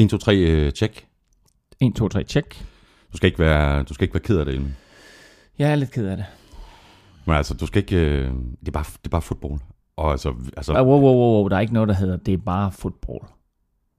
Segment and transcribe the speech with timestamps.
[0.00, 1.06] 1, 2, 3, uh, check.
[1.80, 2.64] 1, 2, 3, check.
[3.12, 4.76] Du skal ikke være, du skal ikke være ked af det, Elming.
[5.58, 6.26] Jeg er lidt ked af det.
[7.26, 7.96] Men altså, du skal ikke...
[7.96, 9.60] Øh, det, er bare, det er bare fodbold.
[9.96, 12.38] Og altså, altså Wow, wow, wow, wow, der er ikke noget, der hedder, det er
[12.38, 13.28] bare fodbold.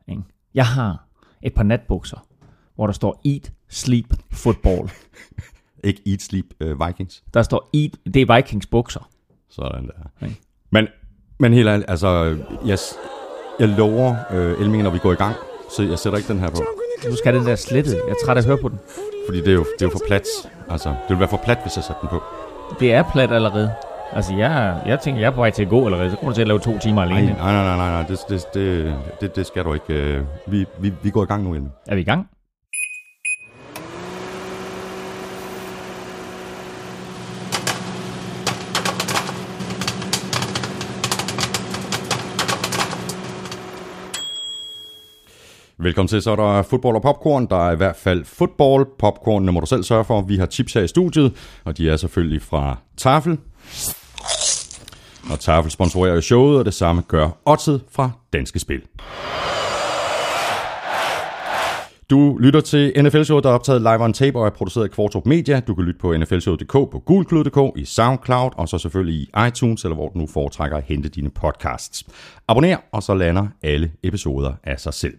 [0.08, 0.22] Ikke?
[0.54, 1.06] Jeg har
[1.42, 2.28] et par natbukser,
[2.76, 4.92] hvor der står eat, sleep, football.
[5.84, 7.24] ikke eat, sleep, uh, Vikings.
[7.34, 9.10] Der står eat, det er Vikings bukser.
[9.50, 10.26] Sådan der.
[10.26, 10.40] Ikke?
[10.70, 10.88] Men,
[11.40, 12.78] men helt ærligt, altså, jeg,
[13.60, 15.36] jeg lover øh, Elming, når vi går i gang,
[15.76, 16.64] så jeg sætter ikke den her på.
[17.10, 17.94] Du skal den der slettet.
[17.94, 18.80] Jeg er træt af at høre på den.
[19.28, 20.24] Fordi det er jo, det er jo for plat.
[20.70, 22.24] Altså, det vil være for plat, hvis jeg sætter den på.
[22.80, 23.72] Det er plat allerede.
[24.14, 26.10] Altså, jeg, jeg tænker, jeg er på vej til at gå allerede.
[26.12, 27.36] Så kommer du til at lave to timer alene.
[27.38, 28.06] nej, nej, nej, nej, nej.
[28.10, 29.94] Det, det, det, det, det skal du ikke.
[29.94, 30.24] øh.
[30.48, 31.74] Vi, vi, vi går i gang nu, Elming.
[31.88, 32.28] Er vi i gang?
[45.84, 47.46] Velkommen til, så er der fodbold og popcorn.
[47.50, 48.88] Der er i hvert fald fodbold.
[49.00, 50.22] Popcorn må du selv sørge for.
[50.22, 51.34] Vi har chips her i studiet,
[51.66, 53.38] og de er selvfølgelig fra Tafel.
[55.32, 58.82] Og Tafel sponsorerer showet, og det samme gør Otted fra Danske Spil.
[62.12, 65.26] Du lytter til NFL-showet, der er optaget live on tape og er produceret af Kvartrup
[65.26, 65.60] Media.
[65.60, 69.96] Du kan lytte på nflshowet.dk, på gulklud.dk, i SoundCloud og så selvfølgelig i iTunes, eller
[69.96, 72.04] hvor du nu foretrækker at hente dine podcasts.
[72.48, 75.14] Abonner, og så lander alle episoder af sig selv.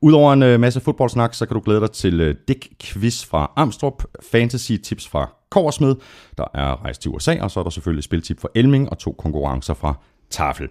[0.00, 3.52] Udover en øh, masse fodboldsnak, så kan du glæde dig til øh, Dick Quiz fra
[3.56, 5.94] Amstrup, Fantasy Tips fra Korsmed,
[6.38, 9.12] der er rejst til USA, og så er der selvfølgelig spiltip fra Elming og to
[9.18, 9.94] konkurrencer fra
[10.30, 10.68] Tafel.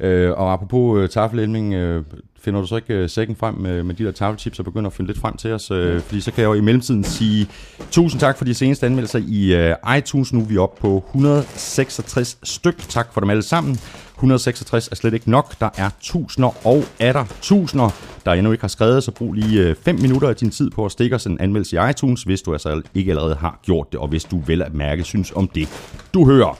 [0.00, 2.04] Øh, og apropos øh, Tafel Elming, øh,
[2.40, 4.96] finder du så ikke øh, sækken frem med, med de der tafelchips og begynder at
[4.96, 5.70] finde lidt frem til os?
[5.70, 7.48] Øh, fordi så kan jeg jo i mellemtiden sige
[7.90, 10.32] tusind tak for de seneste anmeldelser i øh, iTunes.
[10.32, 12.78] Nu er vi oppe på 166 styk.
[12.88, 13.78] Tak for dem alle sammen.
[14.14, 15.60] 166 er slet ikke nok.
[15.60, 17.90] Der er tusinder og er der tusinder,
[18.24, 20.92] der endnu ikke har skrevet, så brug lige 5 minutter af din tid på at
[20.92, 24.08] stikke os en anmeldelse i iTunes, hvis du altså ikke allerede har gjort det, og
[24.08, 25.68] hvis du vel at mærke synes om det,
[26.14, 26.58] du hører.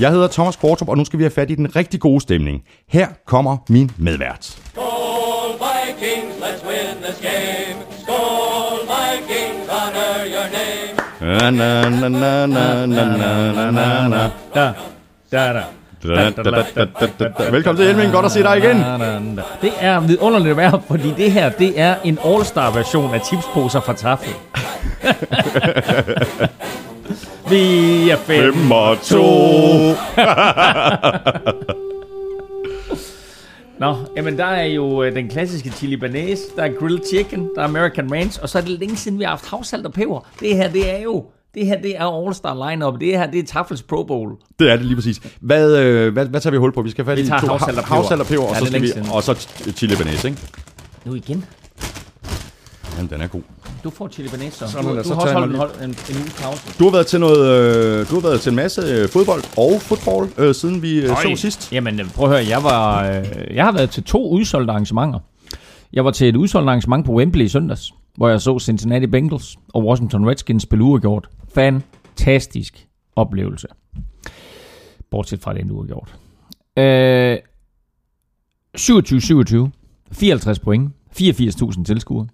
[0.00, 2.62] Jeg hedder Thomas Kvartrup, og nu skal vi have fat i den rigtig gode stemning.
[2.88, 4.44] Her kommer min medvært.
[4.44, 7.76] Skål, Vikings, let's win this game.
[8.02, 10.94] Skål, Vikings, honor your name.
[11.20, 14.30] Na, na, na, na, na, na, na,
[15.32, 15.52] na,
[17.50, 18.76] Velkommen til Helming, godt at se dig igen.
[19.62, 23.80] Det er vidunderligt at være, fordi det her det er en all-star version af tipsposer
[23.80, 24.34] fra Tafel.
[27.50, 28.54] Vi er fem.
[28.54, 29.22] Fem og to.
[33.80, 37.60] Nå, jamen der er jo øh, den klassiske chili banase, der er grilled chicken, der
[37.62, 40.26] er American ranch, og så er det længe siden, vi har haft havsalt og peber.
[40.40, 41.24] Det her, det er jo,
[41.54, 43.00] det her, det er all-star lineup.
[43.00, 44.32] Det her, det er Tafels Pro Bowl.
[44.58, 45.20] Det er det lige præcis.
[45.40, 46.82] Hvad, øh, hvad, hvad tager vi hul på?
[46.82, 47.94] Vi skal have fat i to havsalt og peber.
[47.94, 50.40] havsalt og peber, og, Ja, så skal vi, og så ch- chili banase, ikke?
[51.04, 51.44] Nu igen.
[52.96, 53.40] Jamen, den er god.
[53.84, 54.68] Du får chili banase, så.
[54.68, 56.78] Sådan Du, du så har også holdt en, hold- en, en uge pause.
[56.78, 57.40] Du har været til noget,
[58.00, 61.08] øh, du har været til en masse øh, fodbold og fodbold, øh, siden vi øh,
[61.08, 61.72] så sidst.
[61.72, 63.24] Jamen, øh, prøv at høre, jeg, var, øh,
[63.54, 65.18] jeg har været til to udsolgte arrangementer.
[65.92, 69.56] Jeg var til et udsolgt arrangement på Wembley i søndags, hvor jeg så Cincinnati Bengals
[69.74, 71.28] og Washington Redskins spille uafgjort.
[71.54, 72.86] Fantastisk
[73.16, 73.66] oplevelse.
[75.10, 76.14] Bortset fra, det uafgjort.
[76.78, 77.36] Øh,
[78.78, 79.70] 27-27.
[80.12, 80.92] 54 point.
[81.20, 82.26] 84.000 tilskuere.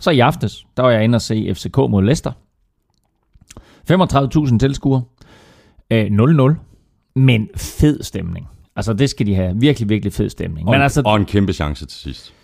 [0.00, 2.32] Så i aftes, der var jeg inde og se FCK mod Leicester.
[3.90, 5.02] 35.000 tilskuere.
[5.90, 6.54] Øh, 0-0.
[7.16, 8.48] Men fed stemning.
[8.76, 9.60] Altså, det skal de have.
[9.60, 10.68] Virkelig, virkelig fed stemning.
[10.68, 12.34] Og, Men en, altså, og en kæmpe chance til sidst.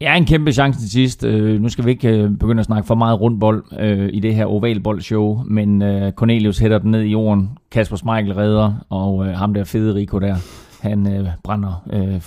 [0.00, 1.24] Ja, en kæmpe chance til sidst.
[1.24, 4.34] Øh, nu skal vi ikke øh, begynde at snakke for meget rundbold øh, i det
[4.34, 9.34] her ovalboldshow, men øh, Cornelius hætter den ned i jorden, Kasper Schmeichel redder, og øh,
[9.34, 10.36] ham der fede Rico der,
[10.80, 12.20] han øh, brænder øh,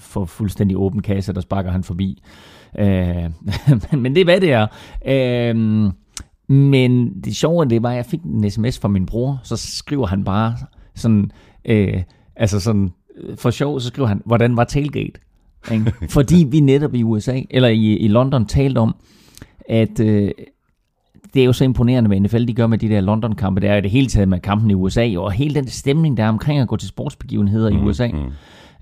[0.00, 2.22] for fuldstændig åben kasse, der sparker han forbi.
[2.78, 3.30] Øh,
[4.02, 4.66] men, det er, hvad det er.
[5.06, 5.56] Øh,
[6.48, 10.06] men det sjove det var, at jeg fik en sms fra min bror, så skriver
[10.06, 10.56] han bare
[10.94, 11.30] sådan,
[11.64, 12.02] øh,
[12.36, 15.20] altså sådan, øh, for sjov, så skriver han, hvordan var tailgate?
[15.72, 15.92] Ikke?
[16.16, 18.94] Fordi vi netop i USA, eller i, i London, talte om,
[19.68, 20.30] at øh,
[21.34, 23.60] det er jo så imponerende, hvad NFL de gør med de der London-kampe.
[23.60, 26.24] Det er jo det hele taget med kampen i USA, og hele den stemning, der
[26.24, 28.08] er omkring at gå til sportsbegivenheder mm, i USA.
[28.08, 28.30] Mm.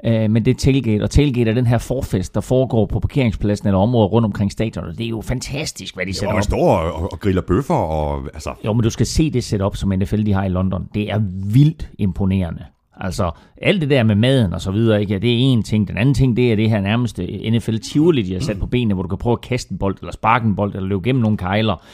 [0.05, 3.69] Øh, men det er tailgate, og tailgate er den her forfest, der foregår på parkeringspladsen
[3.69, 4.99] eller områder rundt omkring stadionet.
[4.99, 6.43] Det er jo fantastisk, hvad de sætter Og op.
[6.43, 8.55] står og, og griller bøffer, og altså...
[8.65, 10.89] Jo, men du skal se det setup, som NFL de har i London.
[10.95, 11.21] Det er
[11.53, 12.65] vildt imponerende.
[13.03, 13.31] Altså,
[13.63, 15.13] alt det der med maden og så videre, ikke?
[15.13, 15.89] Ja, det er en ting.
[15.89, 18.95] Den anden ting, det er det her nærmeste NFL Tivoli, de har sat på benene,
[18.95, 21.23] hvor du kan prøve at kaste en bold, eller sparke en bold, eller løbe gennem
[21.23, 21.85] nogle kejler,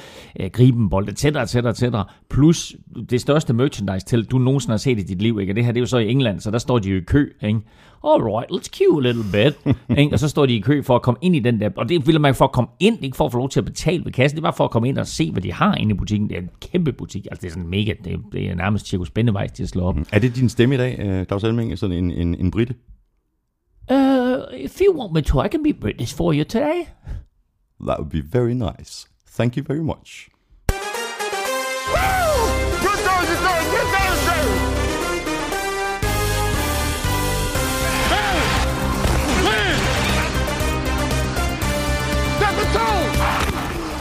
[0.41, 1.95] øh, gribe en bold, etc., etc., etc.
[2.31, 2.77] Plus
[3.11, 5.53] det største merchandise til, du nogensinde har set i dit liv, ikke?
[5.53, 7.05] Og det her, det er jo så i England, så der står de jo i
[7.07, 7.61] kø, ikke?
[8.05, 9.77] All right, let's queue a little bit.
[9.99, 10.13] Ikke?
[10.15, 12.07] og så står de i kø for at komme ind i den der, og det
[12.07, 14.13] vil man for at komme ind, ikke for at få lov til at betale ved
[14.13, 15.95] kassen, det er bare for at komme ind og se, hvad de har inde i
[15.95, 16.29] butikken.
[16.29, 18.87] Det er en kæmpe butik, altså det er sådan mega, det er, det er nærmest
[18.87, 19.97] cirkus spændevejs til at slå op.
[20.13, 22.75] Er det din stemme i dag, øh, Claus Elming, sådan en, en, en britte?
[23.91, 23.97] Uh,
[24.53, 26.89] if you want me to, I can be British for you today.
[27.81, 29.07] That would be very nice.
[29.37, 30.29] Thank you very much.
[31.87, 32.26] Good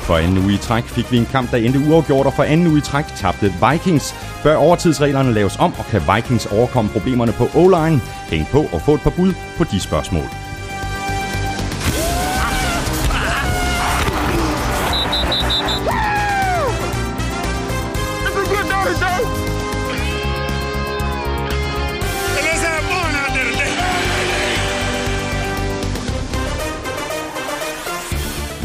[0.05, 2.67] For anden uge i træk fik vi en kamp, der endte uafgjort, og for anden
[2.67, 4.15] uge i træk tabte Vikings.
[4.43, 8.01] Bør overtidsreglerne laves om, og kan Vikings overkomme problemerne på O-line?
[8.29, 10.44] Hæng på og få et par bud på de spørgsmål.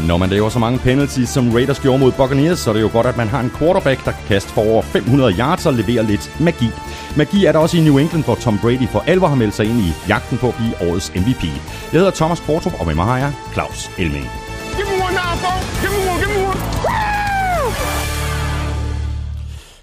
[0.07, 2.89] Når man laver så mange penalties, som Raiders gjorde mod Buccaneers, så er det jo
[2.93, 6.03] godt, at man har en quarterback, der kan kaste for over 500 yards og levere
[6.05, 6.69] lidt magi.
[7.17, 9.65] Magi er der også i New England, hvor Tom Brady for alvor har meldt sig
[9.65, 11.43] ind i jagten på at blive årets MVP.
[11.43, 14.25] Jeg hedder Thomas Kvartrup, og med mig har jeg Claus Elming.
[14.77, 15.81] Give me one now, folks.
[15.81, 16.59] Give me one, give me one.
[16.85, 17.21] Woo!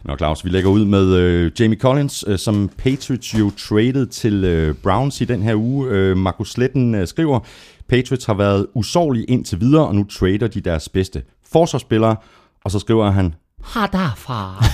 [0.05, 4.45] Nå Claus, vi lægger ud med øh, Jamie Collins, øh, som Patriots jo traded til
[4.45, 5.89] øh, Browns i den her uge.
[5.91, 7.41] Øh, Markus Sletten øh, skriver,
[7.89, 12.17] Patriots har været usårlige indtil videre, og nu trader de deres bedste forsvarsspillere.
[12.65, 14.65] Og så skriver han, Ha derfra.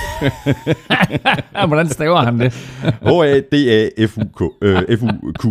[1.66, 2.52] Hvordan staver han det?
[3.02, 4.42] H-A-D-A-F-U-K.
[4.62, 5.44] Øh, F-U-Q.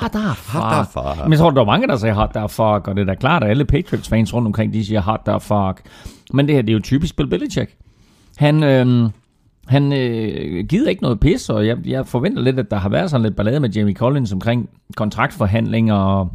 [0.00, 0.78] Ha derfra.
[0.78, 1.14] Derfra.
[1.22, 3.14] Men jeg tror, der er mange, der siger hot der fuck, og det er da
[3.14, 5.90] klart, at alle Patriots-fans rundt omkring, de siger hot der fuck.
[6.32, 7.74] Men det her, det er jo typisk Bill Belichick.
[8.36, 9.10] Han, øh,
[9.68, 13.10] han øh, gider ikke noget pis, og jeg, jeg forventer lidt, at der har været
[13.10, 16.28] sådan lidt ballade med Jamie Collins omkring kontraktforhandlinger og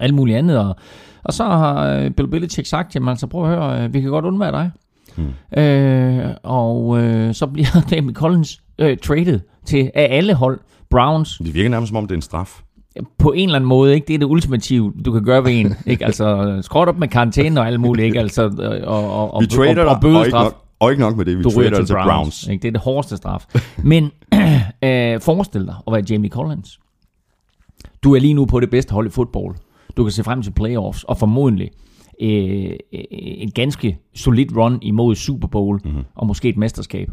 [0.00, 0.58] alt muligt andet.
[0.58, 0.76] Og,
[1.24, 4.10] og så har øh, Bill Belichick sagt, jamen altså prøv at høre, øh, vi kan
[4.10, 4.70] godt undvære dig.
[5.16, 5.60] Hmm.
[5.62, 10.60] Øh, og øh, så bliver Jamie Collins øh, traded til af alle hold,
[10.90, 12.60] Browns, Det virker nærmest som om, det er en straf.
[13.18, 14.06] på en eller anden måde, ikke?
[14.06, 16.04] Det er det ultimative, du kan gøre ved en, ikke?
[16.04, 18.18] Altså, skråt op med karantæne og alt muligt, ikke?
[18.20, 20.44] Altså, øh, og, og, og, Vi trader og, og dig, og ikke, bødestraf.
[20.44, 22.06] nok, og ikke nok med det, vi trader til Browns.
[22.08, 22.46] Browns.
[22.46, 22.62] Ikke?
[22.62, 23.44] Det er det hårdeste straf.
[23.84, 24.04] Men
[24.84, 26.80] øh, forestil dig at være Jamie Collins.
[28.02, 29.56] Du er lige nu på det bedste hold i fodbold.
[29.96, 31.70] Du kan se frem til playoffs, og formodentlig
[32.22, 35.90] øh, en ganske solid run imod Super Bowl, Mhm.
[35.90, 36.04] mm-hmm.
[36.14, 37.08] og måske et mesterskab.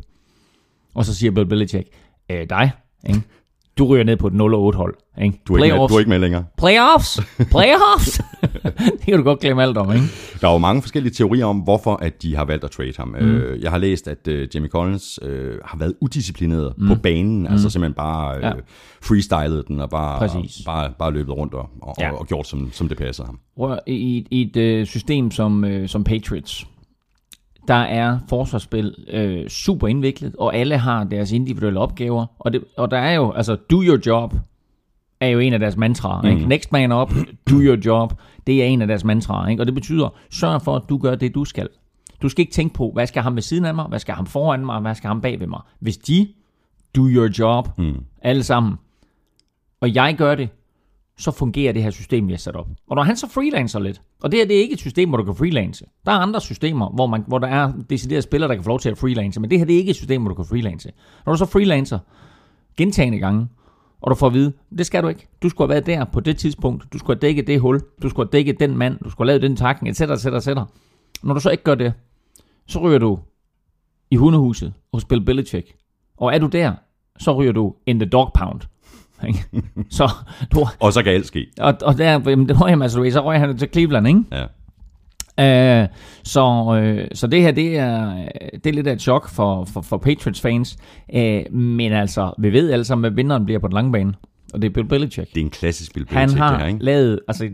[0.95, 1.87] Og så siger Bill Belichick,
[2.29, 2.71] øh, dig,
[3.09, 3.21] ikke?
[3.77, 4.95] Du ryger ned på et 0-8 hold.
[5.21, 5.41] Ikke?
[5.47, 6.43] Du er, ikke med, du er ikke med længere.
[6.57, 7.19] Playoffs!
[7.51, 8.21] Playoffs!
[8.97, 10.05] det kan du godt glemme alt om, ikke?
[10.41, 13.07] Der er jo mange forskellige teorier om, hvorfor at de har valgt at trade ham.
[13.07, 13.15] Mm.
[13.15, 16.87] Øh, jeg har læst, at øh, Jamie Collins øh, har været udisciplineret mm.
[16.87, 17.45] på banen, mm.
[17.47, 18.51] altså simpelthen bare øh, Ja.
[19.03, 20.61] freestylet den og bare, Præcis.
[20.65, 22.11] bare, bare løbet rundt og, og, Ja.
[22.11, 23.39] og gjort, som, som det passer ham.
[23.87, 26.67] I, et- i et øh, system som, som Patriots,
[27.67, 32.25] der er forsvarsspil øh, super indviklet, og alle har deres individuelle opgaver.
[32.39, 34.33] Og, det, og der er jo, altså, do your job
[35.19, 36.21] er jo en af deres mantraer.
[36.21, 36.27] Mm.
[36.27, 36.45] Ikke?
[36.45, 37.13] Next man up,
[37.49, 38.13] do your job,
[38.47, 39.47] det er en af deres mantraer.
[39.47, 39.61] Ikke?
[39.61, 41.69] Og det betyder, sørg for, at du gør det, du skal.
[42.21, 44.25] Du skal ikke tænke på, hvad skal ham ved siden af mig, hvad skal ham
[44.25, 45.61] foran mig, hvad skal ham bag ved mig.
[45.79, 46.27] Hvis de
[46.95, 48.03] do your job, mm.
[48.21, 48.75] alle sammen,
[49.81, 50.49] og jeg gør det,
[51.17, 52.67] så fungerer det her system, vi har sat op.
[52.87, 55.17] Og når han så freelancer lidt, og det her det er ikke et system, hvor
[55.17, 55.85] du kan freelance.
[56.05, 58.79] Der er andre systemer, hvor, man, hvor der er deciderede spillere, der kan få lov
[58.79, 60.91] til at freelance, men det her det er ikke et system, hvor du kan freelance.
[61.25, 61.99] Når du så freelancer
[62.77, 63.47] gentagende gange,
[64.01, 65.27] og du får at vide, det skal du ikke.
[65.43, 66.93] Du skulle have været der på det tidspunkt.
[66.93, 67.81] Du skulle have dækket det hul.
[68.01, 68.97] Du skulle have dækket den mand.
[69.03, 70.47] Du skulle have lavet den takken, etc., etc., etc.
[71.23, 71.93] Når du så ikke gør det,
[72.67, 73.19] så ryger du
[74.11, 75.75] i hundehuset hos Bill Belichick.
[76.17, 76.73] Og er du der,
[77.19, 78.61] så ryger du in the dog pound.
[79.27, 79.45] Ikke?
[79.89, 80.09] så
[80.53, 81.47] du, Og så kan alt ske.
[81.59, 84.23] og, og der, jamen, det var jamen, altså, så røg han til Cleveland, ikke?
[84.31, 84.45] Ja.
[85.37, 85.87] Uh,
[86.23, 88.13] så, øh, så det her, det er,
[88.53, 90.77] det er lidt af et chok for, for, for Patriots fans.
[91.13, 94.13] Uh, men altså, vi ved alle sammen, hvad vinderen bliver på den lange bane.
[94.53, 95.33] Og det er Bill Belichick.
[95.33, 96.83] Det er en klassisk Bill Han Belichick, har det her, ikke?
[96.85, 97.49] lavet, altså,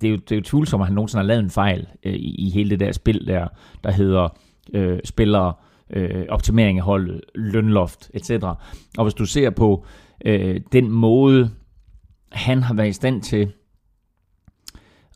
[0.00, 2.12] det er jo, det er jo tvivlsomt, at han nogensinde har lavet en fejl øh,
[2.12, 3.48] i, i hele det der spil der,
[3.84, 4.28] der hedder
[4.74, 5.52] øh, spillere,
[5.92, 8.30] øh, optimering af holdet, lønloft, etc.
[8.98, 9.84] Og hvis du ser på
[10.24, 11.50] øh, den måde,
[12.32, 13.52] han har været i stand til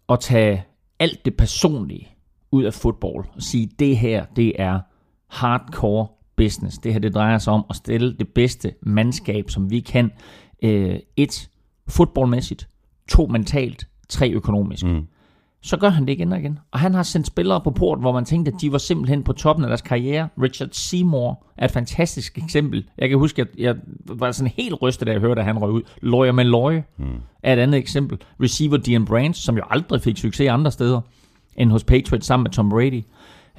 [0.08, 0.64] at tage
[0.98, 2.08] alt det personlige
[2.50, 4.80] ud af fodbold og sige, det her, det er
[5.28, 6.06] hardcore
[6.36, 6.78] business.
[6.78, 10.10] Det her, det drejer sig om at stille det bedste mandskab, som vi kan.
[10.62, 11.50] Øh, et,
[11.88, 12.68] fodboldmæssigt.
[13.08, 13.88] To, mentalt.
[14.08, 14.84] Tre, økonomisk.
[14.84, 15.06] Mm
[15.64, 16.58] så gør han det igen og igen.
[16.70, 19.32] Og han har sendt spillere på port, hvor man tænkte, at de var simpelthen på
[19.32, 20.28] toppen af deres karriere.
[20.42, 22.84] Richard Seymour er et fantastisk eksempel.
[22.98, 25.70] Jeg kan huske, at jeg var sådan helt rystet, da jeg hørte, at han røg
[25.70, 25.82] ud.
[26.02, 27.04] Lawyer Malloy mm.
[27.42, 28.18] er et andet eksempel.
[28.42, 31.00] Receiver Dean Branch, som jo aldrig fik succes andre steder
[31.56, 33.02] end hos Patriots sammen med Tom Brady.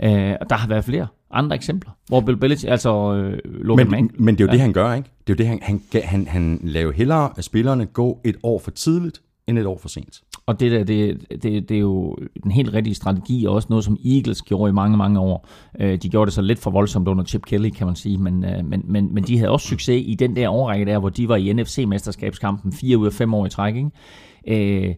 [0.04, 3.92] Øh, og der har været flere andre eksempler, hvor Bill Belichick, altså øh, Logan Men,
[3.92, 4.54] Mann, men det er jo ja.
[4.54, 5.10] det, han gør, ikke?
[5.28, 8.60] Det er jo det, han, han, han, han laver hellere, at spillerne gå et år
[8.60, 10.22] for tidligt, end et år for sent.
[10.46, 13.86] Og det der, det, det, det er jo den helt rigtige strategi, og også noget,
[13.86, 15.48] som Eagles gjorde i mange, mange år.
[15.80, 18.46] Øh, de gjorde det så lidt for voldsomt under Chip Kelly, kan man sige, men,
[18.46, 21.30] øh, men, men, men de havde også succes i den der årrække der, hvor de
[21.30, 23.76] var i NFC-mesterskabskampen fire ud af fem år i træk.
[23.76, 24.88] Ikke?
[24.88, 24.96] Øh,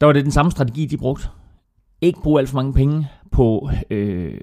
[0.00, 1.28] der var det den samme strategi, de brugte.
[2.00, 4.34] Ikke bruge alt for mange penge på øh,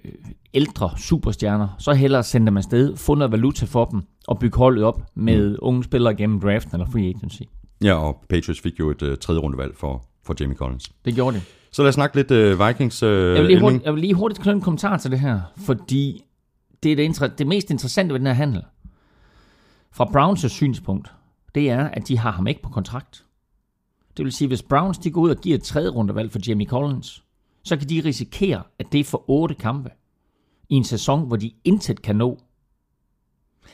[0.54, 4.84] ældre superstjerner, så hellere sende dem afsted, få noget valuta for dem, og bygge holdet
[4.84, 5.56] op med mm.
[5.62, 7.42] unge spillere gennem draften eller free agency.
[7.84, 10.92] Ja, og Patriots fik jo et uh, tredje rundevalg for, for Jamie Collins.
[11.06, 11.42] Det gjorde de.
[11.72, 14.14] Så lad os snakke lidt uh, Vikings uh, jeg, vil lige hurtigt, jeg vil lige
[14.14, 16.24] hurtigt knytte en kommentar til det her, fordi
[16.84, 18.64] det er det, inter- det mest interessante ved den her handel.
[19.92, 21.12] Fra Browns' synspunkt,
[21.56, 23.24] det er, at de har ham ikke på kontrakt.
[24.18, 26.68] Det vil sige, hvis Browns de går ud og giver et tredje rundevalg for Jamie
[26.68, 27.24] Collins,
[27.64, 29.90] så kan de risikere, at det er for otte kampe
[30.70, 32.40] i en sæson, hvor de intet kan nå.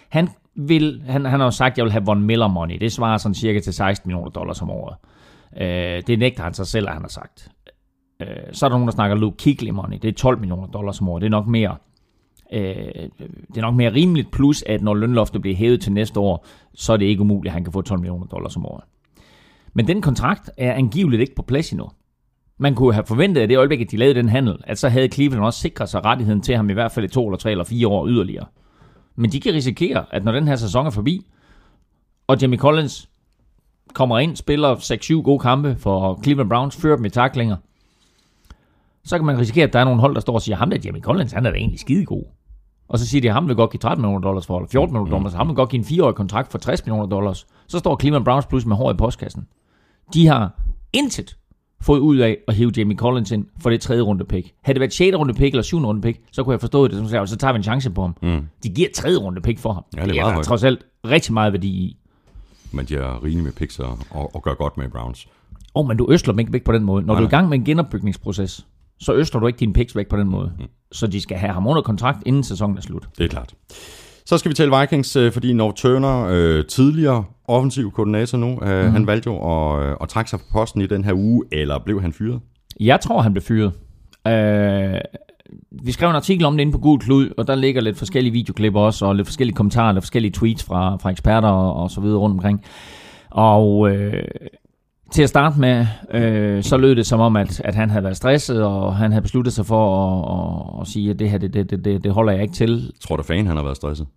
[0.09, 2.77] Han, vil, han, han har jo sagt, at jeg vil have Von Miller money.
[2.79, 4.95] Det svarer sådan cirka til 16 millioner dollars om året.
[5.57, 7.51] Øh, det nægter han sig selv, at han har sagt.
[8.19, 9.97] Øh, så er der nogen, der snakker Luke Kigley money.
[10.01, 11.21] Det er 12 millioner dollars om året.
[11.21, 11.77] Det er nok mere
[12.53, 13.09] øh,
[13.47, 16.93] det er nok mere rimeligt, plus at når lønloftet bliver hævet til næste år, så
[16.93, 18.83] er det ikke umuligt, at han kan få 12 millioner dollars om året.
[19.73, 21.89] Men den kontrakt er angiveligt ikke på plads endnu.
[22.57, 25.07] Man kunne have forventet, at det øjeblik, at de lavede den handel, at så havde
[25.07, 27.63] Cleveland også sikret sig rettigheden til ham i hvert fald i to eller tre eller
[27.63, 28.45] fire år yderligere.
[29.15, 31.25] Men de kan risikere, at når den her sæson er forbi,
[32.27, 33.09] og Jamie Collins
[33.93, 37.57] kommer ind, spiller 6-7 gode kampe for Cleveland Browns, fører dem i taklinger,
[39.03, 40.77] så kan man risikere, at der er nogle hold, der står og siger, ham der
[40.85, 42.23] Jamie Collins, han er da egentlig skidegod.
[42.87, 44.93] Og så siger de, at ham vil godt give 13 millioner dollars for, eller 14
[44.93, 47.47] millioner dollars, ham vil godt give en 4-årig kontrakt for 60 millioner dollars.
[47.67, 49.47] Så står Cleveland Browns plus med hår i postkassen.
[50.13, 50.61] De har
[50.93, 51.37] intet
[51.83, 54.53] fået ud af at hive Jamie Collins ind for det tredje runde pick.
[54.61, 55.17] Havde det været 6.
[55.17, 55.77] runde pick eller 7.
[55.77, 58.15] runde pick, så kunne jeg forstå det, som så tager vi en chance på ham.
[58.21, 58.47] Mm.
[58.63, 59.83] De giver tredje runde pick for ham.
[59.97, 61.97] Ja, det er, det er trods alt rigtig meget værdi i.
[62.71, 65.27] Men de er rigeligt med picks og, og, og gør godt med Browns.
[65.75, 67.05] Åh, oh, men du øsler dem ikke væk på den måde.
[67.05, 68.65] Når nej, du er i gang med en genopbygningsproces,
[68.99, 70.51] så øsler du ikke dine picks væk på den måde.
[70.59, 70.65] Mm.
[70.91, 73.09] Så de skal have ham under kontrakt, inden sæsonen er slut.
[73.17, 73.53] Det er klart.
[74.25, 78.85] Så skal vi tale Vikings, øh, fordi North Turner, øh, tidligere offensiv koordinator nu, øh,
[78.85, 78.91] mm.
[78.91, 81.79] han valgte jo at, øh, at trække sig fra posten i den her uge, eller
[81.79, 82.39] blev han fyret?
[82.79, 83.71] Jeg tror, han blev fyret.
[84.27, 85.01] Øh,
[85.71, 88.33] vi skrev en artikel om det inde på Gul Klud, og der ligger lidt forskellige
[88.33, 92.01] videoklip også, og lidt forskellige kommentarer, lidt forskellige tweets fra, fra eksperter og, og så
[92.01, 92.63] videre rundt omkring.
[93.29, 94.23] Og øh,
[95.11, 98.17] til at starte med, øh, så lød det som om, at, at han havde været
[98.17, 101.53] stresset, og han havde besluttet sig for at, at, at sige, at det her, det,
[101.53, 102.91] det, det, det holder jeg ikke til.
[103.01, 104.07] Tror du, fan han har været stresset?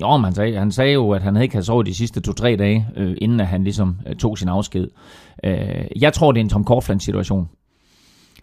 [0.00, 2.20] Jo, men han sagde, han sagde jo, at han havde ikke havde sovet de sidste
[2.20, 4.88] to-tre dage, øh, inden at han ligesom øh, tog sin afsked.
[5.44, 7.48] Øh, jeg tror, det er en Tom Coughlin-situation,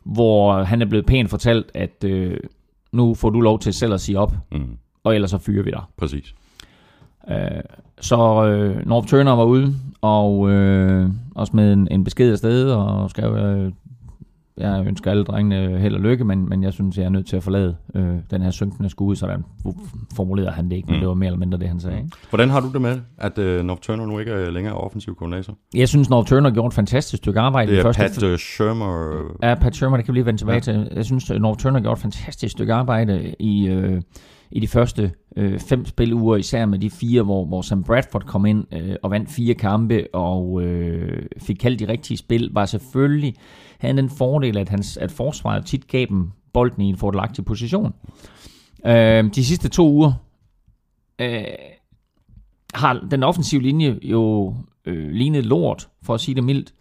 [0.03, 2.37] hvor han er blevet pænt fortalt, at øh,
[2.91, 4.77] nu får du lov til selv at sige op, mm.
[5.03, 5.81] og ellers så fyrer vi dig.
[5.97, 6.35] Præcis.
[7.29, 7.61] Øh,
[8.01, 12.71] så øh, North Turner var ude, og øh, også med en, en besked af sted,
[12.71, 13.71] og skrev, øh,
[14.57, 17.37] jeg ønsker alle drengene held og lykke, men, men jeg synes, jeg er nødt til
[17.37, 19.43] at forlade øh, den her synkende skue, sådan
[20.15, 20.99] formulerede han det ikke, men mm.
[20.99, 21.97] det var mere eller mindre det, han sagde.
[21.97, 22.09] Ikke?
[22.29, 25.57] Hvordan har du det med, at øh, North Turner nu ikke er længere offensiv koordinator?
[25.75, 27.71] Jeg synes, North Turner gjorde et fantastisk stykke arbejde.
[27.71, 29.21] Det er første Pat uh, Shermer.
[29.43, 30.59] Ja, Pat Shermer, det kan vi lige vende tilbage ja.
[30.59, 30.89] til.
[30.95, 33.67] Jeg synes, North Turner gjorde et fantastisk stykke arbejde i...
[33.67, 34.01] Øh,
[34.51, 38.45] i de første øh, fem spiluger, især med de fire, hvor, hvor Sam Bradford kom
[38.45, 43.35] ind øh, og vandt fire kampe og øh, fik kaldt de rigtige spil, var selvfølgelig
[43.79, 47.93] havde den fordel, at, hans, at forsvaret tit gav dem bolden i en fordelagtig position.
[48.85, 50.13] Øh, de sidste to uger
[51.19, 51.43] øh,
[52.73, 56.73] har den offensive linje jo øh, lignet lort, for at sige det mildt.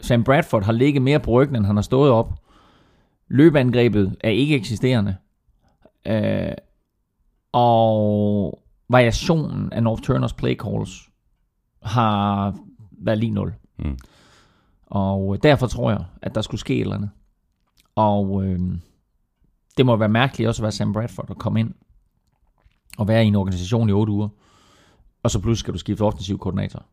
[0.00, 2.32] Sam Bradford har ligget mere på ryggen, end han har stået op.
[3.28, 5.16] Løbeangrebet er ikke eksisterende.
[6.06, 6.52] Øh,
[7.52, 11.10] og variationen af North Turners play calls
[11.82, 12.54] har
[12.92, 13.54] været lige 0.
[13.78, 13.98] Mm.
[14.86, 17.10] Og derfor tror jeg, at der skulle ske et eller andet.
[17.94, 18.60] Og øh,
[19.76, 21.74] det må være mærkeligt også at være Sam Bradford og komme ind
[22.98, 24.28] og være i en organisation i 8 uger.
[25.22, 26.86] Og så pludselig skal du skifte offensiv koordinator.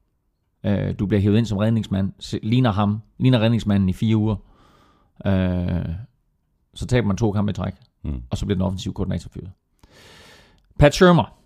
[0.63, 4.35] Øh, du bliver hævet ind som redningsmand, ligner ham, ligner redningsmanden i fire uger.
[5.25, 5.95] Øh,
[6.73, 8.21] så taber man to kampe i træk, mm.
[8.29, 9.51] og så bliver den offensiv koordinator fyret.
[10.79, 11.37] Pat Shermer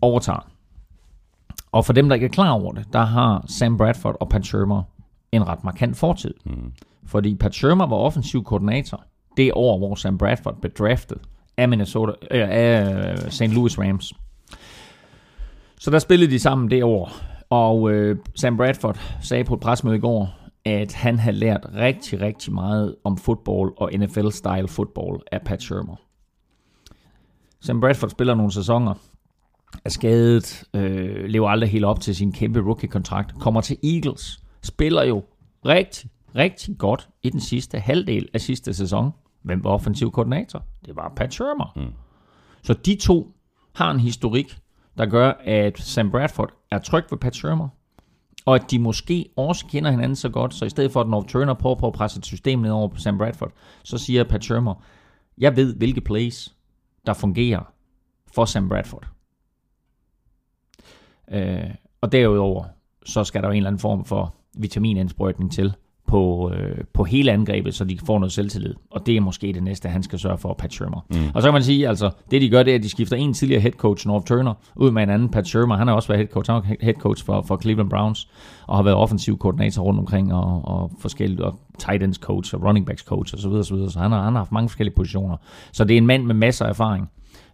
[0.00, 0.50] overtager.
[1.72, 4.46] Og for dem, der ikke er klar over det, der har Sam Bradford og Pat
[4.46, 4.82] Shermer
[5.32, 6.34] en ret markant fortid.
[6.44, 6.72] Mm.
[7.06, 9.04] Fordi Pat Shermer var offensiv koordinator
[9.36, 11.18] det år, hvor Sam Bradford blev draftet
[11.56, 13.42] af, Minnesota, øh, af St.
[13.42, 14.12] Louis Rams.
[15.80, 17.12] Så der spillede de sammen det år,
[17.50, 20.34] og øh, Sam Bradford sagde på et presmøde i går,
[20.66, 25.96] at han havde lært rigtig, rigtig meget om fodbold og NFL-style fodbold af Pat Shermer.
[27.60, 28.94] Sam Bradford spiller nogle sæsoner,
[29.84, 35.02] er skadet, øh, lever aldrig helt op til sin kæmpe rookie-kontrakt, kommer til Eagles, spiller
[35.02, 35.24] jo
[35.66, 39.10] rigtig, rigtig godt i den sidste halvdel af sidste sæson.
[39.42, 40.62] Hvem var offensiv koordinator?
[40.86, 41.72] Det var Pat Shermer.
[41.76, 41.92] Mm.
[42.62, 43.34] Så de to
[43.74, 44.58] har en historik,
[44.98, 47.68] der gør, at Sam Bradford er tryg ved Pat Shermer,
[48.46, 51.28] og at de måske også kender hinanden så godt, så i stedet for at North
[51.28, 54.44] Turner prøver på at presse et system ned over på Sam Bradford, så siger Pat
[54.44, 54.74] Shermer,
[55.38, 56.54] jeg ved, hvilke plays,
[57.06, 57.72] der fungerer
[58.34, 59.08] for Sam Bradford.
[61.30, 62.64] Øh, og derudover,
[63.04, 65.74] så skal der jo en eller anden form for vitaminindsprøjtning til,
[66.06, 68.74] på, øh, på hele angrebet, så de får noget selvtillid.
[68.90, 71.06] Og det er måske det næste, han skal sørge for, Pat Shermer.
[71.10, 71.16] Mm.
[71.34, 73.34] Og så kan man sige, altså, det de gør, det er, at de skifter en
[73.34, 75.76] tidligere head coach, North Turner, ud med en anden, Pat Shermer.
[75.76, 78.28] Han har også været head coach, han var head coach for, for Cleveland Browns,
[78.66, 82.64] og har været offensiv koordinator rundt omkring, og, og forskellige, og tight ends coach, og
[82.64, 83.90] running backs coach, og så videre, så videre.
[83.90, 85.36] Så han har, han har haft mange forskellige positioner.
[85.72, 87.10] Så det er en mand med masser af erfaring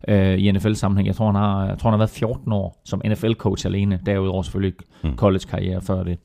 [0.08, 1.06] øh, i NFL-sammenhæng.
[1.06, 4.00] Jeg tror, han har, jeg tror, han har været 14 år som NFL-coach alene.
[4.06, 5.16] Derudover selvfølgelig mm.
[5.16, 6.18] college-karriere før det.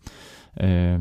[0.61, 0.99] Øh,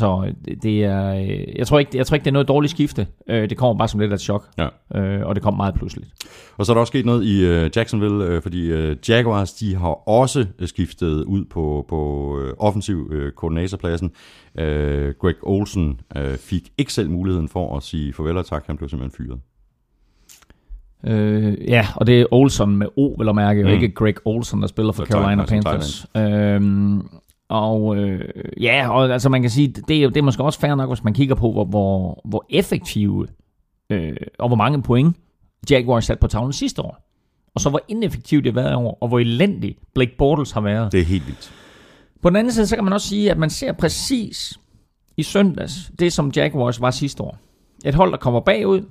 [0.00, 3.06] så det er, øh, jeg tror, ikke, jeg tror ikke, det er noget dårligt skifte.
[3.28, 4.98] Øh, det kommer bare som lidt af et chok, ja.
[5.00, 6.10] Øh, og det kom meget pludseligt.
[6.56, 8.72] Og så er der også sket noget i Jacksonville, fordi
[9.08, 14.10] Jaguars de har også skiftet ud på, på offensiv koordinatorpladsen.
[15.20, 16.00] Greg Olsen
[16.36, 19.40] fik ikke selv muligheden for at sige farvel og tak, han blev simpelthen fyret.
[21.06, 23.66] Øh, ja, og det er Olsen med O, vil jeg mærke, mm.
[23.66, 26.06] og ikke Greg Olsen, der spiller for Carolina Panthers.
[26.16, 27.08] Øhm,
[27.50, 28.28] og øh,
[28.60, 31.04] ja, og altså man kan sige, det er, det er måske også fair nok, hvis
[31.04, 33.26] man kigger på, hvor, hvor, hvor effektive
[33.90, 35.16] øh, og hvor mange point
[35.70, 37.06] Jaguars sat på tavlen sidste år.
[37.54, 40.92] Og så hvor ineffektivt det har været år, og hvor elendig Blake Bortles har været.
[40.92, 41.52] Det er helt vildt.
[42.22, 44.58] På den anden side, så kan man også sige, at man ser præcis
[45.16, 47.38] i søndags, det som Jaguars var sidste år.
[47.84, 48.84] Et hold, der kommer bagud,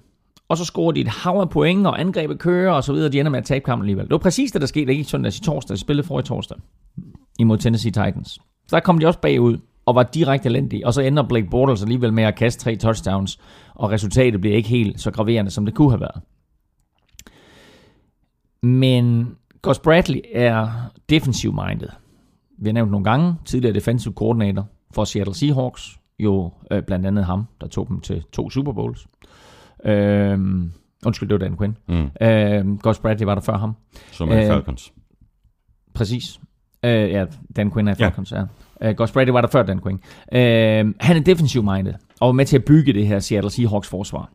[0.50, 3.20] og så scorer de et hav af point, og angrebet kører, og så videre, de
[3.20, 4.06] ender med at tabe kampen alligevel.
[4.06, 6.24] Det var præcis det, der skete ikke i søndags i torsdag, de spillede for i
[6.24, 6.58] torsdag
[7.40, 8.40] imod Tennessee Titans.
[8.70, 10.88] Så der kom de også bagud og var direkte elendige.
[10.88, 13.40] Og så ender Blake Bortles alligevel med at kaste tre touchdowns,
[13.76, 16.22] og resultatet bliver ikke helt så graverende, som det kunne have været.
[18.64, 21.90] Men Gus Bradley er defensive-minded.
[22.58, 27.26] Vi har nævnt nogle gange, tidligere defensive coordinator for Seattle Seahawks, jo øh, blandt andet
[27.26, 29.08] ham, der tog dem til to Super Bowls.
[29.86, 30.40] Øh,
[31.06, 31.78] undskyld, det var Dan Quinn.
[31.88, 32.28] Mm.
[32.28, 33.76] Øh, Gus Bradley var der før ham.
[34.12, 34.94] Som er øh, Falcons.
[35.94, 36.40] Præcis.
[36.84, 38.44] Uh, ja, Dan Quinn er Falcons, ja.
[38.82, 38.90] ja.
[38.90, 40.00] Uh, Gus Bradley var der før Dan Quinn.
[40.32, 43.88] Uh, han er defensiv minded og var med til at bygge det her Seattle Seahawks
[43.88, 44.32] forsvar.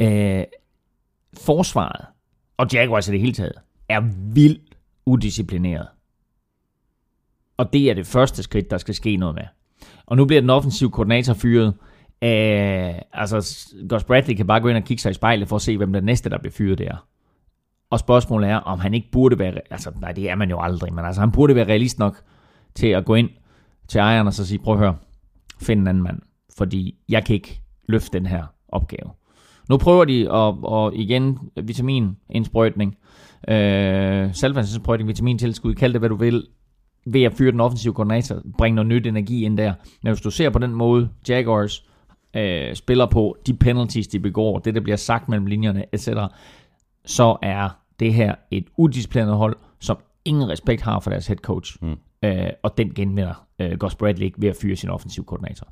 [0.00, 0.42] Uh,
[1.44, 2.06] forsvaret,
[2.56, 3.52] og Jaguars i det hele taget,
[3.88, 4.00] er
[4.34, 5.86] vildt udisciplineret.
[7.56, 9.44] Og det er det første skridt, der skal ske noget med.
[10.06, 11.68] Og nu bliver den offensive koordinator fyret.
[12.22, 15.62] Uh, altså, Gus Bradley kan bare gå ind og kigge sig i spejlet for at
[15.62, 17.06] se, hvem den næste, der bliver fyret, der.
[17.90, 20.94] Og spørgsmålet er, om han ikke burde være, altså nej, det er man jo aldrig,
[20.94, 22.22] men altså han burde være realist nok
[22.74, 23.30] til at gå ind
[23.88, 24.96] til ejeren og så sige, prøv at høre,
[25.60, 26.18] find en anden mand,
[26.58, 29.10] fordi jeg kan ikke løfte den her opgave.
[29.68, 32.96] Nu prøver de at, og igen vitaminindsprøjtning,
[33.48, 36.46] øh, saltvandsindsprøjtning, vitamintilskud, kald det hvad du vil,
[37.06, 39.74] ved at fyre den offensive koordinator, bringe noget nyt energi ind der.
[40.02, 41.84] Men hvis du ser på den måde, Jaguars
[42.36, 46.08] øh, spiller på, de penalties, de begår, det der bliver sagt mellem linjerne, etc.,
[47.06, 47.68] så er
[48.00, 51.76] det her et udisciplineret hold, som ingen respekt har for deres head coach.
[51.82, 51.96] Mm.
[52.24, 55.68] Øh, og den genvinder øh, Gus Bradley ikke ved at fyre sin offensiv koordinator.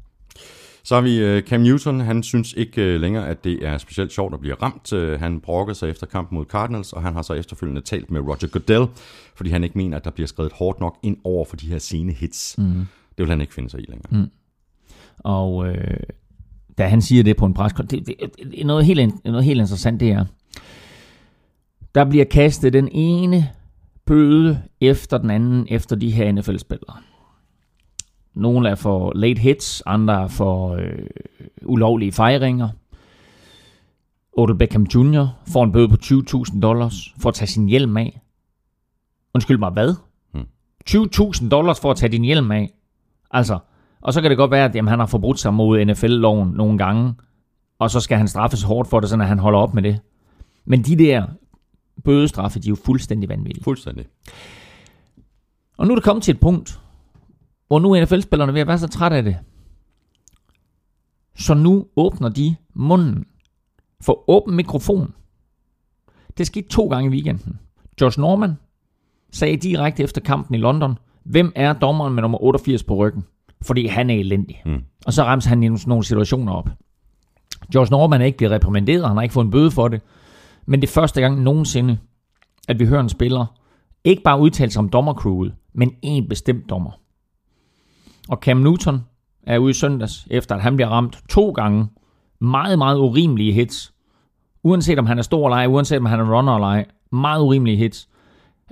[0.84, 2.00] Så har vi øh, Cam Newton.
[2.00, 4.92] Han synes ikke øh, længere, at det er specielt sjovt at blive ramt.
[4.92, 8.20] Øh, han brokkede sig efter kampen mod Cardinals, og han har så efterfølgende talt med
[8.20, 8.86] Roger Goodell,
[9.34, 11.78] fordi han ikke mener, at der bliver skrevet hårdt nok ind over for de her
[11.78, 12.58] sene hits.
[12.58, 12.64] Mm.
[12.64, 14.22] Det vil han ikke finde sig i længere.
[14.22, 14.30] Mm.
[15.18, 16.00] Og øh,
[16.78, 20.00] da han siger det på en pres, det, det, det, noget, helt, noget helt interessant,
[20.00, 20.24] det er,
[21.94, 23.50] der bliver kastet den ene
[24.06, 26.96] bøde efter den anden efter de her NFL-spillere.
[28.34, 31.06] Nogle er for late hits, andre er for øh,
[31.62, 32.68] ulovlige fejringer.
[34.32, 35.26] Odell Beckham Jr.
[35.46, 38.20] får en bøde på 20.000 dollars for at tage sin hjelm af.
[39.34, 39.94] Undskyld mig, hvad?
[40.32, 40.46] Hmm.
[40.90, 42.70] 20.000 dollars for at tage din hjelm af.
[43.30, 43.58] Altså,
[44.00, 46.78] og så kan det godt være, at jamen, han har forbrudt sig mod NFL-loven nogle
[46.78, 47.14] gange,
[47.78, 50.00] og så skal han straffes hårdt for det, så han holder op med det.
[50.64, 51.26] Men de der
[52.04, 53.64] bødestraffe, de er jo fuldstændig vanvittige.
[53.64, 54.06] Fuldstændig.
[55.78, 56.80] Og nu er det kommet til et punkt,
[57.68, 59.36] hvor nu er NFL-spillerne ved at være så trætte af det.
[61.36, 63.24] Så nu åbner de munden
[64.00, 65.14] for åben mikrofon.
[66.38, 67.58] Det skete to gange i weekenden.
[68.00, 68.54] Josh Norman
[69.32, 73.24] sagde direkte efter kampen i London, hvem er dommeren med nummer 88 på ryggen?
[73.62, 74.62] Fordi han er elendig.
[74.66, 74.82] Mm.
[75.06, 76.68] Og så ramte han i nogle situationer op.
[77.74, 80.00] Josh Norman er ikke blevet reprimanderet, han har ikke fået en bøde for det.
[80.66, 81.98] Men det er første gang nogensinde,
[82.68, 83.46] at vi hører en spiller
[84.04, 86.90] ikke bare udtale sig om dommercrewet, men en bestemt dommer.
[88.28, 89.00] Og Cam Newton
[89.42, 91.86] er ude i søndags, efter at han bliver ramt to gange.
[92.40, 93.94] Meget, meget urimelige hits.
[94.62, 96.86] Uanset om han er stor eller ej, uanset om han er runner eller ej.
[97.12, 98.08] Meget urimelige hits.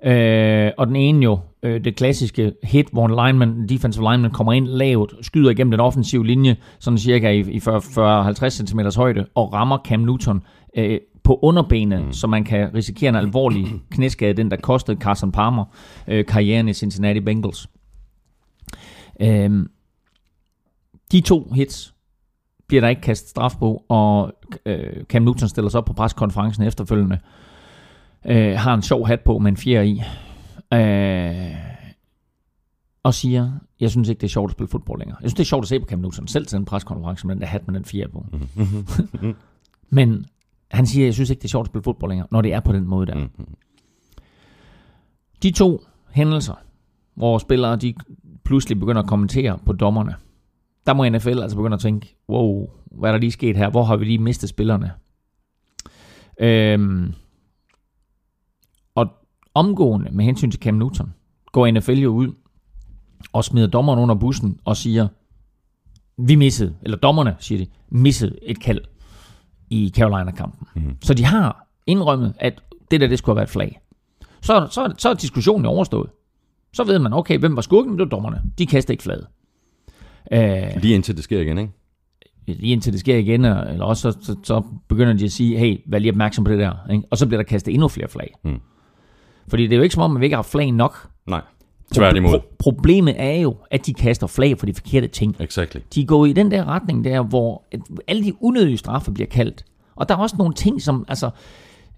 [0.05, 4.53] Øh, og den ene jo, øh, det klassiske hit, hvor en lineman, defensive lineman kommer
[4.53, 9.53] ind lavt, skyder igennem den offensive linje, sådan cirka i, i 40-50 cm højde, og
[9.53, 10.43] rammer Cam Newton
[10.77, 12.13] øh, på underbenet, mm.
[12.13, 15.65] så man kan risikere en alvorlig knæskade, den der kostede Carson Palmer
[16.09, 17.69] øh, karrieren i Cincinnati Bengals.
[19.21, 19.67] Øh,
[21.13, 21.95] de to hits
[22.67, 24.33] bliver der ikke kastet straf på, og
[24.67, 27.19] øh, Cam Newton stiller sig op på preskonferencen efterfølgende,
[28.27, 30.03] øh, har en sjov hat på med en fjer i,
[30.73, 31.57] øh,
[33.03, 35.17] og siger, jeg synes ikke, det er sjovt at spille fodbold længere.
[35.21, 37.35] Jeg synes, det er sjovt at se på Cam Newton selv til en preskonference med
[37.35, 38.27] den der hat med den fjer på.
[39.97, 40.27] Men
[40.73, 42.61] han siger, jeg synes ikke, det er sjovt at spille fodbold længere, når det er
[42.61, 43.27] på den måde der.
[45.43, 46.55] De to hændelser,
[47.15, 47.95] hvor spillere de
[48.45, 50.15] pludselig begynder at kommentere på dommerne,
[50.87, 53.71] der må NFL altså begynde at tænke, wow, hvad er der lige sket her?
[53.71, 54.93] Hvor har vi lige mistet spillerne?
[56.41, 57.13] Øhm,
[58.95, 59.09] og
[59.55, 61.15] omgående med hensyn til Cam Newton,
[61.53, 62.35] går NFL jo ud
[63.33, 65.09] og smider dommeren under bussen og siger,
[66.17, 68.81] vi missede, eller dommerne, siger de, missede et kald
[69.73, 70.67] i Carolina-kampen.
[70.75, 70.97] Mm.
[71.03, 73.81] Så de har indrømmet, at det der, det skulle have været et flag.
[74.43, 76.11] Så, så, så er diskussionen overstået.
[76.73, 77.93] Så ved man, okay, hvem var skurken?
[77.93, 78.43] Det var dommerne.
[78.59, 79.27] De kaster ikke flaget.
[80.33, 81.73] Øh, lige indtil det sker igen, ikke?
[82.47, 85.81] Lige indtil det sker igen, eller også så, så, så begynder de at sige, hey,
[85.87, 86.73] vær lige opmærksom på det der.
[86.91, 87.05] Ikke?
[87.11, 88.35] Og så bliver der kastet endnu flere flag.
[88.45, 88.61] Mm.
[89.49, 91.09] Fordi det er jo ikke som om, at vi ikke har flag nok.
[91.27, 91.41] Nej,
[91.95, 92.39] tværtimod.
[92.39, 95.37] Pro- problemet er jo, at de kaster flag for de forkerte ting.
[95.41, 95.81] Exactly.
[95.95, 97.63] De går i den der retning der, hvor
[98.09, 99.65] alle de unødige straffe bliver kaldt.
[99.97, 101.31] Og der er også nogle ting, som, altså,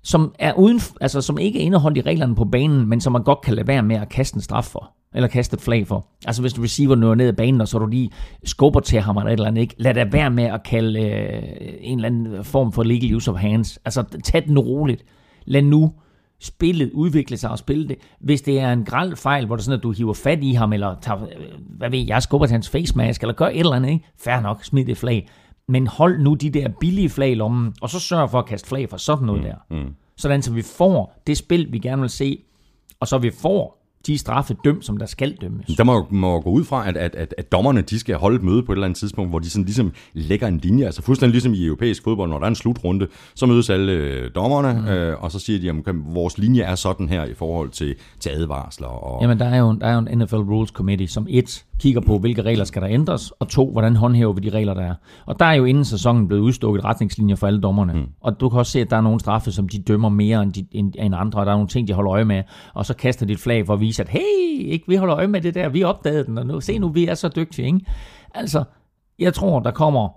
[0.02, 3.22] som, er uden, altså, som ikke er indeholdt i reglerne på banen, men som man
[3.22, 4.90] godt kan lade være med at kaste en straf for.
[5.14, 6.06] Eller kaste et flag for.
[6.26, 8.10] Altså hvis du receiver noget ned ad banen, og så du lige
[8.44, 9.74] skubber til ham eller et eller andet, ikke?
[9.78, 11.42] lad det være med at kalde øh,
[11.80, 13.78] en eller anden form for legal use of hands.
[13.84, 15.04] Altså tag den roligt.
[15.44, 15.92] Lad nu
[16.40, 17.96] spillet udvikle sig og spille det.
[18.20, 20.52] Hvis det er en græld fejl, hvor det er sådan, at du hiver fat i
[20.52, 23.58] ham, eller tager, øh, hvad ved jeg, skubber til hans face mask, eller gør et
[23.58, 24.04] eller andet, ikke?
[24.18, 25.28] Fair nok, smid det flag.
[25.68, 28.68] Men hold nu de der billige flag i lommen, og så sørg for at kaste
[28.68, 29.56] flag for sådan noget mm, der.
[29.70, 29.94] Mm.
[30.16, 32.38] Sådan så vi får det spil, vi gerne vil se,
[33.00, 35.66] og så vi får de straffe dømt, som der skal dømmes.
[35.76, 38.42] Der må, må gå ud fra, at, at, at, at dommerne de skal holde et
[38.42, 40.84] møde på et eller andet tidspunkt, hvor de sådan ligesom lægger en linje.
[40.84, 44.30] Altså fuldstændig ligesom i europæisk fodbold, når der er en slutrunde, så mødes alle øh,
[44.34, 44.88] dommerne, mm.
[44.88, 48.30] øh, og så siger de, at vores linje er sådan her i forhold til, til
[48.30, 48.88] advarsler.
[48.88, 49.22] Og...
[49.22, 52.18] Jamen, der er, jo, der er jo en NFL Rules Committee, som et kigger på,
[52.18, 54.94] hvilke regler skal der ændres, og to, hvordan håndhæver vi de regler, der er.
[55.26, 57.92] Og der er jo inden sæsonen blevet udstukket retningslinjer for alle dommerne.
[57.92, 58.06] Mm.
[58.20, 60.52] Og du kan også se, at der er nogle straffe, som de dømmer mere end,
[60.52, 62.42] de, end, end andre, og der er nogle ting, de holder øje med.
[62.74, 65.26] Og så kaster de et flag for at vise, at hey, ikke, vi holder øje
[65.26, 67.66] med det der, vi opdagede den, og nu, se nu, vi er så dygtige.
[67.66, 67.80] Ikke?
[68.34, 68.64] Altså,
[69.18, 70.08] jeg tror, der kommer...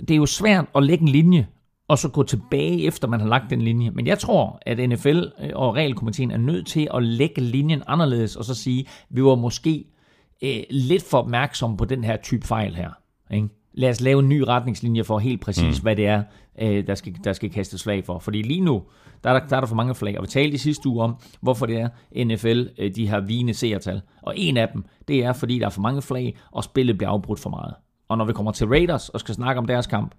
[0.00, 1.46] Det er jo svært at lægge en linje,
[1.88, 3.90] og så gå tilbage efter man har lagt den linje.
[3.90, 5.22] Men jeg tror, at NFL
[5.54, 9.84] og regelkomiteen er nødt til at lægge linjen anderledes, og så sige, vi var måske
[10.42, 12.90] øh, lidt for opmærksom på den her type fejl her.
[13.30, 13.48] Ikke?
[13.72, 15.82] Lad os lave en ny retningslinje for helt præcis, mm.
[15.82, 16.22] hvad det er,
[16.60, 18.18] øh, der, skal, der skal kastes slag for.
[18.18, 18.82] Fordi lige nu,
[19.24, 20.18] der er der, der er der for mange flag.
[20.18, 23.54] Og vi talte i sidste uge om, hvorfor det er, NFL øh, de har vigende
[23.54, 24.00] seertal.
[24.22, 27.10] Og en af dem, det er, fordi der er for mange flag, og spillet bliver
[27.10, 27.74] afbrudt for meget.
[28.08, 30.14] Og når vi kommer til Raiders og skal snakke om deres kamp,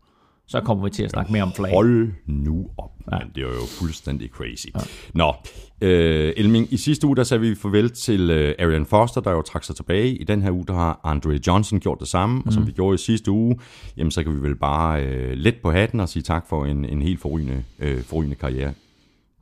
[0.49, 1.73] så kommer vi til at snakke mere om flag.
[1.73, 3.17] Hold nu op, ja.
[3.19, 4.67] men det er jo fuldstændig crazy.
[4.75, 4.79] Ja.
[5.13, 5.33] Nå,
[5.81, 9.41] øh, Elming, i sidste uge der sagde vi farvel til øh, Arian Foster, der jo
[9.41, 10.15] trak sig tilbage.
[10.15, 12.43] I den her uge der har Andre Johnson gjort det samme, mm.
[12.45, 13.59] og som vi gjorde i sidste uge,
[13.97, 16.85] jamen så kan vi vel bare øh, let på hatten og sige tak for en,
[16.85, 18.73] en helt forrygende, øh, forrygende karriere.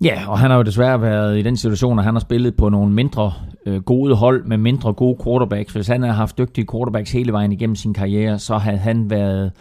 [0.03, 2.69] Ja, og han har jo desværre været i den situation, at han har spillet på
[2.69, 3.33] nogle mindre
[3.65, 5.73] øh, gode hold med mindre gode quarterbacks.
[5.73, 9.51] Hvis han har haft dygtige quarterbacks hele vejen igennem sin karriere, så havde han været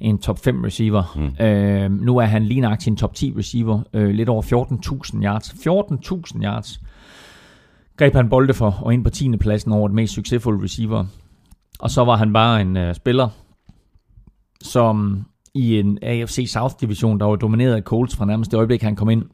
[0.00, 1.32] en top 5 receiver.
[1.38, 1.44] Mm.
[1.44, 3.80] Øh, nu er han lige nøjagtig en top 10 receiver.
[3.92, 5.50] Øh, lidt over 14.000 yards.
[5.50, 6.80] 14.000 yards
[7.96, 9.36] greb han bolde for, og ind på 10.
[9.36, 11.04] pladsen over det mest succesfulde receiver.
[11.78, 13.28] Og så var han bare en øh, spiller,
[14.62, 18.82] som i en AFC South division, der var domineret af Colts fra nærmest det øjeblik,
[18.82, 19.24] han kom ind,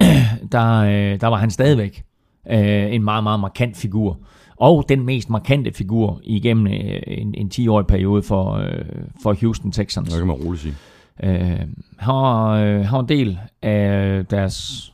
[0.52, 2.04] der, øh, der var han stadigvæk
[2.50, 4.18] Øh, en meget, meget markant figur.
[4.60, 8.84] Og den mest markante figur igennem øh, en, en 10-årig periode for, øh,
[9.22, 10.08] for Houston Texans.
[10.08, 10.74] Det kan man roligt sige.
[11.22, 11.60] Øh,
[11.98, 14.88] han, var, øh, han var en del af deres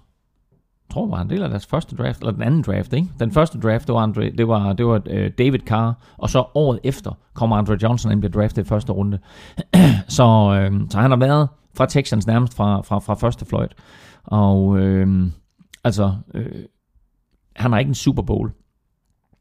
[0.89, 3.09] jeg tror, var en del af deres første draft, eller den anden draft, ikke?
[3.21, 6.45] Den første draft, det var, Andre, det var, det var uh, David Carr, og så
[6.55, 9.19] året efter kommer Andre Johnson ind og bliver draftet i første runde.
[10.09, 13.75] så, øh, så han har været fra Texans nærmest fra, fra, fra første fløjt.
[14.25, 15.27] Og øh,
[15.85, 16.65] altså, øh,
[17.57, 18.51] han har ikke en Super Bowl.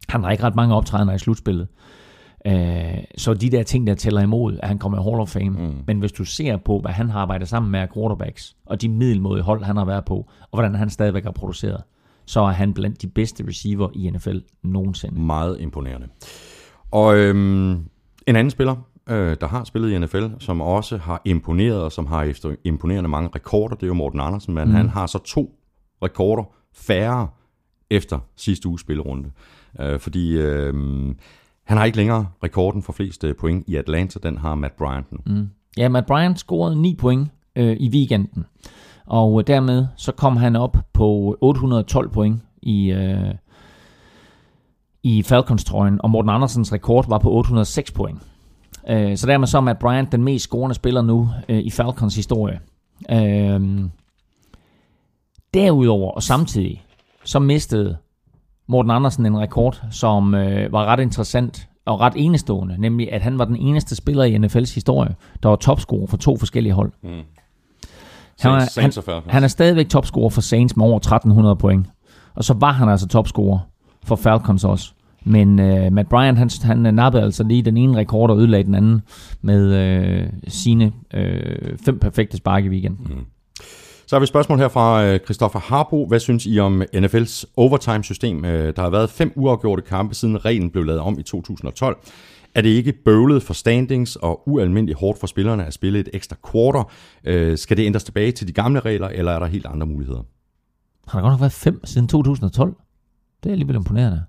[0.10, 1.68] Han har ikke ret mange optrædener i slutspillet.
[2.48, 5.50] Øh, så de der ting, der tæller imod, at han kommer i Hall of Fame.
[5.50, 5.76] Mm.
[5.88, 9.42] Men hvis du ser på, hvad han har arbejdet sammen med quarterbacks, og de middelmåde
[9.42, 11.84] hold, han har været på, og hvordan han stadigvæk har produceret,
[12.26, 15.22] så er han blandt de bedste receiver i NFL nogensinde.
[15.22, 16.08] Meget imponerende.
[16.92, 17.72] Og øhm,
[18.28, 18.76] en anden spiller,
[19.10, 23.10] øh, der har spillet i NFL, som også har imponeret, og som har efter imponerende
[23.10, 24.74] mange rekorder, det er jo Morten Andersen, men mm.
[24.74, 25.56] han har så to
[26.04, 27.28] rekorder færre
[27.90, 29.30] efter sidste uges spillerunde.
[29.80, 30.74] Øh, fordi øh,
[31.64, 35.12] han har ikke længere rekorden for flest øh, point i Atlanta, den har Matt Bryant
[35.12, 35.18] nu.
[35.26, 35.50] Mm.
[35.78, 38.46] Ja, Matt Bryant scorede 9 point øh, i weekenden,
[39.06, 43.36] og øh, dermed så kom han op på 812 point i, øh,
[45.04, 48.20] i Falcons-trøjen, og Morten Andersens rekord var på 806 point.
[48.90, 52.16] Øh, så dermed så er Matt Bryant den mest scorende spiller nu øh, i Falcons
[52.16, 52.60] historie.
[53.12, 53.80] Øh,
[55.54, 56.84] derudover og samtidig,
[57.24, 57.98] så mistede
[58.68, 63.40] Morten Andersen en rekord, som øh, var ret interessant og ret enestående, nemlig at han
[63.40, 66.92] var den eneste spiller i NFL's historie, der var topscorer for to forskellige hold.
[67.04, 67.10] Mm.
[68.40, 69.32] Han, er, Saints han, Falcons.
[69.32, 71.88] han er stadigvæk topscorer for Saints med over 1300 point.
[72.36, 73.60] Og så var han altså topscorer
[74.06, 74.94] for Falcons også.
[75.26, 78.76] Men øh, Matt Bryant, han, han nappede altså lige den ene rekord og ødelagde den
[78.76, 79.02] anden
[79.42, 83.08] med øh, sine øh, fem perfekte spark i weekenden.
[83.10, 83.26] Mm.
[84.06, 86.06] Så har vi et spørgsmål her fra øh, Christoffer Harbo.
[86.08, 88.46] Hvad synes I om NFL's overtime-system?
[88.46, 91.98] Øh, der har været fem uafgjorte kampe, siden reglen blev lavet om i 2012.
[92.56, 96.36] Er det ikke bøvlet for standings og ualmindeligt hårdt for spillerne at spille et ekstra
[96.52, 96.92] quarter?
[97.24, 100.22] Øh, Skal det ændres tilbage til de gamle regler, eller er der helt andre muligheder?
[101.08, 102.76] Har der godt nok været fem siden 2012?
[103.44, 104.24] Det er alligevel imponerende.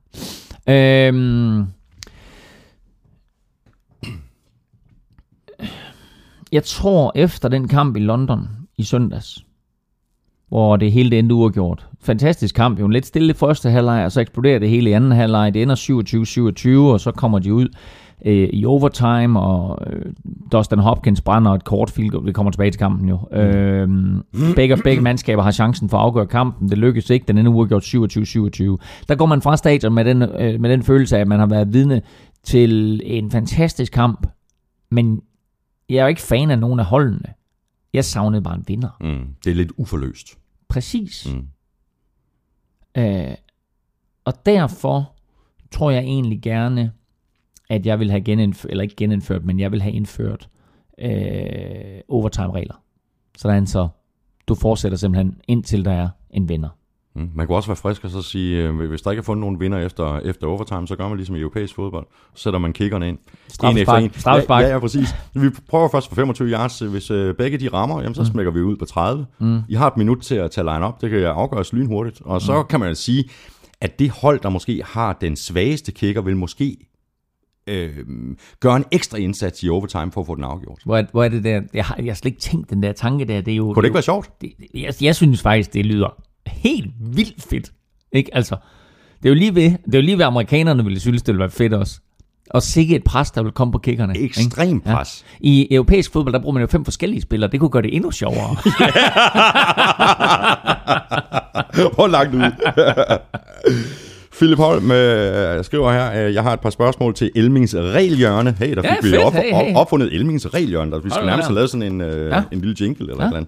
[0.69, 1.67] Øhm,
[6.53, 9.44] jeg tror efter den kamp i London i søndags,
[10.55, 11.87] hvor det hele det endte uafgjort.
[12.01, 15.12] Fantastisk kamp, jo en lidt stille første halvleg, og så eksploderer det hele i anden
[15.12, 15.55] halvleg.
[15.55, 17.69] Det ender 27-27, og så kommer de ud
[18.25, 20.12] øh, i overtime, og øh,
[20.53, 22.25] Dustin Hopkins brænder et kort field.
[22.25, 23.19] Vi kommer tilbage til kampen jo.
[23.33, 23.38] Mm.
[23.38, 26.69] Øh, begge, begge mandskaber har chancen for at afgøre kampen.
[26.69, 27.25] Det lykkes ikke.
[27.29, 27.97] Den ender uafgjort 27-27.
[29.09, 31.47] Der går man fra stadion med den, øh, med den følelse af, at man har
[31.47, 32.03] været vidne
[32.45, 34.27] til en fantastisk kamp,
[34.90, 35.21] men
[35.88, 37.29] jeg er jo ikke fan af nogen af holdene.
[37.95, 38.97] Jeg savnede bare en vinder.
[39.01, 39.27] Mm.
[39.45, 40.44] Det er lidt uforløst.
[40.68, 41.29] Præcis.
[41.35, 41.48] Mm.
[43.03, 43.35] Øh,
[44.24, 45.12] og derfor
[45.70, 46.92] tror jeg egentlig gerne,
[47.68, 50.48] at jeg vil have genindført, eller ikke genindført, men jeg vil have indført
[50.98, 52.83] øh, overtime-regler.
[53.37, 53.88] Sådan så
[54.48, 56.68] du fortsætter simpelthen indtil der er en vinder.
[57.16, 57.31] Mm.
[57.35, 59.61] Man kunne også være frisk og så sige, øh, hvis der ikke er fundet nogen
[59.61, 62.07] vinder efter, efter overtime, så gør man ligesom i europæisk fodbold.
[62.35, 63.18] Så sætter man kickerne ind.
[63.70, 64.11] En efter en.
[64.27, 65.09] Ja, ja, ja, præcis.
[65.35, 66.79] Vi prøver først for 25 yards.
[66.79, 69.27] Hvis øh, begge de rammer, jamen, så smækker vi ud på 30.
[69.40, 69.61] Mm.
[69.68, 71.00] I har et minut til at tage line op.
[71.00, 72.20] Det kan afgøres lynhurtigt.
[72.24, 72.68] Og så mm.
[72.68, 73.24] kan man sige,
[73.81, 76.77] at det hold, der måske har den svageste kicker, vil måske
[77.66, 77.90] øh,
[78.61, 80.79] gøre en ekstra indsats i overtime for at få den afgjort.
[80.85, 81.61] Hvor, er- hvor er det der?
[81.74, 83.40] Jeg har, jeg har slet ikke tænkt den der tanke der.
[83.40, 84.31] Det er jo, Kunne det ikke være sjovt?
[84.40, 87.73] det- jeg, jeg synes faktisk, det lyder helt vildt fedt.
[88.13, 88.35] Ikke?
[88.35, 88.57] Altså,
[89.23, 91.41] det er jo lige ved, det er jo lige ved amerikanerne ville synes, det ville
[91.41, 92.01] være fedt også.
[92.51, 94.15] Og sikke et pres, der vil komme på kickerne.
[94.15, 94.25] ikke?
[94.25, 95.25] Ekstrem pres.
[95.43, 95.49] Ja.
[95.49, 97.51] I europæisk fodbold, der bruger man jo fem forskellige spillere.
[97.51, 98.57] Det kunne gøre det endnu sjovere.
[101.95, 102.43] Hvor langt ud.
[104.37, 108.57] Philip Holm øh, skriver her, øh, jeg har et par spørgsmål til Elmings regelhjørne.
[108.59, 109.23] Hey, der Ja, fik vi fedt.
[109.23, 109.75] op, Hey, hey.
[109.75, 110.90] opfundet Elmings regelhjørne.
[110.90, 112.42] Der, vi Hold skal nærmest have lavet sådan en, øh, Ja.
[112.53, 113.31] en lille jingle eller Ja.
[113.37, 113.40] ja.
[113.40, 113.47] et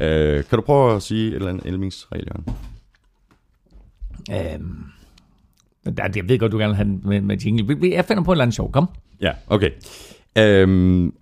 [0.00, 0.36] eller andet.
[0.38, 2.44] Øh, kan du prøve at sige et eller andet Elmings regelhjørne?
[4.30, 4.74] øhm,
[5.96, 7.66] der- jeg ved godt, du gerne vil have den med, med jingle.
[7.66, 8.72] Vi- vi- Jeg finder på et eller andet sjov.
[8.72, 8.88] Kom.
[9.20, 9.70] Ja, okay.
[10.38, 11.12] Øhm,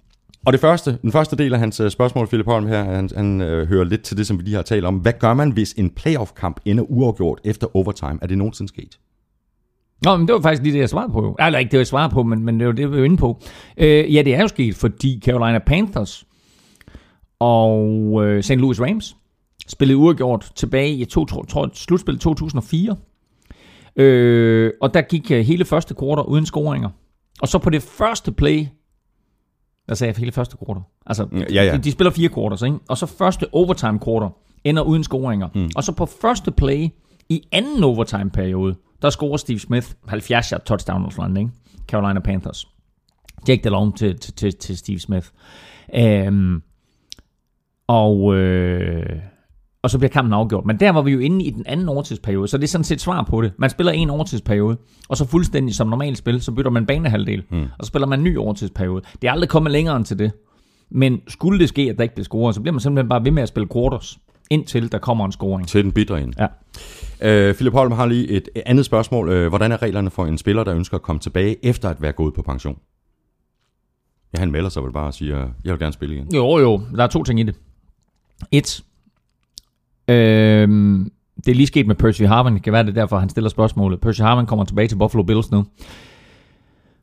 [0.46, 3.40] og det første, den første del af hans øh, spørgsmål, Philip Holm her, han, han
[3.40, 4.96] øh, hører lidt til det, som vi lige har talt om.
[4.96, 8.18] Hvad gør man, hvis en playoff-kamp ender uafgjort efter overtime?
[8.22, 8.98] Er det nogensinde sket?
[10.04, 11.36] Nå, men det var faktisk lige det, jeg svarede på.
[11.40, 13.40] Eller ikke det, jeg svarede på, men, men det var det, vi var inde på.
[13.76, 16.26] Øh, ja, det er jo sket, fordi Carolina Panthers
[17.40, 18.50] og øh, St.
[18.50, 19.16] Louis Rams
[19.68, 22.96] spillede uafgjort tilbage i to, tror, tror, slutspil 2004.
[23.96, 26.88] Øh, og der gik øh, hele første kvartal uden scoringer.
[27.42, 28.66] Og så på det første play,
[29.94, 30.82] sagde jeg hele første kvartal?
[31.06, 31.76] Altså, Ja, ja.
[31.76, 32.78] De, de spiller fire quarters, ikke?
[32.88, 34.30] Og så første overtime quarter
[34.64, 35.48] ender uden scoringer.
[35.54, 35.70] Mm.
[35.76, 36.88] Og så på første play
[37.28, 41.50] I anden overtime-periode, der scorer Steve Smith 70 yard touchdown hos ikke?
[41.88, 42.68] Carolina Panthers.
[43.48, 45.26] Jake DeLong til, til, til, til Steve Smith.
[45.94, 46.62] Øhm,
[47.86, 49.20] og, øh,
[49.82, 50.66] og så bliver kampen afgjort.
[50.66, 53.00] Men der var vi jo inde i den anden overtidsperiode, så det er sådan set
[53.00, 53.52] svar på det.
[53.58, 54.76] Man spiller en overtidsperiode,
[55.08, 57.62] og så fuldstændig som normalt spil, så bytter man banehalvdel, mm.
[57.62, 59.02] og så spiller man en ny overtidsperiode.
[59.22, 60.32] Det er aldrig kommet længere end til det.
[60.90, 63.30] Men skulle det ske, at der ikke bliver scoret, så bliver man simpelthen bare ved
[63.30, 64.18] med at spille quarters,
[64.50, 65.68] indtil der kommer en scoring.
[65.68, 66.34] Til den bitre ind.
[66.38, 66.46] Ja.
[67.48, 69.28] Øh, Philip Holm har lige et andet spørgsmål.
[69.28, 72.12] Øh, hvordan er reglerne for en spiller, der ønsker at komme tilbage efter at være
[72.12, 72.78] gået på pension?
[74.34, 76.34] Ja, han melder sig vel bare og siger, jeg vil gerne spille igen.
[76.34, 76.80] Jo, jo.
[76.96, 77.54] Der er to ting i det.
[78.52, 78.84] Et.
[80.08, 82.54] Øhm, det er lige sket med Percy Harvin.
[82.54, 84.00] Det kan være det er derfor, han stiller spørgsmålet.
[84.00, 85.64] Percy Harvin kommer tilbage til Buffalo Bills nu.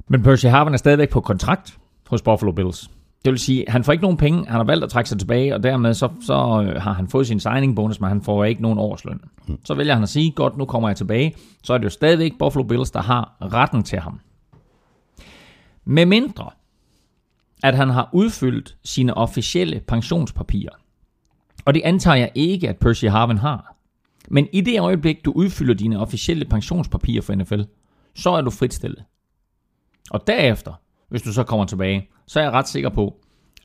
[0.07, 2.91] Men Percy Harvin er stadigvæk på kontrakt hos Buffalo Bills.
[3.25, 5.55] Det vil sige, han får ikke nogen penge, han har valgt at trække sig tilbage,
[5.55, 8.61] og dermed så, så øh, har han fået sin signing bonus, men han får ikke
[8.61, 9.21] nogen årsløn.
[9.65, 11.35] Så vælger han at sige, godt, nu kommer jeg tilbage.
[11.63, 14.19] Så er det jo stadigvæk Buffalo Bills, der har retten til ham.
[15.85, 16.49] Med mindre,
[17.63, 20.73] at han har udfyldt sine officielle pensionspapirer.
[21.69, 23.75] Og det antager jeg ikke, at Percy Harvin har.
[24.29, 27.61] Men i det øjeblik, du udfylder dine officielle pensionspapirer for NFL,
[28.15, 29.03] så er du fritstillet.
[30.11, 30.73] Og derefter,
[31.09, 33.17] hvis du så kommer tilbage, så er jeg ret sikker på,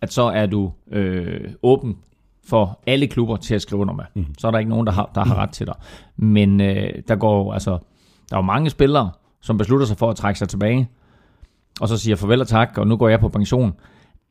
[0.02, 1.96] at så er du øh, åben
[2.46, 4.04] for alle klubber til at skrive under med.
[4.14, 4.34] Mm.
[4.38, 5.74] Så er der ikke nogen, der har, der har ret til dig.
[6.16, 7.70] Men øh, der går altså,
[8.30, 10.88] der er jo mange spillere, som beslutter sig for at trække sig tilbage,
[11.80, 13.72] og så siger farvel og tak, og nu går jeg på pension.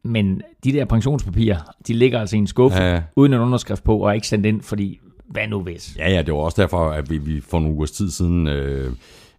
[0.04, 2.94] Men de der pensionspapirer, de ligger altså i en skuffe, Ja.
[2.94, 3.02] ja.
[3.16, 5.96] uden en underskrift på, og er ikke sendt ind, fordi hvad nu hvis?
[5.98, 8.92] Ja, ja, det var også derfor, at vi, vi for nogle ugers tid siden øh,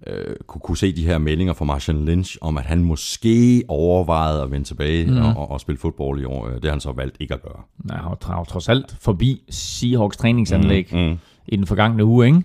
[0.06, 4.42] øh, kunne, kunne se de her meldinger fra Marshall Lynch om, at han måske overvejede
[4.42, 5.16] at vende tilbage mm.
[5.16, 6.48] og, og, og spille fodbold i år.
[6.48, 7.62] Det har han så valgt ikke at gøre.
[7.90, 11.18] Ja, var jo trods alt forbi Seahawks træningsanlæg Mm, mm.
[11.48, 12.42] I den forgangne uge, ikke?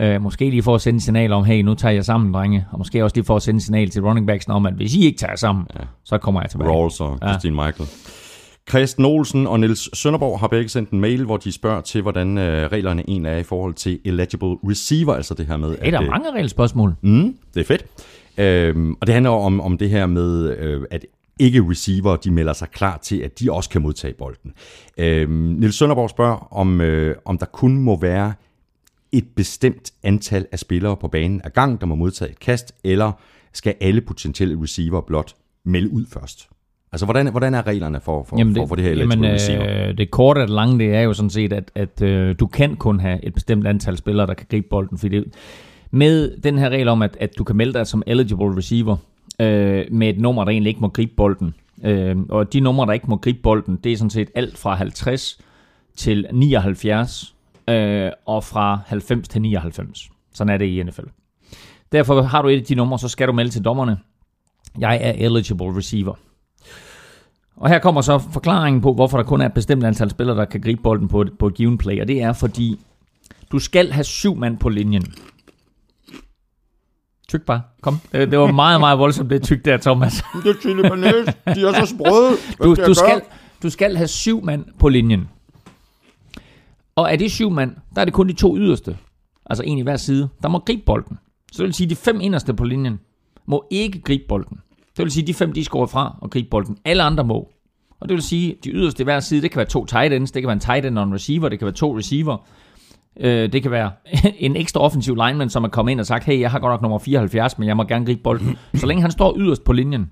[0.00, 0.14] Ja.
[0.14, 2.66] Øh, måske lige for at sende et signal om, hey, nu tager jeg sammen, drenge.
[2.72, 4.94] Og måske også lige for at sende et signal til running backs om, at hvis
[4.94, 5.84] I ikke tager sammen, ja.
[6.04, 6.70] så kommer jeg tilbage.
[6.70, 7.88] Rawls og Christine Michael.
[8.70, 12.38] Christian Olsen og Niels Sønderborg har begge sendt en mail, hvor de spørger til, hvordan
[12.38, 15.76] øh, reglerne egentlig er i forhold til eligible receiver, altså det her med...
[15.82, 16.94] Hey, der at, er øh, mange regelspørgsmål.
[17.02, 17.84] Mm, det er fedt.
[18.38, 21.06] Øhm, og det handler om, om det her med, øh, at
[21.40, 24.52] ikke receiver, de melder sig klar til, at de også kan modtage bolden.
[24.98, 28.32] Øhm, Niels Sønderborg spørger, om, øh, om der kun må være
[29.12, 33.12] et bestemt antal af spillere på banen ad gang, der må modtage et kast, eller
[33.52, 36.48] skal alle potentielle receiver blot melde ud først?
[36.92, 39.98] Altså, hvordan, hvordan er reglerne for, for, jamen det, for, for det her jamen, øh,
[39.98, 42.76] det korte og det lange, det er jo sådan set, at, at øh, du kan
[42.76, 44.98] kun have et bestemt antal spillere, der kan gribe bolden.
[44.98, 45.34] Fordi det,
[45.90, 48.96] med den her regel om, at, at du kan melde dig som eligible receiver
[49.40, 51.54] øh, med et nummer, der egentlig ikke må gribe bolden.
[51.84, 54.74] Øh, og de numre, der ikke må gribe bolden, det er sådan set alt fra
[54.74, 55.38] 50
[55.96, 57.34] til 79
[57.68, 60.10] øh, og fra 90 til 99.
[60.34, 61.06] Sådan er det i NFL.
[61.92, 63.98] Derfor har du et af de numre, så skal du melde til dommerne.
[64.78, 66.14] Jeg er eligible receiver.
[67.56, 70.44] Og her kommer så forklaringen på, hvorfor der kun er et bestemt antal spillere, der
[70.44, 72.00] kan gribe bolden på et, på et given play.
[72.00, 72.80] Og det er fordi,
[73.52, 75.14] du skal have syv mand på linjen.
[77.30, 77.62] Tyk bare.
[77.80, 77.98] Kom.
[78.12, 80.12] Det, det var meget, meget voldsomt, det tyk der, Thomas.
[80.44, 82.32] Det er chili banæs, de er så sprøde.
[82.64, 83.22] Du, du, skal,
[83.62, 85.28] du skal have syv mand på linjen.
[86.96, 88.96] Og af de syv mand, der er det kun de to yderste,
[89.46, 91.18] altså en i hver side, der må gribe bolden.
[91.52, 93.00] Så det vil sige, at de fem inderste på linjen
[93.46, 94.58] må ikke gribe bolden.
[94.96, 96.76] Det vil sige, at de fem, de skårer fra og gribe bolden.
[96.84, 97.48] Alle andre må.
[98.00, 100.12] Og det vil sige, at de yderste i hver side, det kan være to tight
[100.12, 102.36] ends, det kan være en tight end og en receiver, det kan være to receiver.
[103.16, 103.90] Øh, det kan være
[104.38, 106.82] en ekstra offensiv lineman, som er kommet ind og sagt, hey, jeg har godt nok
[106.82, 108.56] nummer 74, men jeg må gerne gribe bolden.
[108.74, 110.10] Så længe han står yderst på linjen,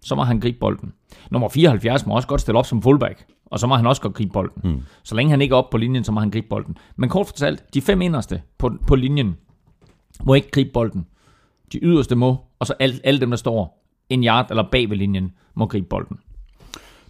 [0.00, 0.92] så må han gribe bolden.
[1.30, 4.14] Nummer 74 må også godt stille op som fullback, og så må han også godt
[4.14, 4.70] gribe bolden.
[4.70, 4.82] Mm.
[5.02, 6.76] Så længe han ikke er oppe på linjen, så må han gribe bolden.
[6.96, 9.36] Men kort fortalt, de fem inderste på, på linjen
[10.24, 11.06] må ikke gribe bolden.
[11.72, 14.96] De yderste må, og så alle, alle dem, der står en yard eller bag ved
[14.96, 16.18] linjen, må gribe bolden.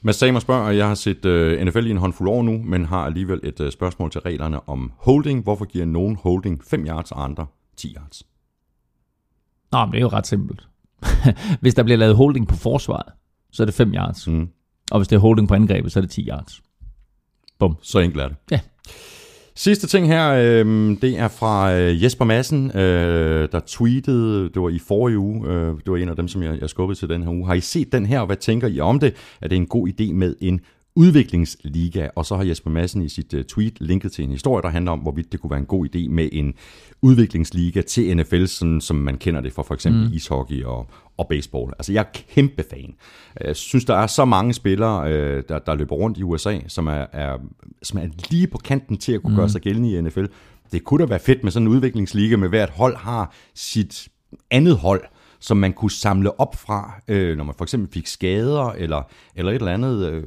[0.02, 2.84] Mads Samer spørger, og jeg har set uh, NFL i en håndfuld år nu, men
[2.84, 5.42] har alligevel et uh, spørgsmål til reglerne om holding.
[5.42, 8.22] Hvorfor giver nogen holding 5 yards og andre 10 yards?
[9.72, 10.68] Nå, men det er jo ret simpelt.
[11.60, 13.12] hvis der bliver lavet holding på forsvaret,
[13.52, 14.28] så er det 5 yards.
[14.28, 14.48] Mm.
[14.90, 16.62] Og hvis det er holding på angrebet, så er det 10 yards.
[17.58, 17.76] Bum.
[17.82, 18.36] Så enkelt er det.
[18.50, 18.60] Ja.
[19.62, 20.66] Sidste ting her, øh,
[21.02, 25.66] det er fra øh, Jesper Madsen, øh, der tweetede, det var i forrige uge, øh,
[25.66, 27.46] det var en af dem, som jeg, jeg skubbede til den her uge.
[27.46, 29.14] Har I set den her, og hvad tænker I om det?
[29.40, 30.60] Er det en god idé med en
[30.96, 32.08] udviklingsliga?
[32.16, 34.92] Og så har Jesper Madsen i sit uh, tweet linket til en historie, der handler
[34.92, 36.54] om, hvorvidt det kunne være en god idé med en
[37.02, 40.12] udviklingsliga til NFL, sådan, som man kender det fra for eksempel mm.
[40.12, 40.86] ishockey og,
[41.20, 41.72] og baseball.
[41.78, 42.94] Altså jeg er kæmpe fan.
[43.40, 46.86] Jeg synes, der er så mange spillere, øh, der, der løber rundt i USA, som
[46.86, 47.38] er, er,
[47.82, 49.36] som er lige på kanten til at kunne mm.
[49.36, 50.24] gøre sig gældende i NFL.
[50.72, 54.08] det kunne da være fedt med sådan en udviklingsliga, med hvert hold har sit
[54.50, 55.02] andet hold,
[55.40, 59.02] som man kunne samle op fra, øh, når man for eksempel fik skader eller,
[59.36, 60.06] eller et eller andet.
[60.06, 60.22] Øh,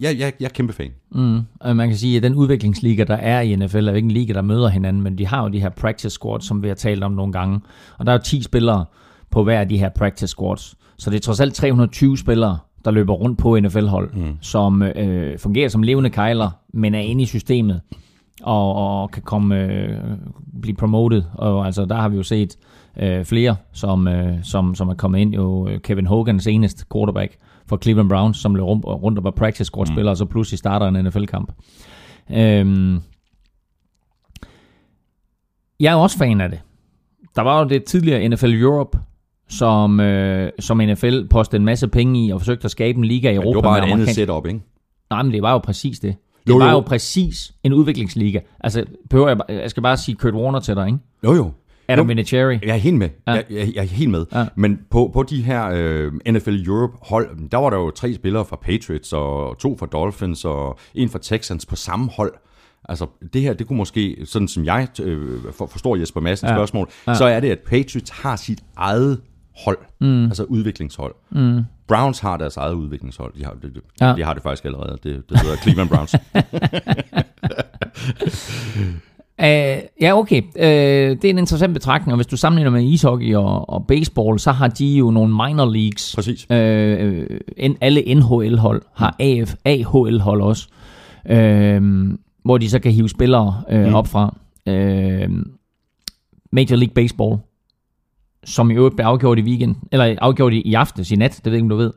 [0.00, 0.90] jeg, jeg, jeg er kæmpe fan.
[1.10, 1.40] Mm.
[1.60, 4.32] Og man kan sige, at den udviklingsliga, der er i NFL, er ikke en liga,
[4.32, 7.04] der møder hinanden, men de har jo de her practice squads, som vi har talt
[7.04, 7.60] om nogle gange.
[7.98, 8.84] Og der er jo 10 spillere
[9.30, 10.74] på hver af de her practice squads.
[10.98, 14.36] Så det er trods alt 320 spillere, der løber rundt på NFL-hold, mm.
[14.40, 17.80] som øh, fungerer som levende kejler, men er inde i systemet
[18.42, 19.98] og, og kan komme øh,
[20.62, 21.22] blive promoted.
[21.34, 22.56] Og altså, der har vi jo set
[22.98, 25.34] øh, flere, som, øh, som, som er kommet ind.
[25.34, 29.30] Jo øh, Kevin Hogan, senest quarterback for Cleveland Browns, som løb rundt, rundt og var
[29.30, 30.12] practice squad spiller, mm.
[30.12, 31.52] og så pludselig starter en NFL-kamp.
[32.30, 33.00] Øhm,
[35.80, 36.60] jeg er også fan af det.
[37.36, 38.98] Der var jo det tidligere NFL Europe,
[39.48, 43.30] som, øh, som NFL postede en masse penge i og forsøgte at skabe en liga
[43.30, 43.46] i Europa.
[43.48, 44.60] Men det var bare et andet setup, ikke?
[45.10, 46.14] Nej, men det var jo præcis det.
[46.46, 46.72] Det Jo, var jo.
[46.72, 48.40] jo præcis en udviklingsliga.
[48.60, 50.98] Altså, behøver jeg, jeg skal bare sige Kurt Warner til dig, ikke?
[51.24, 51.50] Jo, jo.
[51.88, 52.08] Adam Jo.
[52.08, 52.58] Vinatieri.
[52.62, 53.08] Jeg er helt med.
[53.26, 53.32] Ja.
[53.34, 53.36] Ja.
[53.50, 54.26] Jeg, jeg, jeg er helt med.
[54.32, 54.38] Ja.
[54.38, 54.46] Ja.
[54.56, 58.44] Men på, på de her øh, NFL Europe hold, der var der jo tre spillere
[58.44, 62.32] fra Patriots, og to fra Dolphins, og en fra Texans på samme hold.
[62.88, 66.52] Altså, det her, det kunne måske, sådan som jeg øh, for, forstår Jesper Madsens Ja.
[66.52, 66.58] ja.
[66.58, 67.10] spørgsmål, Ja.
[67.12, 67.16] ja.
[67.18, 69.20] så er det, at Patriots har sit eget
[69.64, 70.24] hold, mm.
[70.24, 71.14] altså udviklingshold.
[71.30, 71.62] Mm.
[71.88, 73.32] Browns har deres eget udviklingshold.
[73.38, 74.06] De har det, det, Ja.
[74.08, 74.14] ja.
[74.14, 74.98] de har det faktisk allerede.
[75.02, 76.14] Det, det hedder Cleveland Browns.
[79.42, 79.44] Uh,
[80.00, 80.42] ja, okay.
[80.42, 80.62] Uh,
[81.16, 84.52] det er en interessant betragtning, og hvis du sammenligner med ishockey og, og baseball, så
[84.52, 86.14] har de jo nogle minor leagues.
[86.14, 86.46] Præcis.
[86.50, 90.68] Uh, en, alle NHL-hold har AF, AHL-hold også,
[91.30, 92.08] uh,
[92.44, 93.94] hvor de så kan hive spillere uh, mm.
[93.94, 94.34] op fra.
[94.66, 95.42] Uh,
[96.52, 97.38] Major League Baseball,
[98.44, 101.44] som i øvrigt blev afgjort i weekend, eller afgjort i, i aftes, i nat, det
[101.44, 101.92] ved jeg ikke, om du ved.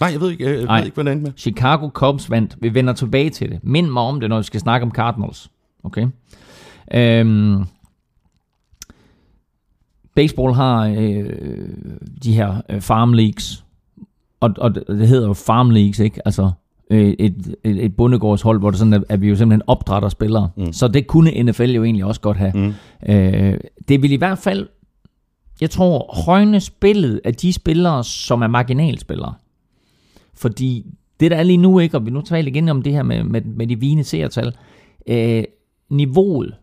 [0.00, 1.32] Nej, jeg ved ikke, jeg, jeg ved ikke hvad det endte med.
[1.36, 2.56] Chicago Cubs vandt.
[2.60, 3.58] Vi vender tilbage til det.
[3.62, 5.50] Mind mig om det, når vi skal snakke om Cardinals.
[5.84, 6.06] Okay?
[6.94, 7.64] Øhm,
[10.14, 11.30] baseball har øh,
[12.22, 13.64] de her øh, farm leagues,
[14.40, 16.20] og, og det det hedder jo farm leagues, ikke?
[16.24, 16.50] Altså
[16.90, 20.50] øh, et, et, et bundegårdshold, hvor det sådan, at, at vi jo simpelthen opdrætter spillere.
[20.56, 20.72] Mm.
[20.72, 22.52] Så det kunne NFL jo egentlig også godt have.
[22.54, 22.74] Mm.
[23.12, 24.68] Øh, det vil i hvert fald,
[25.60, 29.34] jeg tror, højne spillet af de spillere, som er marginalspillere.
[30.34, 30.86] Fordi
[31.20, 33.24] det der er lige nu, ikke, og vi nu taler igen om det her med,
[33.24, 34.56] med, med de vigende seertal,
[35.06, 35.44] øh,
[35.90, 36.54] niveauet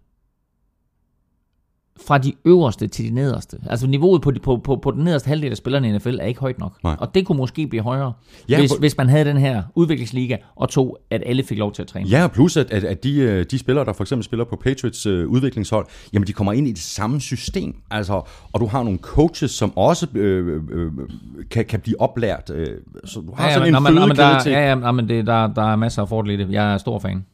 [2.07, 3.57] fra de øverste til de nederste.
[3.69, 6.25] Altså niveauet på, de, på, på, på den nederste halvdel af spillerne i NFL er
[6.25, 6.83] ikke højt nok.
[6.83, 6.95] Nej.
[6.99, 8.13] Og det kunne måske blive højere,
[8.49, 11.71] ja, Ja, hvis, hvis man havde den her udviklingsliga, og to, at alle fik lov
[11.71, 12.09] til at træne.
[12.09, 14.55] Ja, og plus at, at, at de, øh, de spillere, der for eksempel spiller på
[14.55, 17.75] Patriots øh, udviklingshold, jamen de kommer ind i det samme system.
[17.91, 18.21] Altså,
[18.53, 20.91] og du har nogle coaches, som også øh, øh,
[21.51, 22.51] kan, kan blive oplært.
[22.53, 22.67] Øh,
[23.05, 24.51] så du har Ja, ja, sådan men, en men fødekæde til...
[24.51, 26.53] ja, ja, men det, der, der er masser af fordele i det.
[26.53, 27.25] Jeg er stor fan.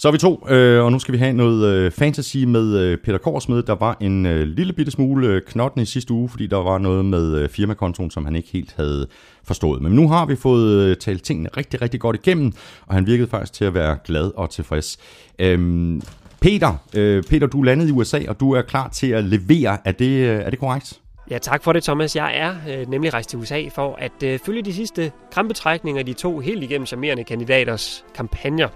[0.00, 2.98] Så er vi to, øh, og nu skal vi have noget øh, fantasy med øh,
[2.98, 3.62] Peter Korsmed.
[3.62, 6.78] Der var en øh, lille bitte smule øh, knotten i sidste uge, fordi der var
[6.78, 9.06] noget med øh, firmakontoen, som han ikke helt havde
[9.44, 9.82] forstået.
[9.82, 12.52] Men nu har vi fået øh, talt tingene rigtig, rigtig godt igennem,
[12.86, 14.98] og han virkede faktisk til at være glad og tilfreds.
[15.38, 16.02] Øhm,
[16.40, 19.78] Peter, øh, Peter, du er landet i USA, og du er klar til at levere.
[19.84, 21.00] Er det, øh, er det korrekt?
[21.30, 22.16] Ja, tak for det, Thomas.
[22.16, 26.06] Jeg er øh, nemlig rejst til USA for at øh, følge de sidste krampetrækninger af
[26.06, 28.68] de to helt igennem charmerende kandidaters kampagner.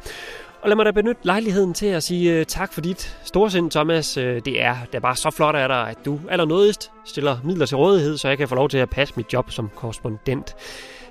[0.63, 4.17] Og lad mig da benytte lejligheden til at sige øh, tak for dit storsind, Thomas.
[4.17, 7.77] Øh, det er da bare så flot af dig, at du allernådigst stiller midler til
[7.77, 10.55] rådighed, så jeg kan få lov til at passe mit job som korrespondent.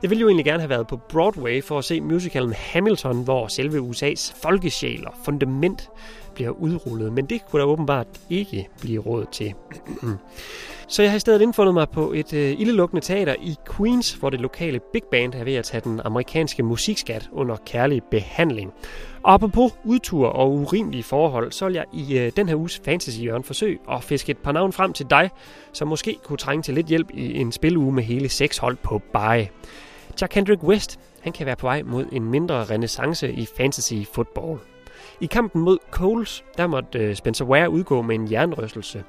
[0.01, 3.47] Jeg ville jo egentlig gerne have været på Broadway for at se musicalen Hamilton, hvor
[3.47, 5.89] selve USA's folkesjæl og fundament
[6.33, 9.53] bliver udrullet, men det kunne der åbenbart ikke blive råd til.
[10.01, 10.17] Mm.
[10.91, 14.29] Så jeg har i stedet indfundet mig på et øh, ildelukkende teater i Queens, hvor
[14.29, 18.71] det lokale big band er ved at tage den amerikanske musikskat under kærlig behandling.
[19.23, 23.19] Og apropos udtur og urimelige forhold, så vil jeg i øh, den her uges fantasy
[23.19, 25.29] hjørne forsøge at fiske et par navn frem til dig,
[25.73, 29.01] som måske kunne trænge til lidt hjælp i en spiluge med hele seks hold på
[29.13, 29.49] bye.
[30.21, 34.59] Jack Hendrick West, han kan være på vej mod en mindre renaissance i fantasy football.
[35.21, 39.03] I kampen mod Coles, der måtte øh, Spencer Ware udgå med en jernrystelse.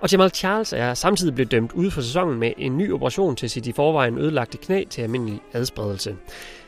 [0.00, 3.50] Og Jamal Charles er samtidig blevet dømt ude for sæsonen med en ny operation til
[3.50, 6.16] sit i forvejen ødelagte knæ til almindelig adspredelse.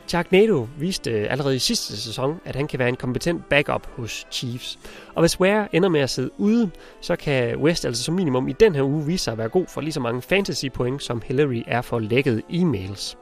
[0.07, 4.27] Sharknado viste øh, allerede i sidste sæson, at han kan være en kompetent backup hos
[4.31, 4.79] Chiefs.
[5.15, 6.69] Og hvis Ware ender med at sidde ude,
[7.01, 9.65] så kan West altså som minimum i den her uge vise sig at være god
[9.67, 13.17] for lige så mange fantasy point, som Hillary er for lækket e-mails.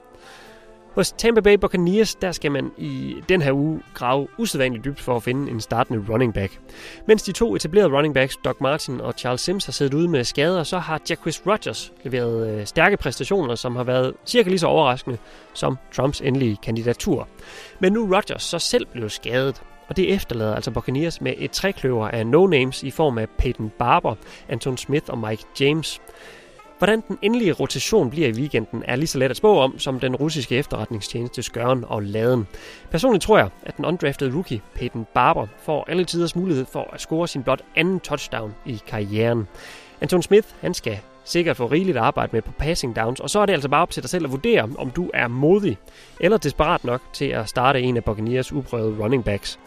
[0.96, 5.16] Hos Tampa Bay Buccaneers, der skal man i den her uge grave usædvanligt dybt for
[5.16, 6.60] at finde en startende running back.
[7.08, 10.24] Mens de to etablerede running backs, Doc Martin og Charles Sims, har siddet ude med
[10.24, 14.68] skader, så har Jacquizz Rodgers leveret øh, stærke præstationer, som har været cirka lige så
[14.68, 15.18] overraskende
[15.54, 17.28] som Trumps endelige kandidatur.
[17.80, 21.52] Men nu er Rodgers så selv blevet skadet, Og det efterlader altså Buccaneers med et
[21.52, 24.16] trækløver af no-names i form af Peyton Barber,
[24.50, 26.02] Anton Smith og Mike James.
[26.82, 30.00] Hvordan den endelige rotation bliver i weekenden er lige så let at spå om, som
[30.00, 32.48] den russiske efterretningstjeneste Skøren og Laden.
[32.92, 37.02] Personligt tror jeg, at den undraftede rookie Peyton Barber får alle tiders mulighed for at
[37.02, 39.48] score sin blot anden touchdown i karrieren.
[40.02, 43.46] Anton Smith, han skal sikkert få rigeligt arbejde med på passing downs, og så er
[43.46, 45.78] det altså bare op til dig selv at vurdere, om du er modig
[46.20, 49.60] eller desperat nok til at starte en af Buccaneers uprøvede running backs.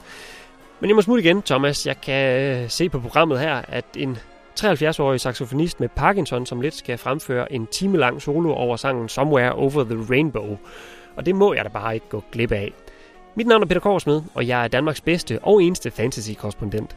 [0.80, 1.86] Men jeg må smutte igen, Thomas.
[1.86, 4.18] Jeg kan øh, se på programmet her, at en
[4.60, 9.52] 73-årig saxofonist med Parkinson, som lidt skal fremføre en time lang solo over sangen Somewhere
[9.52, 10.56] Over the Rainbow.
[11.16, 12.72] Og det må jeg da bare ikke gå glip af.
[13.36, 16.96] Mit navn er Peter Korsmed, og jeg er Danmarks bedste og eneste fantasy-korrespondent.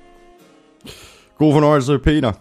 [1.38, 2.32] God fornøjelse, Peter.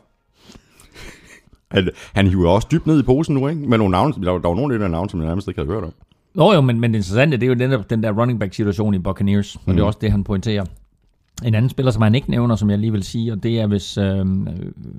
[1.71, 3.61] Han, han hiver også dybt ned i posen nu, ikke?
[3.69, 5.49] Med nogle navne, der, var- der var nogle af de der navne, som jeg nærmest
[5.49, 5.93] ikke havde hørt om.
[6.35, 8.55] Nå jo, men, men det interessante, det er jo den der, den der running back
[8.55, 9.87] situation i Buccaneers, og det er Mm.
[9.87, 10.65] også det, han pointerer.
[11.45, 13.67] En anden spiller, som han ikke nævner, som jeg lige vil sige, og det er
[13.67, 14.27] hvis, øh,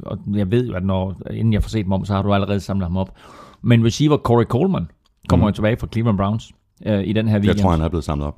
[0.05, 2.33] og jeg ved jo, at når, inden jeg får set dem om, så har du
[2.33, 3.15] allerede samlet ham op.
[3.61, 4.87] Men receiver Corey Coleman
[5.29, 5.49] kommer Mm.
[5.49, 6.51] jo tilbage fra Cleveland Browns
[6.85, 7.61] øh, i den her Jeg weekend.
[7.63, 8.37] tror, han er blevet samlet op.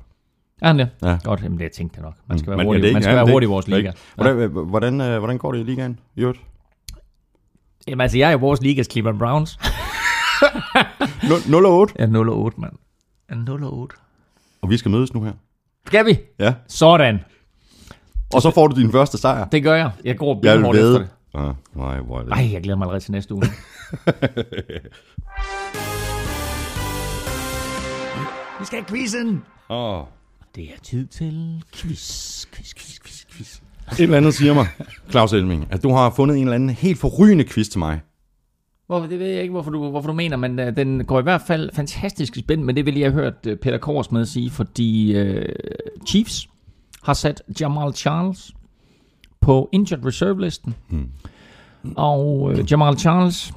[0.62, 0.88] Er han det?
[1.02, 1.18] Ja.
[1.24, 2.14] Godt, jamen det jeg tænkte jeg nok.
[2.26, 2.50] Man skal Mm.
[2.50, 3.78] være Men hurtig, det man ikke- skal ja, være hurtig i ikke- vores liga.
[3.78, 5.98] ikke- Hvordan, hvordan, øh, hvordan går det i ligaen?
[6.16, 6.40] I øvrigt?
[7.88, 9.58] Jamen altså, jeg er jo vores ligas Cleveland Browns.
[11.48, 11.94] 0 og 8.
[11.98, 12.72] Ja, 0 og 8, mand.
[13.30, 13.96] Ja, 0 og 8.
[14.62, 15.32] Og vi skal mødes nu her.
[15.86, 16.18] Skal vi?
[16.38, 16.54] Ja.
[16.68, 17.18] Sådan.
[18.34, 19.44] Og så får du din første sejr.
[19.44, 19.90] Det gør jeg.
[20.04, 21.08] Jeg går Jeg vil efter det.
[21.34, 22.32] Ah, nej, hvor er det.
[22.32, 23.42] Ej, jeg glæder mig allerede til næste uge.
[28.60, 29.42] Vi skal have quizzen.
[29.68, 30.02] Oh.
[30.56, 33.60] Det er tid til quiz, quiz, quiz, quiz, quiz.
[33.92, 34.66] Et eller andet siger mig,
[35.10, 38.00] Claus Elming, at du har fundet en eller anden helt forrygende quiz til mig.
[38.86, 41.22] Hvorfor, det ved jeg ikke, hvorfor du, hvorfor du mener, men uh, den går i
[41.22, 44.24] hvert fald fantastisk i spænd, men det vil jeg have hørt uh, Peter Kors med
[44.26, 45.44] sige, fordi uh,
[46.06, 46.48] Chiefs
[47.02, 48.54] har sat Jamal Charles
[49.40, 50.74] på injured reserve-listen.
[50.88, 51.10] Hmm.
[51.96, 53.52] Og uh, Jamal Charles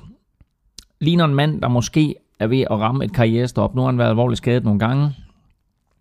[1.01, 3.75] ligner en mand, der måske er ved at ramme et karrierestop.
[3.75, 5.15] Nu har han været alvorligt skadet nogle gange,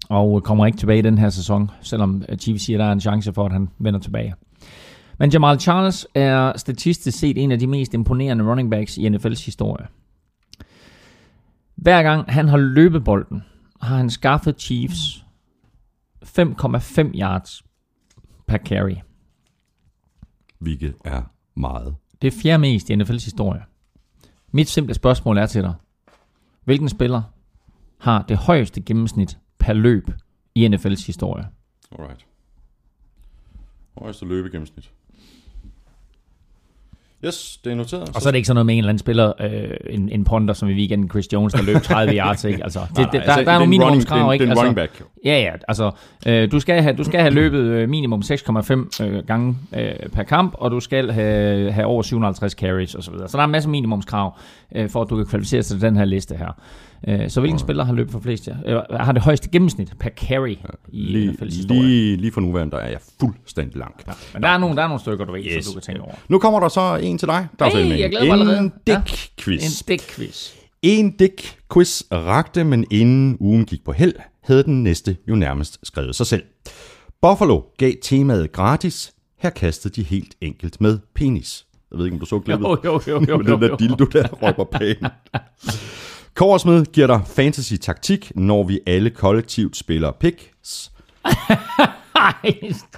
[0.09, 2.87] og øh, kommer ikke tilbage i den her sæson, selvom øh, Chiefs siger, at der
[2.89, 4.35] er en chance for, at han vender tilbage.
[5.19, 9.45] Men Jamal Charles er statistisk set en af de mest imponerende running backs i NFL's
[9.45, 9.87] historie.
[11.77, 13.45] Hver gang han har løbet bolden,
[13.83, 15.25] har han skaffet Chiefs
[16.23, 17.65] 5,5 yards
[18.47, 18.97] per carry.
[20.59, 21.23] Hvilket er
[21.55, 21.97] meget.
[22.23, 23.65] Det er fjerde mest i NFL's historie.
[24.53, 25.75] Mit simple spørgsmål er til dig.
[26.65, 27.23] Hvilken spiller
[27.99, 30.11] har det højeste gennemsnit per løb
[30.55, 31.49] i NFL's historie?
[31.93, 32.27] Alright.
[33.99, 34.93] Højeste løbegennemsnit.
[37.25, 38.11] Yes, det er noteret.
[38.15, 40.25] Og så er det ikke sådan noget med en eller anden spiller, øh, en, en
[40.25, 42.65] ponder som i weekenden, Chris Jones, der løb 30 yards, ikke?
[42.65, 44.43] Altså, det, Nej, det, nej, der, altså, der er det nogle minimumskrav, er ikke?
[44.43, 45.03] Det er en altså, running back.
[45.25, 45.91] Ja, ja, altså,
[46.27, 50.23] øh, du, skal have, du skal have løbet øh, minimum 6,5 øh, gange øh, per
[50.23, 53.03] kamp, og du skal have, have over 750 carries osv.
[53.03, 53.29] Så, videre.
[53.29, 54.39] så der er en masse minimumskrav,
[54.75, 56.53] øh, for at du kan kvalificere dig til den her liste her.
[57.09, 58.49] Øh, så hvilken spiller har løbet for flest?
[58.49, 58.53] Ja?
[58.67, 61.83] Øh, har det højeste gennemsnit per carry i Lige, NFL's historie?
[61.83, 64.03] lige, lige for nuværende, der er jeg fuldstændig lank.
[64.07, 65.65] Ja, men der er, nogle, der er nogle stykker, du ved, yes.
[65.65, 66.15] Som du kan tænke over.
[66.29, 68.59] Nu kommer der så en til dig, Claus Hey, jeg glæder mig allerede.
[68.59, 69.03] En Ja.
[69.07, 69.65] dick-quiz.
[69.65, 70.53] En stik-quiz.
[70.83, 76.15] En dick-quiz rakte, men inden ugen gik på held, havde den næste jo nærmest skrevet
[76.17, 76.43] sig selv.
[77.23, 79.13] Buffalo gav temaet gratis.
[79.39, 81.65] Her kastede de helt enkelt med penis.
[81.91, 82.65] Jeg ved ikke, om du så klippet.
[82.67, 83.77] Jo, jo, jo, jo, med den der jo.
[83.77, 85.11] dildo der røg på banen.
[86.35, 90.93] Korsmed giver dig fantasy-taktik, når vi alle kollektivt spiller picks.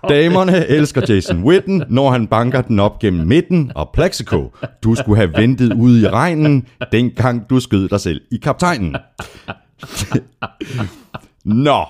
[0.09, 3.73] Damerne elsker Jason Witten, når han banker den op gennem midten.
[3.75, 4.53] Og Plexico,
[4.85, 8.97] du skulle have ventet ude i regnen, dengang du skød dig selv i kaptajnen.
[11.45, 11.85] Nå,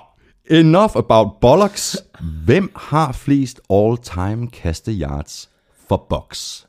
[0.51, 1.97] enough about bollocks.
[2.45, 5.51] Hvem har flest all-time kaste yards
[5.88, 6.62] for box?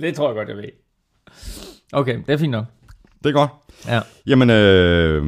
[0.00, 0.70] Det tror jeg godt, jeg ved.
[1.92, 2.64] Okay, det er fint nok.
[3.24, 3.50] Det er godt.
[3.88, 4.00] Ja.
[4.26, 5.24] Jamen, øh,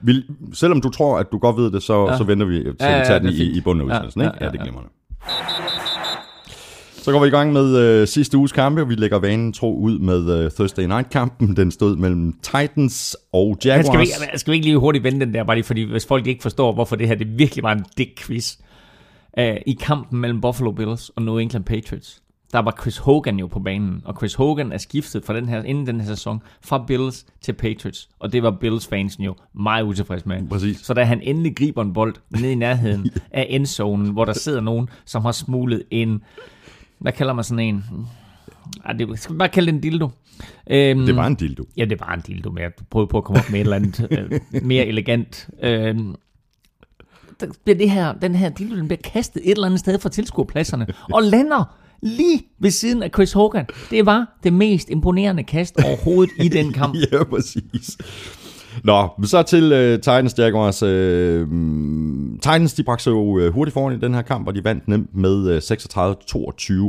[0.00, 2.10] vil, selvom du tror, at du godt ved det, så, ja.
[2.12, 2.18] Ja.
[2.18, 3.94] så venter vi til Ja, ja, ja, ja, tager den det i, i bunden af
[3.94, 4.32] Ja, udsendelsen, ikke?
[4.40, 4.90] ja, Ja, det ja, glemmer det.
[7.02, 9.76] Så går vi i gang med øh, sidste uges kampe, og vi lægger vanen tro
[9.78, 11.56] ud med øh, Thursday Night-kampen.
[11.56, 13.86] Den stod mellem Titans og Jaguars.
[13.86, 16.06] skal, vi, ikke- skal vi ikke lige hurtigt vende den der, bare lige fordi, hvis
[16.06, 18.54] folk ikke forstår, hvorfor det her det virkelig var en dick quiz.
[19.40, 22.22] Uh, I kampen mellem Buffalo Bills og New England Patriots,
[22.52, 25.62] der var Chris Hogan jo på banen, og Chris Hogan er skiftet fra den her,
[25.62, 29.82] inden den her sæson fra Bills til Patriots, og det var Bills fansen jo meget
[29.82, 30.48] utilfreds med.
[30.48, 30.78] Præcis.
[30.78, 34.60] Så da han endelig griber en bold ned i nærheden af endzonen, hvor der sidder
[34.60, 36.22] nogen, som har smuglet en,
[36.98, 37.84] hvad kalder man sådan en?
[38.84, 40.08] Ah, det, skal vi bare kalde det en dildo?
[40.70, 41.64] Øhm, Det var en dildo.
[41.76, 43.76] Ja, det var en dildo, men jeg prøvede på at komme op med et eller
[43.76, 44.08] andet
[44.52, 45.48] øh, mere elegant.
[45.62, 45.96] Øh,
[47.40, 50.08] der bliver det her, den her dildo, den bliver kastet et eller andet sted fra
[50.08, 53.66] tilskuerpladserne, og lander lige ved siden af Chris Hogan.
[53.90, 56.96] Det var det mest imponerende kast overhovedet i den kamp.
[57.12, 57.98] ja, præcis.
[58.84, 60.82] Nå, så til uh, Titans Jaguars.
[60.82, 60.88] Uh,
[62.34, 64.88] Titans, de bragte sig jo uh, hurtigt foran i den her kamp, og de vandt
[64.88, 65.56] nemt med uh,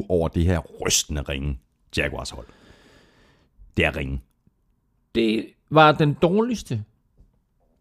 [0.02, 1.60] 36-22 over det her rystende ringe
[1.98, 2.46] Jaguars hold.
[3.78, 4.22] Det er ringen.
[5.16, 6.84] Det var den dårligste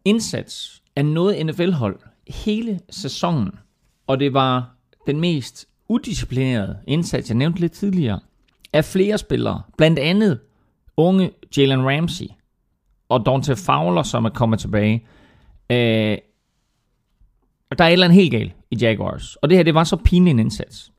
[0.05, 3.51] indsats af noget NFL-hold hele sæsonen.
[4.07, 4.75] Og det var
[5.07, 8.19] den mest udisciplinerede indsats, jeg nævnte lidt tidligere,
[8.73, 9.61] af flere spillere.
[9.77, 10.39] Blandt andet
[10.97, 12.25] unge Jalen Ramsey
[13.09, 15.05] og Dante Fowler, som er kommet tilbage.
[15.69, 16.17] Øh,
[17.71, 19.35] og der er et eller andet helt galt i Jaguars.
[19.35, 20.91] Og det her, det var så pinlig en indsats.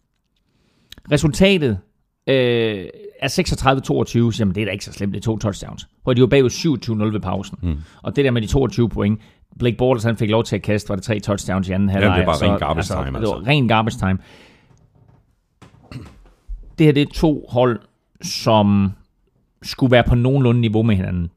[1.12, 1.78] Resultatet
[2.26, 2.86] øh,
[3.20, 5.88] er 36-22, jamen det er da ikke så slemt, det er to touchdowns.
[6.02, 7.58] Hvor de var bagud 27-0 ved pausen.
[7.62, 7.76] Mm.
[8.02, 9.20] Og det der med de 22 point,
[9.58, 12.10] Blake Bortles han fik lov til at kaste, var det tre touchdowns i anden halvleg.
[12.10, 13.18] Ja, det var ren garbage altså, time.
[13.18, 13.34] Altså.
[13.34, 14.18] Det var ren garbage time.
[16.80, 17.80] Det her det er to hold,
[18.22, 18.90] som
[19.62, 21.30] skulle være på nogenlunde niveau med hinanden.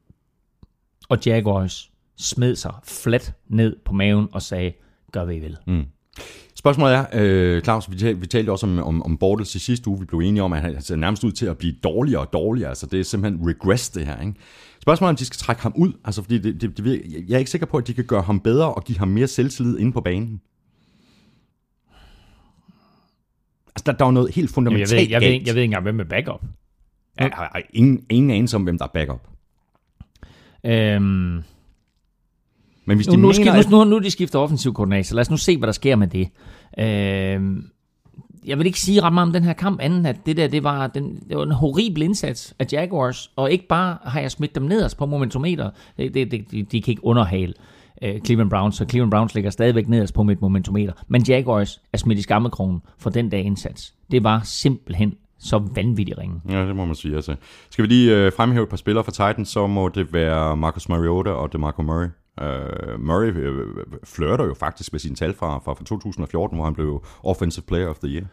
[1.08, 4.72] Og Jaguars smed sig flat ned på maven og sagde,
[5.12, 5.56] gør hvad I vil.
[5.66, 5.84] Mm.
[6.54, 9.88] Spørgsmålet er, øh, Claus, vi, talte, vi talte også om, om, om Bortles i sidste
[9.88, 10.00] uge.
[10.00, 12.68] Vi blev enige om, at han ser nærmest ud til at blive dårligere og dårligere.
[12.68, 14.20] Altså, det er simpelthen regress, det her.
[14.20, 14.34] Ikke?
[14.82, 15.92] Spørgsmålet er, om de skal trække ham ud.
[16.04, 18.40] Altså, fordi det, det, det, jeg er ikke sikker på, at de kan gøre ham
[18.40, 20.40] bedre og give ham mere selvtillid inde på banen.
[23.76, 25.62] Altså, der, der er noget helt fundamentalt jeg ved, jeg, ved, jeg ved, jeg ved
[25.62, 26.42] ikke engang, hvem er backup.
[27.18, 29.28] Jeg har ingen, ingen anelse om, hvem der er backup.
[30.64, 31.42] Øhm,
[32.84, 35.36] men hvis de nu, mener, nu, nu, nu de skifter offensiv koordinator, lad os nu
[35.36, 36.28] se, hvad der sker med det.
[36.78, 37.62] Øh,
[38.46, 40.64] jeg vil ikke sige ret meget om den her kamp, anden at det der, det
[40.64, 44.54] var, den, det var en horribel indsats af Jaguars, og ikke bare har jeg smidt
[44.54, 47.54] dem nederst på momentometer, det, det, det, de, de kan ikke underhale
[48.02, 51.98] øh, Cleveland Browns, så Cleveland Browns ligger stadigvæk nederst på mit momentometer, men Jaguars er
[51.98, 53.94] smidt i skammekronen for den der indsats.
[54.10, 56.40] Det var simpelthen så vanvittig ringe.
[56.48, 57.16] Ja, det må man sige.
[57.16, 57.36] Altså.
[57.70, 60.88] Skal vi lige øh, fremhæve et par spillere fra Titans, så må det være Marcus
[60.88, 62.08] Mariota og DeMarco Murray.
[62.42, 66.74] Uh, Murray uh, flirter jo faktisk med sine tal fra, fra, fra 2014, hvor han
[66.74, 68.24] blev Offensive Player of the Year.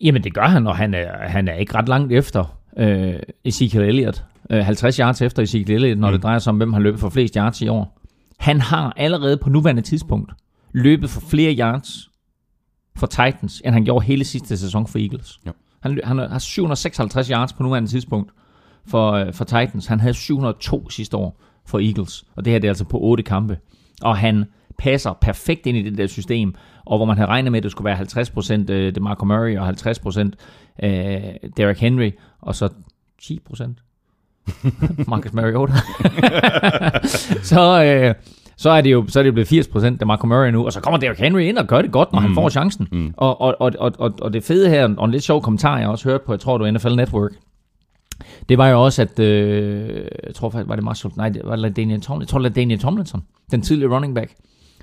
[0.00, 3.14] Jamen det gør han, og han er, han er ikke ret langt efter uh,
[3.44, 4.24] Ezekiel Elliott.
[4.50, 6.12] Uh, 50 yards efter Ezekiel Elliott, når mm.
[6.12, 8.00] det drejer sig om, hvem har løbet for flest yards i år.
[8.44, 10.32] Han har allerede på nuværende tidspunkt
[10.72, 12.10] løbet for flere yards
[12.96, 15.40] for Titans, end han gjorde hele sidste sæson for Eagles.
[15.46, 15.50] Ja.
[15.80, 18.32] Han, han har 756 yards på nuværende tidspunkt
[18.86, 19.86] for, for Titans.
[19.86, 22.24] Han havde 702 sidste år for Eagles.
[22.36, 23.58] Og det her det er altså på otte kampe.
[24.02, 24.44] Og han
[24.78, 27.70] passer perfekt ind i det der system, og hvor man havde regnet med, at det
[27.70, 28.00] skulle være
[28.68, 30.20] 50% øh, DeMarco Murray og 50%
[30.82, 30.90] øh,
[31.56, 32.68] Derrick Henry, og så
[33.22, 33.93] 10%
[35.08, 35.72] Marcus Mariota.
[37.52, 38.14] så, øh,
[38.56, 40.80] så er det jo så er det blevet 80% af Marco Murray nu, og så
[40.80, 42.26] kommer Derrick Henry ind og gør det godt, når mm.
[42.26, 42.88] han får chancen.
[42.92, 43.14] Mm.
[43.16, 46.08] Og, og, og, og, og det fede her, og en lidt sjov kommentar, jeg også
[46.08, 47.30] hørt på, jeg tror du NFL Network,
[48.48, 51.56] det var jo også, at øh, jeg tror faktisk, var det Marshall, nej, det var
[51.56, 54.34] Daniel Tomlinson, jeg tror, det var Daniel Tomlinson, den tidligere running back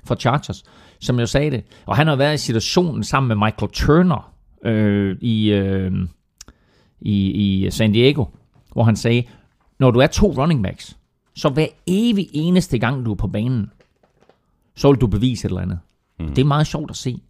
[0.04, 0.64] for Chargers,
[1.00, 1.64] som jo sagde det.
[1.86, 4.32] Og han har været i situationen sammen med Michael Turner
[4.64, 5.92] øh, i, øh,
[7.00, 8.24] i, i San Diego,
[8.72, 9.22] hvor han sagde,
[9.82, 10.96] når du er to running backs,
[11.34, 13.70] så hver evig eneste gang, du er på banen,
[14.74, 15.78] så vil du bevise et eller andet.
[16.20, 16.28] Mm.
[16.28, 17.20] Det er meget sjovt at se.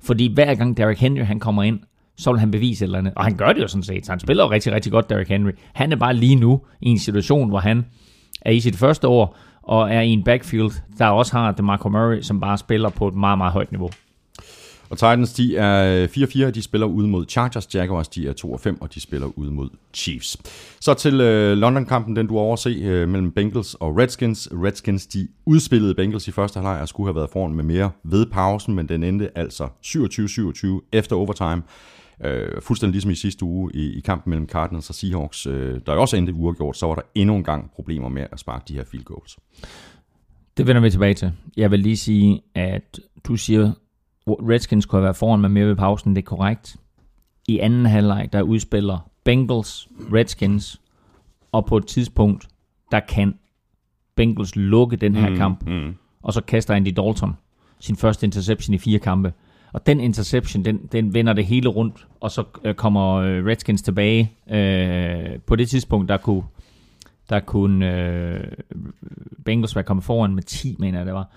[0.00, 1.80] Fordi hver gang Derrick Henry han kommer ind,
[2.16, 3.12] så vil han bevise et eller andet.
[3.16, 4.06] Og han gør det jo sådan set.
[4.06, 5.50] Så han spiller jo rigtig, rigtig godt, Derrick Henry.
[5.72, 7.86] Han er bare lige nu i en situation, hvor han
[8.40, 12.20] er i sit første år, og er i en backfield, der også har DeMarco Murray,
[12.20, 13.90] som bare spiller på et meget, meget højt niveau.
[14.90, 16.08] Og Titans, de er øh,
[16.48, 17.74] 4-4, de spiller ud mod Chargers.
[17.74, 20.36] Jaguars, de er 2-5, og de spiller ud mod Chiefs.
[20.80, 24.48] Så til øh, London-kampen, den du overse øh, mellem Bengals og Redskins.
[24.52, 28.26] Redskins, de udspillede Bengals i første halvleg og skulle have været foran med mere ved
[28.26, 31.62] pausen, men den endte altså 27-27 efter overtime.
[32.24, 35.92] Øh, fuldstændig ligesom i sidste uge i, i kampen mellem Cardinals og Seahawks, øh, der
[35.92, 38.84] også endte uafgjort, så var der endnu en gang problemer med at sparke de her
[38.84, 39.38] field goals.
[40.56, 41.32] Det vender vi tilbage til.
[41.56, 43.72] Jeg vil lige sige, at du siger,
[44.34, 46.76] Redskins kunne have været foran med mere ved pausen, det er korrekt.
[47.48, 50.80] I anden halvleg, der udspiller Bengals, Redskins,
[51.52, 52.48] og på et tidspunkt,
[52.90, 53.34] der kan
[54.16, 55.94] Bengals lukke den her mm, kamp, mm.
[56.22, 57.34] og så kaster Andy Dalton
[57.80, 59.32] sin første interception i fire kampe.
[59.72, 63.82] Og den interception, den, den vender det hele rundt, og så øh, kommer øh, Redskins
[63.82, 64.32] tilbage.
[64.50, 66.42] Øh, på det tidspunkt, der kunne,
[67.30, 68.44] der kunne øh,
[69.44, 71.30] Bengals være kommet foran med 10, mener jeg det var.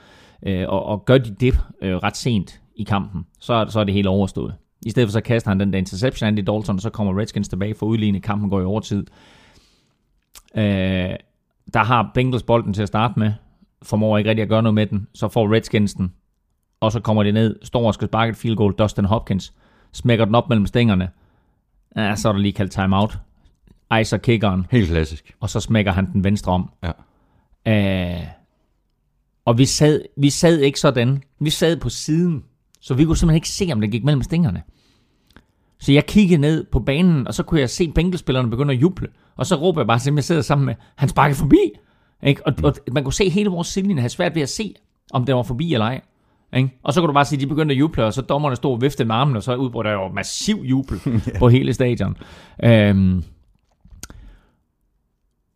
[0.43, 3.93] Øh, og, og gør de det øh, ret sent i kampen, så, så er det
[3.93, 4.55] hele overstået.
[4.85, 7.47] I stedet for så kaster han den der interception, Andy Dalton, og så kommer Redskins
[7.49, 8.23] tilbage for udlignet.
[8.23, 9.05] Kampen går i overtid.
[10.55, 11.15] Øh,
[11.73, 13.33] der har Bengals bolden til at starte med.
[13.83, 15.07] Formår ikke rigtig at gøre noget med den.
[15.13, 16.13] Så får Redskins den
[16.81, 19.53] og så kommer de ned, står og skal sparke et field goal, Dustin Hopkins,
[19.91, 21.09] smækker den op mellem stængerne,
[21.95, 23.17] ja, så er der lige kaldt timeout,
[24.01, 25.35] Icer kickeren, Helt klassisk.
[25.39, 26.69] og så smækker han den venstre om.
[26.83, 26.91] Ja.
[28.17, 28.27] Øh,
[29.45, 31.23] og vi sad, vi sad ikke sådan.
[31.39, 32.43] Vi sad på siden,
[32.81, 34.63] så vi kunne simpelthen ikke se, om det gik mellem stængerne.
[35.79, 39.07] Så jeg kiggede ned på banen, og så kunne jeg se Bengals-spillerne begynde at juble.
[39.35, 41.57] Og så råber jeg bare dem, jeg sidder sammen med, han sparker forbi.
[42.23, 42.47] Ikke?
[42.47, 44.73] Og, og man kunne se hele vores sidelinje have svært ved at se,
[45.13, 46.01] om det var forbi eller ej.
[46.55, 46.79] Ikke?
[46.83, 48.71] Og så kunne du bare se, at de begyndte at juble, og så dommerne stod
[48.71, 50.99] og viftede med armen, og så udbrød der jo massiv jubel
[51.39, 52.17] på hele stadion.
[52.63, 53.23] Øhm,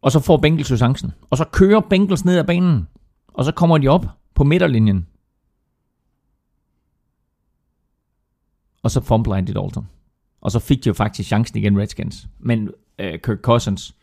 [0.01, 1.13] og så får Bengals jo chancen.
[1.29, 2.87] Og så kører Bengals ned ad banen.
[3.33, 4.05] Og så kommer de op
[4.35, 5.07] på midterlinjen.
[8.85, 9.87] Og så fumbler Andy Dalton.
[10.41, 12.27] Og så fik de jo faktisk chancen igen, Redskins.
[12.39, 12.69] Men
[12.99, 13.95] øh, Kirk Cousins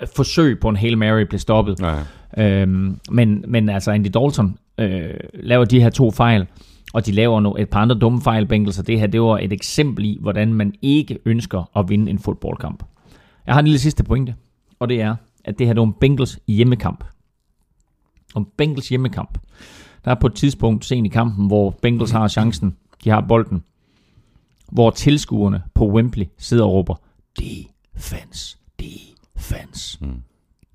[0.00, 1.80] øh, forsøg på en Hail Mary blev stoppet.
[1.80, 2.62] Ja.
[2.62, 6.46] Øhm, men, men altså Andy Dalton øh, laver de her to fejl,
[6.92, 9.38] og de laver nu et par andre dumme fejl, Bengals, og det her, det var
[9.38, 12.82] et eksempel i, hvordan man ikke ønsker at vinde en fodboldkamp.
[13.46, 14.34] Jeg har en lille sidste pointe,
[14.80, 17.04] og det er, at det her det var en Bengals hjemmekamp.
[18.34, 19.38] Om Bengals hjemmekamp.
[20.04, 23.62] Der er på et tidspunkt sent i kampen, hvor Bengals har chancen, de har bolden,
[24.72, 26.94] hvor tilskuerne på Wembley sidder og råber,
[27.38, 29.98] defense, defense.
[30.04, 30.22] Mm.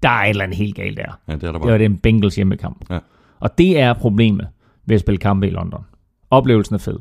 [0.04, 1.20] Der er et eller andet helt galt der.
[1.28, 1.72] ja, det er der Det bare.
[1.72, 2.86] var det en Bengals hjemmekamp.
[2.89, 3.00] Ja.
[3.39, 4.48] Og det er problemet
[4.86, 5.82] ved at spille kampe i London.
[6.30, 7.00] Oplevelsen er fed.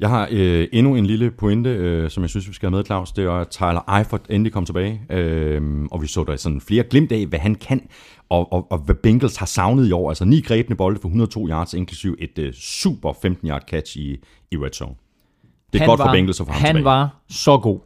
[0.00, 2.84] Jeg har øh, endnu en lille pointe, øh, som jeg synes, vi skal have med,
[2.84, 3.12] Claus.
[3.12, 5.02] Det er, at Tyler Eifert endelig kom tilbage.
[5.10, 7.88] Øh, og vi så der sådan flere glimt af, hvad han kan,
[8.28, 10.08] og, og, og hvad Bengals har savnet i år.
[10.08, 14.16] Altså ni grebne bolde for 102 yards, inklusiv et øh, super 15-yard catch i,
[14.50, 14.94] i red zone.
[15.72, 16.84] Det er Han godt for Bengals at få ham Han tilbage.
[16.84, 17.80] var så god.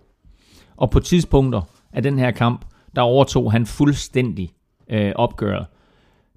[0.77, 1.61] Og på tidspunkter
[1.93, 2.65] af den her kamp,
[2.97, 4.51] der overtog han fuldstændig
[4.91, 5.67] øh, opgøret.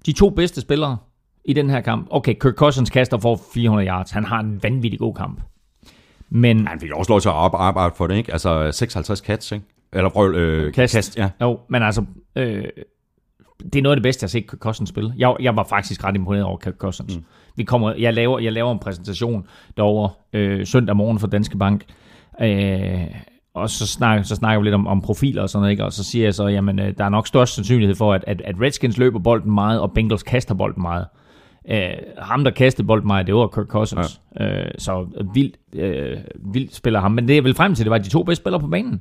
[0.06, 0.96] De to bedste spillere
[1.44, 2.06] i den her kamp.
[2.10, 4.10] Okay, Kirk Cousins kaster for 400 yards.
[4.10, 5.40] Han har en vanvittig god kamp.
[6.30, 8.32] Men Han fik også lov til at arbejde for det, ikke?
[8.32, 9.66] Altså 56 catch, ikke?
[9.92, 10.94] Eller prøv, øh, Kast.
[10.94, 11.16] kast.
[11.18, 11.30] ja.
[11.40, 12.04] Jo, men altså,
[12.36, 12.64] øh,
[13.72, 15.12] det er noget af det bedste, jeg har set Kirk Cousins spille.
[15.16, 17.16] Jeg, jeg var faktisk ret imponeret over Kirk Cousins.
[17.16, 17.24] Mm.
[17.56, 19.46] Vi kommer, jeg, laver, jeg laver en præsentation
[19.76, 21.84] derovre øh, søndag morgen for Danske Bank,
[22.42, 23.06] øh,
[23.54, 25.84] og så snakker, så snakker vi lidt om, om profiler og sådan noget, ikke?
[25.84, 28.42] og så siger jeg så, jamen, øh, der er nok størst sandsynlighed for, at, at,
[28.44, 31.06] at Redskins løber bolden meget, og Bengals kaster bolden meget.
[31.68, 34.20] Øh, ham, der kastede bolden meget, det var Kirk Cousins.
[34.40, 34.60] Ja.
[34.60, 36.18] Øh, så vildt, øh,
[36.52, 37.12] vildt spiller ham.
[37.12, 39.00] Men det jeg vil frem til, det var de to bedste spillere på banen.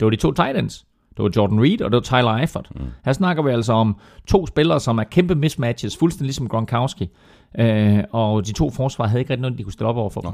[0.00, 0.84] Det var de to tight ends.
[1.16, 2.68] Det var Jordan Reed, og det var Tyler Eifert.
[2.74, 2.80] Mm.
[3.04, 7.10] Her snakker vi altså om to spillere, som er kæmpe mismatches, fuldstændig ligesom Gronkowski.
[7.58, 10.22] Øh, og de to forsvar havde ikke rigtig noget, de kunne stille op over for.
[10.22, 10.32] Nå.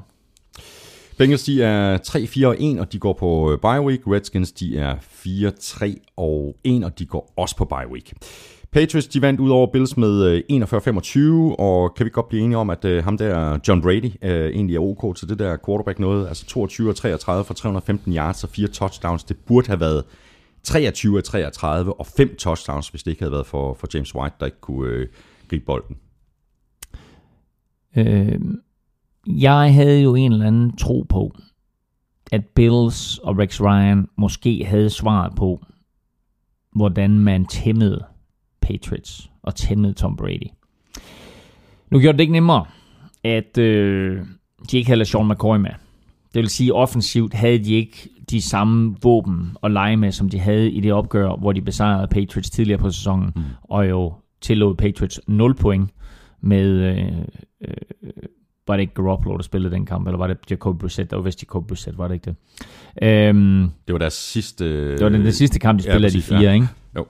[1.18, 4.00] Bengals, de er 3-4 og 1, og de går på øh, bye week.
[4.06, 8.12] Redskins, de er 4-3 og 1, og de går også på bye week.
[8.72, 12.58] Patriots, de vandt ud over Bills med øh, 41-25, og kan vi godt blive enige
[12.58, 15.98] om, at øh, ham der, John Brady, øh, egentlig er ok til det der quarterback
[15.98, 19.24] noget, altså 22 og 33 for 315 yards og 4 touchdowns.
[19.24, 20.04] Det burde have været
[20.62, 24.36] 23 af 33 og 5 touchdowns, hvis det ikke havde været for, for James White,
[24.40, 25.06] der ikke kunne øh,
[25.50, 25.96] gribe bolden.
[27.97, 28.40] Øh,
[29.26, 31.36] jeg havde jo en eller anden tro på,
[32.32, 35.64] at Bills og Rex Ryan måske havde svaret på,
[36.72, 38.05] hvordan man tæmmede
[38.61, 40.49] Patriots og tæmmede Tom Brady.
[41.90, 42.64] Nu gjorde det ikke nemmere,
[43.24, 44.20] at øh,
[44.70, 45.70] de ikke havde Sean McCoy med.
[46.34, 50.38] Det vil sige, offensivt havde de ikke de samme våben at lege med, som de
[50.38, 53.42] havde i det opgør, hvor de besejrede Patriots tidligere på sæsonen, mm.
[53.62, 55.90] og jo tillod Patriots 0 point
[56.41, 57.07] med, øh,
[57.61, 58.11] øh,
[58.66, 61.11] var det ikke Garoppolo, der spillede den kamp, eller var det Jacob Brissett?
[61.11, 62.37] Det var vist Jacob Brissett, var det ikke det?
[63.09, 64.93] Øhm, Det var deres sidste...
[64.93, 66.53] det var den, den sidste kamp, de spillede, ja, de præcis, fire, ja.
[66.53, 66.68] ikke?
[66.97, 67.07] Jo.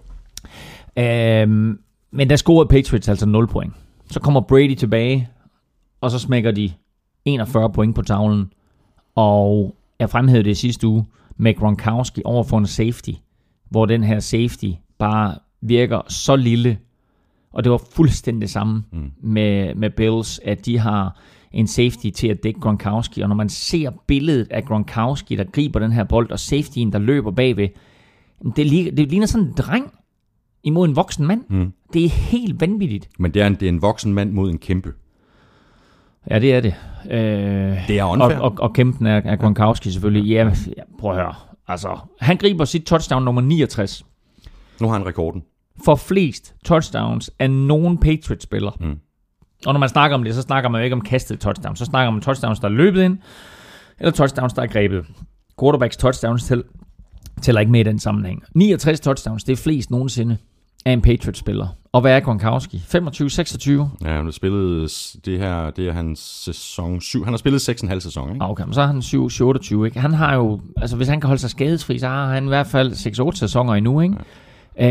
[1.03, 1.79] Øhm,
[2.11, 3.72] men der scorede Patriots altså 0 point.
[4.11, 5.29] Så kommer Brady tilbage,
[6.01, 6.72] og så smækker de
[7.24, 8.53] 41 point på tavlen.
[9.14, 11.07] Og jeg fremhævede det i sidste uge
[11.37, 13.11] med Gronkowski over for en safety,
[13.70, 16.79] hvor den her safety bare virker så lille.
[17.57, 19.11] Og det var fuldstændig det samme mm.
[19.22, 21.20] med, med Bills, at de har
[21.52, 23.20] en safety til at dække Gronkowski.
[23.20, 26.98] Og når man ser billedet af Gronkowski, der griber den her bold, og safetyen, der
[26.98, 27.68] løber bagved,
[28.57, 29.92] det, ligner, det ligner sådan en dreng
[30.62, 31.44] imod en voksen mand.
[31.48, 31.72] Mm.
[31.92, 33.09] Det er helt vanvittigt.
[33.18, 34.92] Men det er, en, det er en voksen mand mod en kæmpe.
[36.30, 36.74] Ja, det er det.
[37.11, 38.38] Øh, Det er og, unfair.
[38.38, 40.30] og, og kæmpen er, er Gronkowski selvfølgelig.
[40.30, 40.44] Ja,
[40.76, 41.34] ja, prøv at høre.
[41.68, 44.07] Altså, han griber sit touchdown nummer 69
[44.80, 45.42] Nu har han rekorden.
[45.85, 48.70] For flest touchdowns af nogen Patriots-spiller.
[48.81, 48.99] Mm.
[49.66, 51.79] Og når man snakker om det, så snakker man jo ikke om kastet touchdowns.
[51.79, 53.18] Så snakker man om touchdowns, der er løbet ind,
[53.99, 55.05] eller touchdowns, der er grebet.
[55.61, 56.62] Quarterbacks touchdowns til,
[57.43, 58.43] tæller ikke med i den sammenhæng.
[58.55, 60.37] 69 touchdowns, det er flest nogensinde
[60.85, 61.66] af en Patriots-spiller.
[61.93, 62.77] Og hvad er Gronkowski?
[62.77, 63.70] 25-26?
[64.05, 64.91] Ja, han har spillet
[65.24, 67.24] det her, det er hans sæson 7.
[67.24, 68.45] Han har spillet 6,5 sæson, ikke?
[68.45, 68.99] Ah, Okay, men så er han
[69.83, 70.01] 7-28, ikke?
[70.01, 72.66] Han har jo, altså hvis han kan holde sig skadesfri, så har han i hvert
[72.66, 72.93] fald
[73.33, 74.14] 6-8 sæsoner endnu, ikke?
[74.18, 74.22] Ja.
[74.81, 74.87] Øh,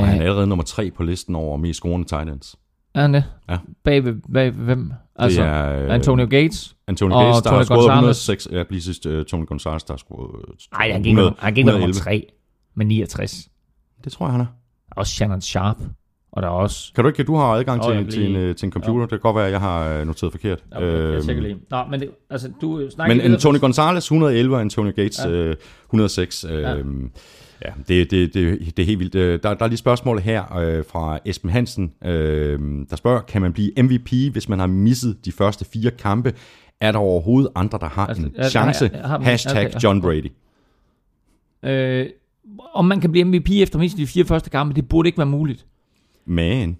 [0.00, 2.56] Og han er allerede nummer 3 på listen over mest scorende tight ends.
[2.94, 3.24] er han det?
[3.50, 3.58] Ja.
[3.84, 4.92] Bag ved, bag ved hvem?
[5.16, 6.76] Altså, det er øh, Antonio Gates?
[6.88, 8.28] Antonio Gates, der Tony har scoret Gonzalez.
[8.28, 8.48] 106.
[8.52, 11.36] Ja, lige sidst uh, Tony Gonzalez, der har scoret øh, Nej, han gik, 100 nummer,
[11.44, 11.94] han gik nummer 111.
[12.00, 12.26] 3
[12.74, 13.48] med 69.
[14.04, 14.46] Det tror jeg, han er.
[14.96, 15.76] Også Shannon Sharp.
[16.32, 16.92] Og der er også...
[16.94, 19.00] Kan du ikke, du har adgang Åh, til, jeg til, en, øh, til en computer.
[19.00, 20.64] Det kan godt være, at jeg har noteret forkert.
[20.72, 21.56] Okay, jeg Øhm, tjekker lige.
[21.70, 23.32] Nå, men det, altså, du snakker Men.
[23.32, 25.30] Antonio Gonzalez 111 og Antonio Gates Ja.
[25.30, 25.36] ja.
[25.36, 25.56] øh,
[25.86, 26.44] 106.
[26.44, 26.76] Øh, ja.
[27.64, 29.14] Ja, det, det, det, det er helt vildt.
[29.14, 33.42] Øh, Der, der er lige spørgsmål her øh, fra Esben Hansen, øh, der spørger, kan
[33.42, 36.32] man blive MVP, hvis man har misset de første fire kampe?
[36.80, 38.90] Er der overhovedet andre, der har Altså, en jeg- chance?
[38.92, 39.78] jeg har dem- Hashtag okay.
[39.82, 40.30] John Brady.
[41.62, 42.06] Øh,
[42.74, 45.26] om man kan blive MVP efter mindst de fire første kampe, det burde ikke være
[45.26, 45.66] muligt.
[46.26, 46.78] Men,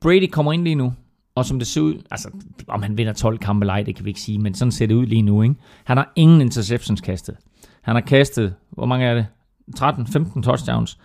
[0.00, 0.92] Brady kommer ind lige nu,
[1.34, 2.30] og som det ser ud, altså
[2.68, 4.86] om han vinder 12 kampe eller ej, det kan vi ikke sige, men sådan ser
[4.86, 5.42] det ud lige nu.
[5.42, 5.54] Ikke?
[5.84, 7.36] Han har ingen interceptions kastet.
[7.82, 9.26] Han har kastet, hvor mange er det?
[9.78, 10.98] 13-15 touchdowns.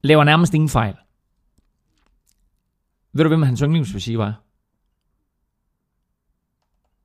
[0.00, 0.94] Laver nærmest ingen fejl.
[3.12, 4.32] Ved du, hvem hans yndlingsreceiver er?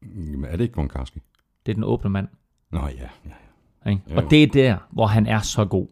[0.01, 1.19] jamen, er det ikke Gronkowski?
[1.65, 2.27] Det er den åbne mand.
[2.71, 3.89] Nå ja, ja.
[3.89, 4.01] Ikke?
[4.11, 4.15] Jo.
[4.15, 5.87] Og det er der, hvor han er så god.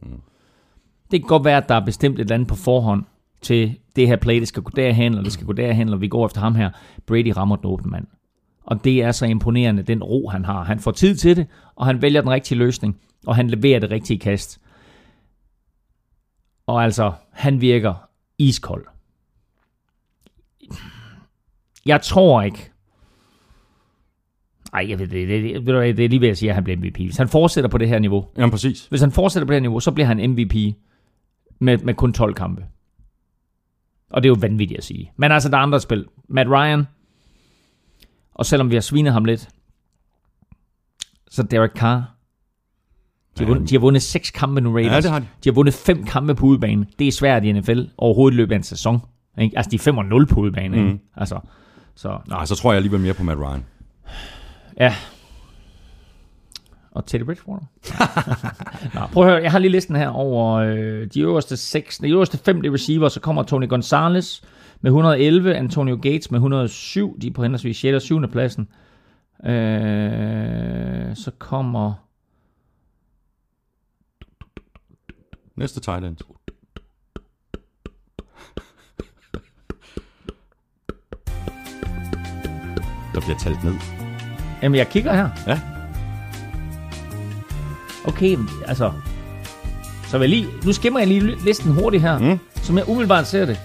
[1.11, 3.03] Det kan godt være, at der er bestemt et eller andet på forhånd
[3.41, 6.07] til det her play, det skal gå derhen, eller det skal gå derhen, eller vi
[6.07, 6.71] går efter ham her.
[7.05, 8.07] Brady rammer den åbne mand.
[8.63, 10.63] Og det er så imponerende, den ro han har.
[10.63, 13.91] Han får tid til det, og han vælger den rigtige løsning, og han leverer det
[13.91, 14.61] rigtige kast.
[16.67, 18.85] Og altså, han virker iskold.
[21.85, 22.71] Jeg tror ikke,
[24.73, 26.63] ej, jeg ved det, det, det, hvad, det er lige ved at sige, at han
[26.63, 26.97] bliver MVP.
[26.97, 28.85] Hvis han fortsætter på det her niveau, Jamen præcis.
[28.85, 30.75] hvis han fortsætter på det her niveau, så bliver han MVP
[31.59, 32.65] med, med kun 12 kampe.
[34.09, 35.11] Og det er jo vanvittigt at sige.
[35.15, 36.05] Men altså, der er andre spil.
[36.27, 36.87] Matt Ryan,
[38.33, 39.49] og selvom vi har svinet ham lidt,
[41.29, 42.16] så Derek Carr,
[43.39, 44.91] de har, vundet, de har vundet seks kampe nu, Raiders.
[44.91, 45.25] Ja, det har de.
[45.43, 46.85] De har vundet fem kampe på udebane.
[46.99, 49.01] Det er svært i NFL overhovedet i løbet af en sæson.
[49.39, 49.57] Ikke?
[49.57, 50.77] Altså, de er 5-0 på udebane.
[50.77, 50.87] Mm.
[50.87, 50.99] Ikke?
[51.17, 51.39] Altså,
[51.95, 53.65] så, Nej, så tror jeg alligevel mere på Matt Ryan.
[54.79, 54.93] Ja.
[56.91, 57.65] Og Teddy Bridgewater.
[58.99, 62.09] Nå, prøv at høre, jeg har lige listen her over øh, de øverste seks, de
[62.09, 64.41] øverste fem de receiver, så kommer Tony Gonzalez
[64.81, 67.95] med 111, Antonio Gates med 107, de er på henholdsvis 6.
[67.95, 68.27] og 7.
[68.27, 68.67] pladsen.
[69.45, 71.93] Øh, så kommer
[75.57, 76.17] Næste tight end.
[83.13, 83.73] Der bliver talt ned.
[84.61, 85.29] Jamen, jeg kigger her.
[85.47, 85.61] Ja.
[88.05, 88.91] Okay, altså...
[90.07, 92.17] Så vil jeg lige, nu skimmer jeg lige listen hurtigt her.
[92.17, 92.39] Mm.
[92.55, 93.59] Som jeg umiddelbart ser det,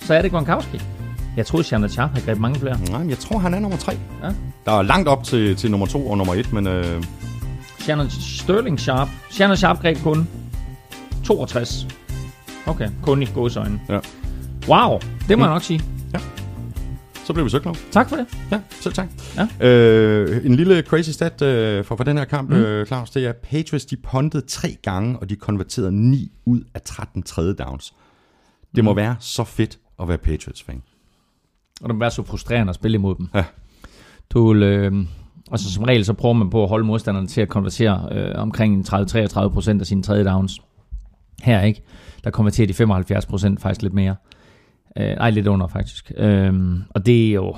[0.00, 0.80] så er det Gronkowski.
[1.36, 2.78] Jeg troede, Shannon Sharp havde grebet mange flere.
[2.90, 3.92] Nej, men jeg tror, han er nummer tre.
[4.22, 4.28] Ja.
[4.64, 7.04] Der er langt op til, til nummer to og nummer et, men øh,
[7.78, 9.08] Shannon Sterling Sharp.
[9.30, 10.28] Shannon Sharp greb kun
[11.24, 11.86] 62.
[12.66, 13.80] Okay, kun i gåsøjne.
[13.88, 14.00] Ja.
[14.68, 14.98] Wow,
[15.28, 15.40] det må mm.
[15.42, 15.80] jeg nok sige.
[17.24, 17.76] så bliver vi så klog.
[17.90, 18.26] Tak for det.
[18.52, 19.08] Ja, selv tak.
[19.60, 19.68] Ja.
[19.68, 22.56] Øh, en lille crazy stat øh, for, for den her kamp, mm.
[22.56, 26.60] øh, Claus, det er, at Patriots de puntede tre gange, og de konverterede 9 ud
[26.74, 27.94] af 13 tredje downs.
[28.74, 28.96] Det må Mm.
[28.96, 30.82] være så fedt at være Patriots-fan.
[31.80, 33.28] Og det må være så frustrerende at spille imod dem.
[33.34, 33.44] Ja.
[34.30, 34.92] Du vil, øh,
[35.52, 38.94] altså som regel, så prøver man på at holde modstanderne til at konvertere øh, omkring
[38.94, 40.60] 30-33 procent af sine tredje downs.
[41.42, 41.82] Her ikke.
[42.24, 44.14] Der konverterer de 75 procent, faktisk lidt mere.
[44.98, 46.12] Øh, nej, lidt under faktisk.
[46.16, 46.52] Øh,
[46.90, 47.54] og det er jo,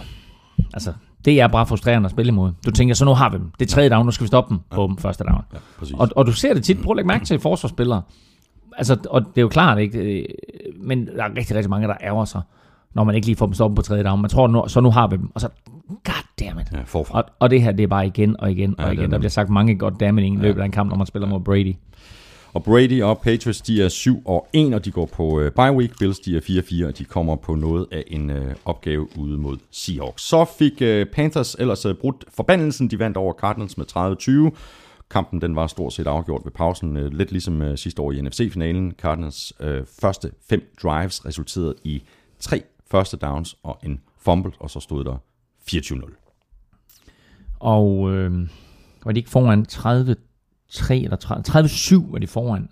[0.74, 0.92] altså,
[1.24, 2.52] det er bare frustrerende at spille imod.
[2.66, 3.50] Du tænker, så nu har vi dem.
[3.58, 5.42] Det er tredje down, nu skal vi stoppe dem på dem første down.
[5.52, 5.94] Ja, præcis.
[5.98, 6.82] Og, og du ser det tit.
[6.82, 8.02] Prøv at lægge mærke til forsvarsspillere.
[8.78, 9.98] Altså, og det er jo klart, ikke?
[9.98, 10.24] Øh,
[10.80, 12.40] Men der er rigtig, rigtig mange, der ærger sig,
[12.94, 14.20] når man ikke lige får dem stoppet på tredje down.
[14.20, 15.30] Man tror, nu, så nu har vi dem.
[15.34, 15.48] Og så,
[16.04, 16.66] goddammit.
[16.72, 17.18] ja, forfra.
[17.18, 19.10] Og, og det her, det er bare igen og igen og Ja, igen.
[19.10, 21.74] Der bliver sagt mange goddammit i løbet af en kamp, når man spiller mod Brady.
[22.56, 25.72] Og Brady og Patriots, de er 7 og 1, og de går på øh, bye
[25.72, 25.98] week.
[25.98, 29.56] Bills, de er 4-4, og de kommer på noget af en øh, opgave ude mod
[29.70, 30.22] Seahawks.
[30.22, 32.90] Så fik øh, Panthers ellers øh, brudt forbandelsen.
[32.90, 34.56] De vandt over Cardinals med 30-20.
[35.10, 38.20] Kampen den var stort set afgjort ved pausen, øh, lidt ligesom øh, sidste år i
[38.20, 38.92] NFC-finalen.
[38.92, 42.02] Cardinals øh, første fem drives resulterede i
[42.38, 45.16] tre første downs og en fumble, og så stod der
[45.70, 47.58] 24-0.
[47.60, 48.48] Og øh,
[49.04, 50.16] var de ikke foran 30
[50.68, 52.68] 3 eller 30, 37 var de foran.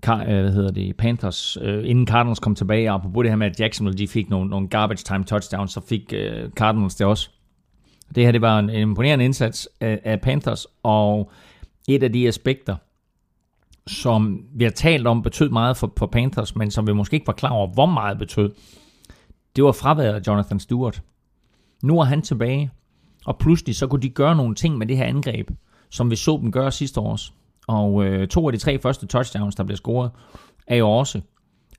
[0.00, 3.36] Car, øh, hvad hedder det, Panthers, øh, inden Cardinals kom tilbage, og på det her
[3.36, 7.06] med, at Jacksonville de fik nogle, nogle garbage time touchdowns, så fik øh, Cardinals det
[7.06, 7.30] også.
[8.14, 11.30] Det her, det var en, en imponerende indsats af, af Panthers, og
[11.88, 12.76] et af de aspekter,
[13.86, 17.26] som vi har talt om, betød meget for, for Panthers, men som vi måske ikke
[17.26, 18.52] var klar over, hvor meget betød,
[19.56, 21.02] det var fraværet af Jonathan Stewart.
[21.82, 22.70] Nu er han tilbage,
[23.26, 25.50] og pludselig så kunne de gøre nogle ting med det her angreb,
[25.94, 27.18] som vi så dem gøre sidste år.
[27.66, 30.10] Og øh, to af de tre første touchdowns, der blev scoret,
[30.66, 31.20] er jo også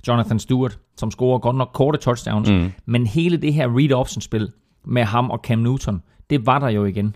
[0.07, 2.71] Jonathan Stewart, som scorer godt nok korte touchdowns, mm.
[2.85, 4.51] men hele det her read option spil
[4.85, 7.15] med ham og Cam Newton, det var der jo igen.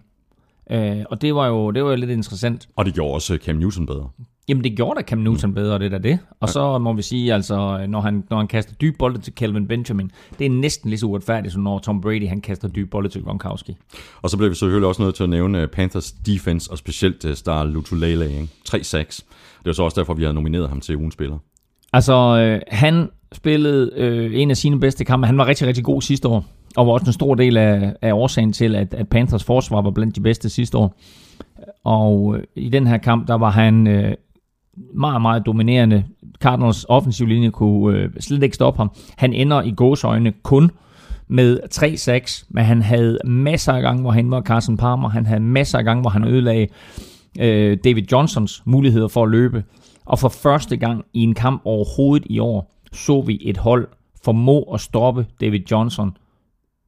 [0.72, 2.70] Øh, og det var, jo, det var jo lidt interessant.
[2.76, 4.10] Og det gjorde også Cam Newton bedre.
[4.50, 5.54] Jamen det gjorde da Cam Newton mm.
[5.54, 6.20] bedre, det er da det.
[6.40, 9.68] Og så må vi sige, altså, når han, når han kaster dyb bolde til Kelvin
[9.68, 13.10] Benjamin, det er næsten lige så uretfærdigt, som når Tom Brady han kaster dyb bolde
[13.10, 13.76] til Gronkowski.
[14.22, 17.34] Og så bliver vi selvfølgelig også nødt til at nævne Panthers defense, og specielt uh,
[17.34, 18.26] Star Lutulele,
[18.70, 18.80] 3-6.
[18.94, 21.38] Det var så også derfor, vi har nomineret ham til ugens spiller.
[21.94, 25.28] Altså, øh, han spillede øh, en af sine bedste kampe.
[25.28, 26.46] Han var rigtig, rigtig god sidste år,
[26.78, 29.92] og var også en stor del af, af årsagen til, at, at Panthers forsvar var
[29.92, 30.96] blandt de bedste sidste år.
[31.84, 34.14] Og øh, i den her kamp, der var han øh,
[34.94, 36.04] meget, meget dominerende.
[36.42, 38.92] Cardinals offensiv linje kunne øh, slet ikke stoppe ham.
[39.18, 40.72] Han ender i gåsøjne kun
[41.28, 41.60] med
[42.40, 45.10] 3-6, men han havde masser af gange, hvor han var Carson Palmer.
[45.10, 46.68] Han havde masser af gange, hvor han ødelagde
[47.40, 49.64] øh, David Johnsons muligheder for at løbe.
[50.06, 53.88] Og for første gang i en kamp overhovedet i år, så vi et hold
[54.24, 56.12] formå at stoppe David Johnson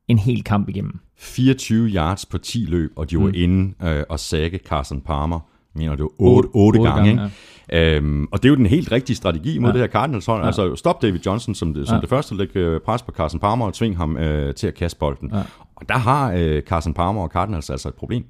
[0.08, 1.00] en hel kamp igennem.
[1.18, 3.34] 24 yards på 10 løb, og de var mm.
[3.36, 5.40] inde øh, og sække Carson Palmer.
[5.76, 7.06] Mener, var 8, 8, 8 gange.
[7.06, 7.30] gange ja.
[7.72, 9.74] Øhm, og det er jo den helt rigtige strategi mod ja.
[9.74, 10.42] det her Cardinals hold.
[10.42, 10.48] Ja.
[10.48, 12.02] Altså stop David Johnson som det, som ja.
[12.02, 15.00] det første, lægge øh, pres på Carson Palmer og tvinge ham øh, til at kaste
[15.00, 15.30] bolden.
[15.34, 15.42] Ja.
[15.76, 18.24] Og der har øh, Carson Palmer og Cardinals altså et problem.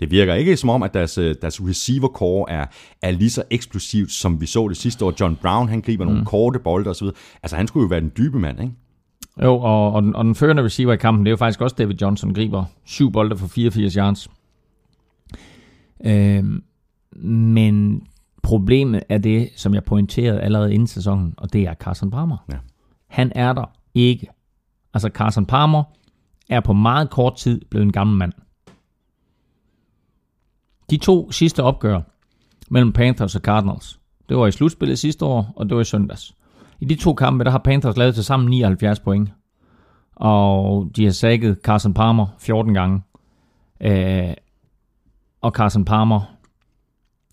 [0.00, 2.66] Det virker ikke som om, at deres, øh, deres receiver core er,
[3.02, 5.12] er lige så eksplosivt, som vi så det sidste år.
[5.20, 6.10] John Brown, han griber mm.
[6.10, 7.06] nogle korte bolde osv.
[7.42, 8.72] Altså, han skulle jo være den dybe mand, ikke?
[9.42, 11.76] Jo, og, og, den, og den førende receiver i kampen, det er jo faktisk også
[11.78, 14.30] David Johnson, griber syv bolde for 84 yards.
[16.06, 16.62] Øhm,
[17.22, 18.02] men
[18.46, 22.36] problemet er det, som jeg pointerede allerede inden sæsonen, og det er Carson Palmer.
[22.52, 22.56] Ja.
[23.08, 24.28] Han er der ikke.
[24.94, 25.82] Altså Carson Palmer
[26.50, 28.32] er på meget kort tid blevet en gammel mand.
[30.90, 32.00] De to sidste opgør
[32.70, 36.34] mellem Panthers og Cardinals, det var i slutspillet sidste år, og det var i søndags.
[36.80, 39.32] I de to kampe, der har Panthers lavet til sammen 79 point.
[40.16, 43.02] Og de har sækket Carson Palmer 14 gange.
[43.80, 44.34] Øh,
[45.40, 46.20] og Carson Palmer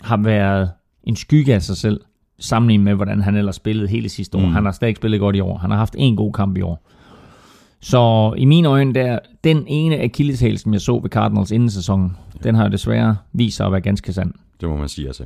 [0.02, 0.72] har været
[1.04, 2.02] en skygge af sig selv,
[2.40, 4.42] sammenlignet med, hvordan han ellers spillede hele sidste år.
[4.42, 4.52] Mm.
[4.52, 5.58] Han har stadig spillet godt i år.
[5.58, 6.90] Han har haft en god kamp i år.
[7.82, 12.18] Så i mine øjne, der, den ene akilleshæl, som jeg så ved Cardinals inden sæsonen,
[12.34, 12.40] ja.
[12.44, 14.34] den har desværre vist sig at være ganske sand.
[14.62, 15.26] Det må man sige altså.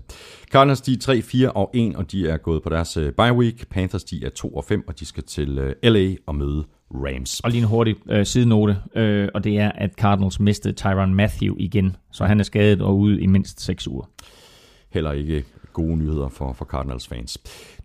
[0.51, 3.33] Cardinals de er 3, 4 og 1, og de er gået på deres uh, bye
[3.33, 3.69] week.
[3.69, 7.39] Panthers de er 2 og 5, og de skal til øh, LA og møde Rams.
[7.39, 11.55] Og lige en hurtig uh, sidenote, uh, og det er, at Cardinals mistede Tyron Matthew
[11.59, 14.09] igen, så han er skadet og ude i mindst 6 uger.
[14.89, 15.43] Heller ikke
[15.77, 17.37] gode nyheder for, for Cardinals fans.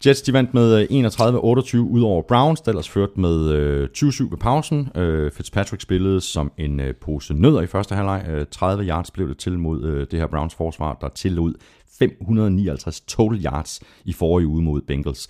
[0.07, 4.31] Jets de vandt med øh, 31-28 ud over Browns, der ellers ført med øh, 20-7
[4.31, 4.89] ved pausen.
[4.95, 8.25] Øh, Fitzpatrick spillede som en øh, pose nødder i første halvleg.
[8.29, 11.55] Øh, 30 yards blev det til mod øh, det her Browns forsvar, der tillod
[11.99, 15.29] 559 total yards i forrige uge mod Bengals.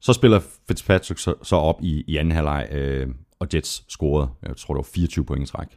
[0.00, 3.08] Så spiller Fitzpatrick så, så op i, i anden halvleg, øh,
[3.38, 5.68] og Jets scorede, jeg tror det var 24 point i træk.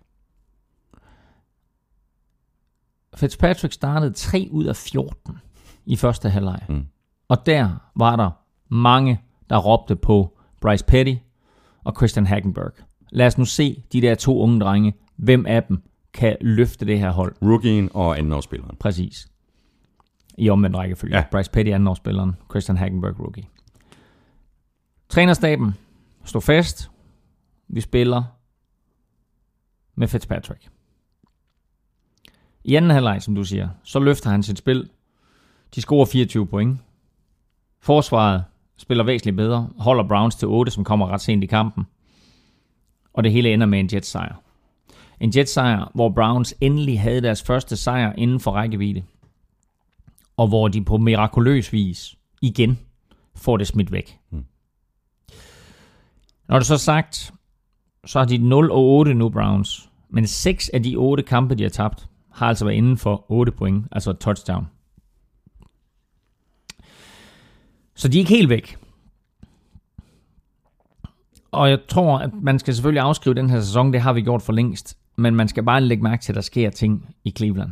[3.15, 5.37] Fitzpatrick startede 3 ud af 14
[5.85, 6.61] i første halvleg.
[6.69, 6.85] Mm.
[7.27, 8.31] Og der var der
[8.69, 11.15] mange, der råbte på Bryce Petty
[11.83, 12.71] og Christian Hackenberg.
[13.11, 14.93] Lad os nu se de der to unge drenge.
[15.15, 17.35] Hvem af dem kan løfte det her hold?
[17.41, 18.77] Rookien og andenårsspilleren.
[18.79, 19.27] Præcis.
[20.37, 21.17] I omvendt rækkefølge.
[21.17, 21.23] Ja.
[21.31, 23.47] Bryce Petty andenårsspilleren, Christian Hackenberg rookie.
[25.09, 25.73] Trænerstaben
[26.25, 26.91] stod fast.
[27.67, 28.23] Vi spiller
[29.95, 30.69] med Fitzpatrick.
[32.63, 34.89] I anden halvleg, som du siger, så løfter han sit spil
[35.75, 36.79] de scorer 24 point.
[37.81, 38.43] Forsvaret
[38.77, 41.83] spiller væsentligt bedre, holder Browns til 8, som kommer ret sent i kampen.
[43.13, 44.35] Og det hele ender med en Jets-sejr.
[45.19, 49.03] En Jets-sejr, hvor Browns endelig havde deres første sejr inden for rækkevidde.
[50.37, 52.79] Og hvor de på mirakuløs vis igen
[53.35, 54.19] får det smidt væk.
[54.29, 54.45] Mm.
[56.47, 57.33] Når det så er sagt,
[58.05, 59.89] så har de 0 og 8 nu, Browns.
[60.09, 63.51] Men 6 af de 8 kampe, de har tabt, har altså været inden for 8
[63.51, 64.67] point, altså touchdown.
[67.99, 68.77] Så de er ikke helt væk.
[71.51, 74.41] Og jeg tror, at man skal selvfølgelig afskrive den her sæson, det har vi gjort
[74.41, 74.97] for længst.
[75.15, 77.69] Men man skal bare lægge mærke til, at der sker ting i Cleveland.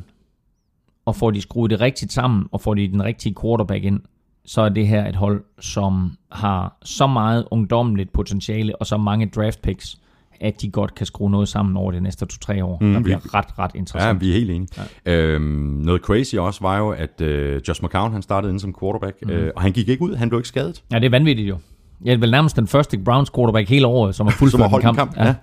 [1.06, 4.02] Og får de skruet det rigtigt sammen, og får de den rigtige quarterback ind,
[4.46, 9.30] så er det her et hold, som har så meget ungdommeligt potentiale, og så mange
[9.36, 9.98] draft picks
[10.42, 12.78] at de godt kan skrue noget sammen over de næste to-tre år.
[12.82, 14.22] Mm, der bliver vi- ret, ret Ja, interessant.
[14.22, 14.68] vi er helt enige.
[15.06, 15.12] Ja.
[15.14, 15.42] Øhm,
[15.86, 19.30] noget crazy også var jo, at øh, Josh McCown han startede inde som quarterback, mm.
[19.30, 20.84] øh, og han gik ikke ud, han blev ikke skadet.
[20.92, 21.58] Ja, det er vanvittigt jo.
[22.06, 24.70] Jeg er vel nærmest den første Browns quarterback hele året, som har Som fuldført har
[24.70, 25.18] holdt en kamp.
[25.18, 25.36] Ja.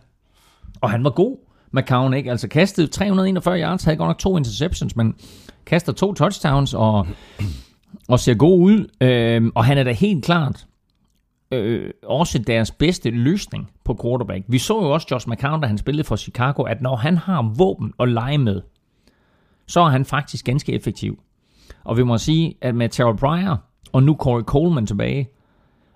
[0.80, 1.36] Og han var god,
[1.72, 2.30] McCown, ikke?
[2.30, 5.14] Altså kastede 341 yards, havde godt nok to interceptions, men
[5.66, 7.06] kaster to touchdowns og,
[8.08, 8.86] og ser god ud.
[9.00, 10.66] Øhm, og han er da helt klart
[11.50, 14.44] øh, også deres bedste løsning på quarterback.
[14.48, 17.52] Vi så jo også Josh McCown, da han spillede for Chicago, at når han har
[17.56, 18.62] våben at lege med,
[19.66, 21.18] så er han faktisk ganske effektiv.
[21.84, 25.28] Og vi må sige, at med Terrell Pryor og nu Corey Coleman tilbage,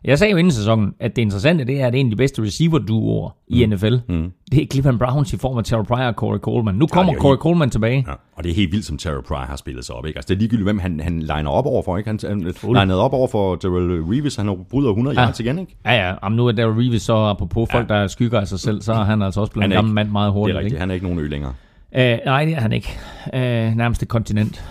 [0.05, 2.43] jeg sagde jo inden sæsonen, at det interessante det er, at en af de bedste
[2.43, 4.33] receiver-duoer i NFL, mm.
[4.53, 6.75] det er Cleveland Browns i form af Terrell Pryor og Corey Coleman.
[6.75, 8.05] Nu kommer er jo Corey helt- Coleman tilbage.
[8.09, 10.07] Ja, og det er helt vildt, som Terry Pryor har spillet sig op.
[10.07, 10.19] Ikke?
[10.19, 11.97] Altså, det er ligegyldigt, hvem han, han liner op over for.
[11.97, 12.09] Ikke?
[12.11, 15.27] Han, han linede op over for Darrell Reeves, han har bryder 100 Ja.
[15.27, 15.59] yards igen.
[15.59, 15.77] Ikke?
[15.85, 16.15] Ja, ja.
[16.23, 19.05] Om nu er Daryl Reeves så, apropos folk, der skygger af sig selv, så er
[19.05, 20.57] han altså også blevet en gammel mand meget Det er hurtigt.
[20.59, 20.81] rigtigt, Ikke?
[20.81, 21.53] han er ikke nogen ø længere.
[21.97, 22.99] Øh, nej, det er han ikke.
[23.35, 23.41] Øh,
[23.77, 24.65] nærmest et kontinent.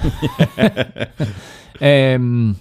[1.82, 2.56] øhm,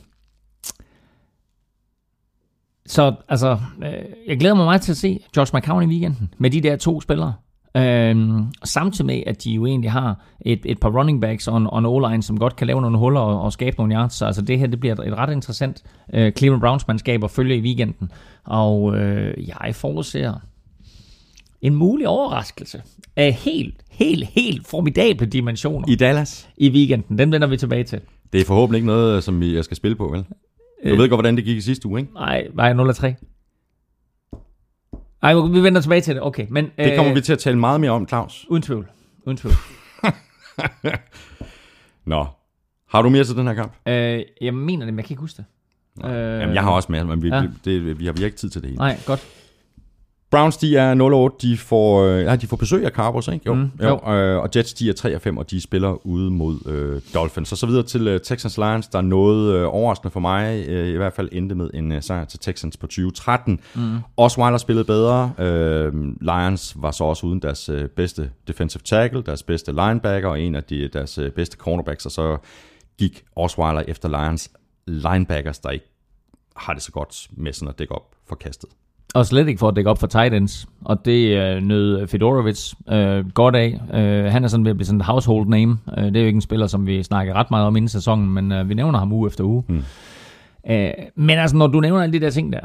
[2.87, 3.93] så altså, øh,
[4.29, 7.01] jeg glæder mig meget til at se Josh McCown i weekenden med de der to
[7.01, 7.35] spillere.
[7.77, 11.67] Øhm, samtidig med, at de jo egentlig har et, et par running backs og en,
[11.67, 14.15] og en O-line, som godt kan lave nogle huller og, og skabe nogle yards.
[14.15, 15.83] Så altså, det her det bliver et, et ret interessant
[16.15, 18.11] øh, Cleveland Browns-mandskab at følge i weekenden.
[18.45, 20.35] Og øh, jeg forudser
[21.63, 22.83] en mulig overraskelse
[23.17, 26.49] af helt, helt, helt formidable dimensioner I Dallas?
[26.57, 27.19] i weekenden.
[27.19, 28.01] Den vender vi tilbage til.
[28.33, 30.25] Det er forhåbentlig ikke noget, som jeg skal spille på, vel?
[30.87, 30.99] Du Øh.
[30.99, 32.13] ved godt, hvordan det gik i sidste uge, ikke?
[32.15, 33.15] Nej, var jeg 0 3?
[35.23, 36.23] Nej, vi vender tilbage til det.
[36.23, 36.71] Okay, men...
[36.79, 38.47] Det kommer vi til at tale meget mere om, Claus.
[38.49, 38.89] Uden tvivl.
[39.27, 39.55] Uden tvivl.
[42.05, 42.27] Nå.
[42.89, 43.73] Har du mere til den her kamp?
[43.89, 45.45] øh, jeg mener det, men jeg kan ikke huske det.
[46.11, 47.43] Øh, Jamen, jeg har også mere, men vi, ja.
[47.65, 48.79] det, vi, har, vi har ikke tid til det hele.
[48.79, 49.27] Nej, godt.
[50.31, 53.43] Browns, de er 0-8, de får, øh, ja, de får besøg af Cowboys, ikke?
[53.47, 53.55] Jo.
[53.55, 53.89] Mm, jo.
[54.07, 54.15] jo.
[54.15, 57.53] Øh, og Jets, de er 3 5, og de spiller ude mod øh, Dolphins.
[57.53, 60.89] Og så videre til øh, Texans Lions, der er noget øh, overraskende for mig, øh,
[60.89, 63.61] i hvert fald endte med en øh, sejr til Texans på 2013.
[63.75, 63.99] Mm.
[64.17, 65.33] Osweiler spillede bedre.
[65.39, 70.41] Øh, Lions var så også uden deres øh, bedste defensive tackle, deres bedste linebacker, og
[70.41, 72.37] en af de, deres øh, bedste cornerbacks, og så
[72.99, 74.51] gik Osweiler efter Lions
[74.87, 75.87] linebackers, der ikke
[76.57, 78.71] har det så godt med sådan at dække op for kastet.
[79.15, 80.67] Og slet ikke for at dække op for tight ends.
[80.85, 83.81] Og det øh, nød Fedorovic øh, godt af.
[83.95, 85.79] Øh, han er sådan ved at blive sådan et household name.
[85.99, 88.31] Øh, det er jo ikke en spiller, som vi snakker ret meget om inden sæsonen,
[88.31, 89.65] men øh, vi nævner ham uge efter uge.
[89.69, 89.83] Mm.
[90.71, 92.61] Øh, men altså, når du nævner alle de der ting der,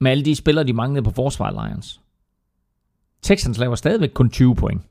[0.00, 2.00] med alle de spillere, de manglede på forsvar Lions.
[3.22, 4.82] Texans laver stadigvæk kun 20 point.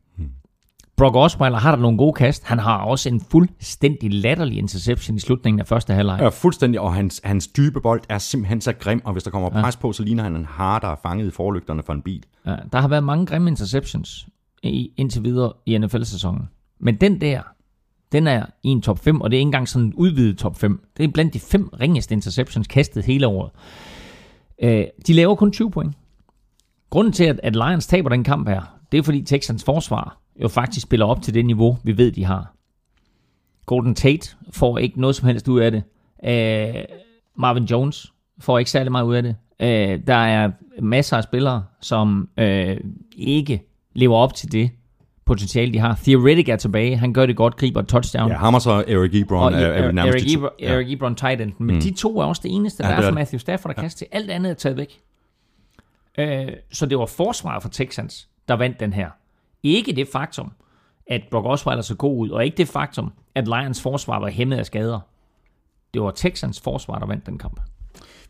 [0.97, 2.43] Brock Osweiler har der nogle gode kast.
[2.43, 6.19] Han har også en fuldstændig latterlig interception i slutningen af første halvleg.
[6.21, 9.49] Ja, fuldstændig, og hans, hans dybe bold er simpelthen så grim, og hvis der kommer
[9.49, 12.23] pres på, så ligner han en har, der er fanget i forlygterne for en bil.
[12.45, 14.27] Ja, der har været mange grimme interceptions
[14.63, 16.49] i, indtil videre i NFL-sæsonen.
[16.79, 17.41] Men den der,
[18.11, 20.57] den er i en top 5, og det er ikke engang sådan en udvidet top
[20.57, 20.85] 5.
[20.97, 23.51] Det er blandt de fem ringeste interceptions kastet hele året.
[24.63, 25.95] Øh, de laver kun 20 point.
[26.89, 30.47] Grunden til, at, at Lions taber den kamp her, det er fordi Texans forsvar jo
[30.47, 32.53] faktisk spiller op til det niveau, vi ved, de har.
[33.65, 35.83] Golden Tate får ikke noget som helst ud af det.
[36.25, 36.83] Øh,
[37.35, 39.35] Marvin Jones får ikke særlig meget ud af det.
[39.59, 42.77] Øh, der er masser af spillere, som øh,
[43.17, 43.61] ikke
[43.93, 44.71] lever op til det
[45.25, 45.99] potentiale, de har.
[46.03, 46.97] Theoretic er tilbage.
[46.97, 48.31] Han gør det godt, griber et touchdown.
[48.31, 50.33] Ja, ham og så Eric Ebron Og er, er Eric, nærmest Eric.
[50.35, 51.51] Ebron, Eric Ebron tight end.
[51.59, 51.81] Men mm.
[51.81, 53.15] de to er også det eneste, der Ja, ja, er er for.
[53.15, 54.07] Matthew Stafford, der kaster til.
[54.11, 54.99] Alt andet er taget væk.
[56.17, 59.09] Øh, så det var forsvaret for Texans, der vandt den her.
[59.63, 60.51] Ikke det faktum,
[61.07, 64.57] at Brock Osweiler så god ud, og ikke det faktum, at Lions forsvar var hæmmet
[64.57, 64.99] af skader.
[65.93, 67.59] Det var Texans forsvar, der vandt den kamp.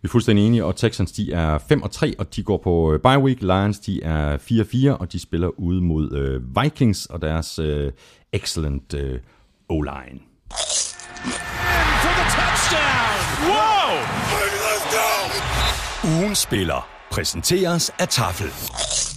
[0.01, 2.93] Vi er fuldstændig enige, og Texans de er 5 og 3, og de går på
[2.93, 3.41] øh, bye week.
[3.41, 7.59] Lions de er 4 og 4, og de spiller ude mod øh, Vikings og deres
[7.59, 7.91] øh,
[8.33, 9.19] excellent øh,
[9.69, 10.19] O-line.
[16.03, 19.14] Ugen spiller præsenteres af Tafel.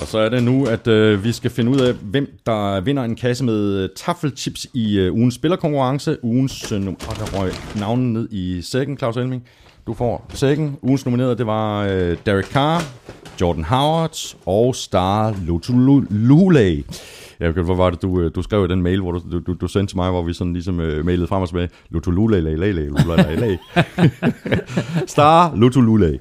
[0.00, 3.02] Og så er det nu, at øh, vi skal finde ud af, hvem der vinder
[3.02, 6.24] en kasse med øh, taffelchips i øh, ugens spillerkonkurrence.
[6.24, 9.42] Ugens, øh, num- og der røg navnen ned i sækken, Claus Elming.
[9.86, 10.76] Du får sækken.
[10.82, 12.82] Ugens nominerede, det var øh, Derek Carr,
[13.40, 16.84] Jordan Howard og Star Lutulule.
[17.40, 19.68] Ja, hvor var det, du, øh, du skrev i den mail, hvor du, du, du
[19.68, 21.68] sendte til mig, hvor vi sådan ligesom øh, mailede frem og tilbage.
[21.90, 22.58] Lutulule,
[25.06, 26.18] Star Lutulule.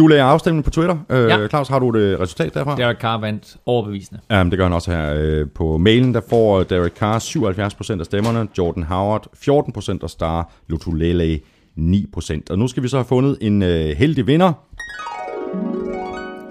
[0.00, 0.96] Du lagde afstemningen på Twitter.
[1.10, 1.48] Øh, Ja.
[1.48, 2.76] Claus, har du et resultat derfra?
[2.76, 4.20] Derek Carr vandt overbevisende.
[4.30, 5.14] Ja, det gør han også her.
[5.16, 10.52] Øh, På mailen, der får Derek Carr 77% af stemmerne, Jordan Howard 14% og Star
[10.68, 11.40] Lutulele
[11.78, 12.40] 9%.
[12.50, 14.52] Og nu skal vi så have fundet en øh, heldig vinder.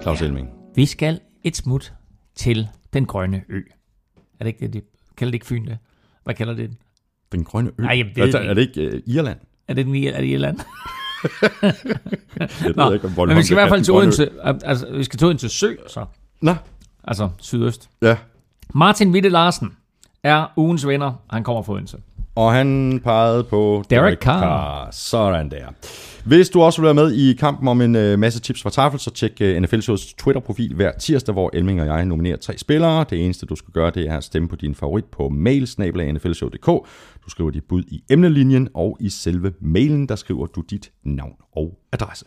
[0.02, 0.48] Claus Elming.
[0.74, 1.92] Vi skal et smut
[2.34, 3.60] til den grønne ø.
[4.40, 4.80] Er det ikke det, de
[5.16, 5.78] kalder det ikke Fyn det?
[6.24, 6.70] Hvad kalder det?
[7.32, 7.82] Den grønne ø.
[7.84, 9.38] Ej, jeg ved er, det er det ikke uh, Irland?
[9.68, 10.58] Er det den er det Irland?
[12.64, 14.28] Jeg Nå, ved ikke, om Bornholm men vi skal i er hvert fald til Odense.
[14.42, 16.04] Altså, vi skal til Odense Sø, så.
[16.40, 16.54] Nå,
[17.04, 17.90] Altså sydøst.
[18.02, 18.16] ja.
[18.74, 19.76] Martin Witte Larsen
[20.22, 21.12] er ugens vinder.
[21.30, 21.96] Han kommer fra Odense.
[22.34, 24.88] Og han pegede på Derek Carr.
[24.90, 25.66] Sådan der.
[26.24, 29.00] Hvis du også vil være med i kampen om en øh, masse tips fra Tafel,
[29.00, 33.04] så tjek øh, NFL Shows Twitter-profil hver tirsdag, hvor Elming og jeg nominerer tre spillere.
[33.10, 35.60] Det eneste, du skal gøre, det er at stemme på din favorit på mail.
[37.24, 41.34] Du skriver dit bud i emnelinjen, og i selve mailen, der skriver du dit navn
[41.56, 42.24] og adresse.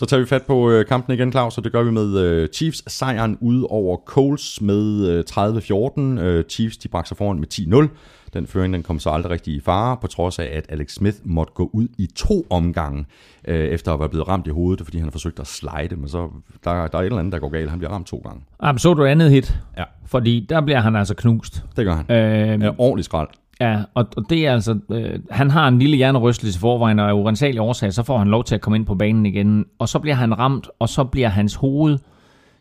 [0.00, 2.48] Så tager vi fat på øh, kampen igen, Claus, og det gør vi med øh,
[2.48, 6.20] Chiefs sejren ud over Coles med øh, 30-14.
[6.20, 7.88] Øh, Chiefs de bragte sig foran med 10-0.
[8.34, 11.16] Den føring den kom så aldrig rigtig i fare, på trods af, at Alex Smith
[11.24, 13.06] måtte gå ud i to omgange,
[13.48, 16.08] øh, efter at være blevet ramt i hovedet, fordi han har forsøgt at slide, men
[16.08, 16.28] så
[16.64, 17.70] der, der er et eller andet, der går galt.
[17.70, 18.42] Han bliver ramt to gange.
[18.62, 19.58] Jamen, så du andet hit?
[19.78, 19.84] Ja.
[20.06, 21.64] Fordi der bliver han altså knust.
[21.76, 22.16] Det gør han.
[22.16, 23.28] Øhm, Ja, ordentlig skrald.
[23.60, 27.08] Ja, og, og det er altså, øh, han har en lille hjernerystelse i forvejen, og
[27.08, 29.88] af urensagelige årsager, så får han lov til at komme ind på banen igen, og
[29.88, 31.98] så bliver han ramt, og så bliver hans hoved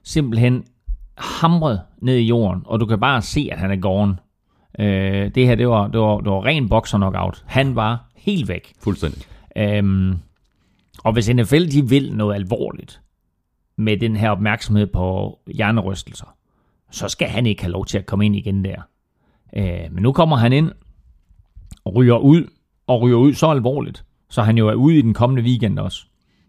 [0.04, 0.64] simpelthen
[1.18, 4.18] hamret ned i jorden, og du kan bare se, at han er gone.
[4.80, 7.44] Øh, det her, det var, det var, det var ren boxer knockout.
[7.48, 8.74] Han var helt væk.
[8.84, 9.24] Fuldstændig.
[9.58, 10.18] Øhm,
[11.04, 13.02] og hvis NFL de vil noget alvorligt
[13.78, 16.36] med den her opmærksomhed på hjernerystelser,
[16.92, 18.82] så skal han ikke have lov til at komme ind igen der.
[19.56, 20.72] Øh, men nu kommer han ind
[21.96, 22.44] ryger ud,
[22.88, 26.02] og ryger ud så alvorligt, så han jo er ude i den kommende weekend også.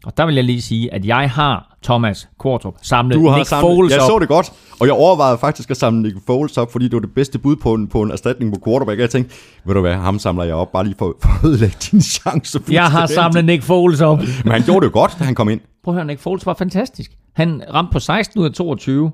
[0.04, 3.48] Og der vil jeg lige sige, at jeg har Thomas Kvartrup samlet Du har Nick
[3.48, 4.10] samlet, Foles jeg op.
[4.10, 7.00] så det godt, og jeg overvejede faktisk at samle Nick Foles op, fordi det var
[7.00, 9.00] det bedste bud på en, på en erstatning på quarterback.
[9.00, 9.34] Jeg tænkte,
[9.64, 12.60] ved du hvad, ham samler jeg op, bare lige for, for at ødelægge din chance.
[12.70, 14.18] Jeg har samlet Nick Foles op.
[14.44, 15.60] Men han gjorde det jo godt, da han kom ind.
[15.84, 17.10] Prøv at høre, Nick Foles var fantastisk.
[17.34, 19.10] Han ramte på 16 ud af 22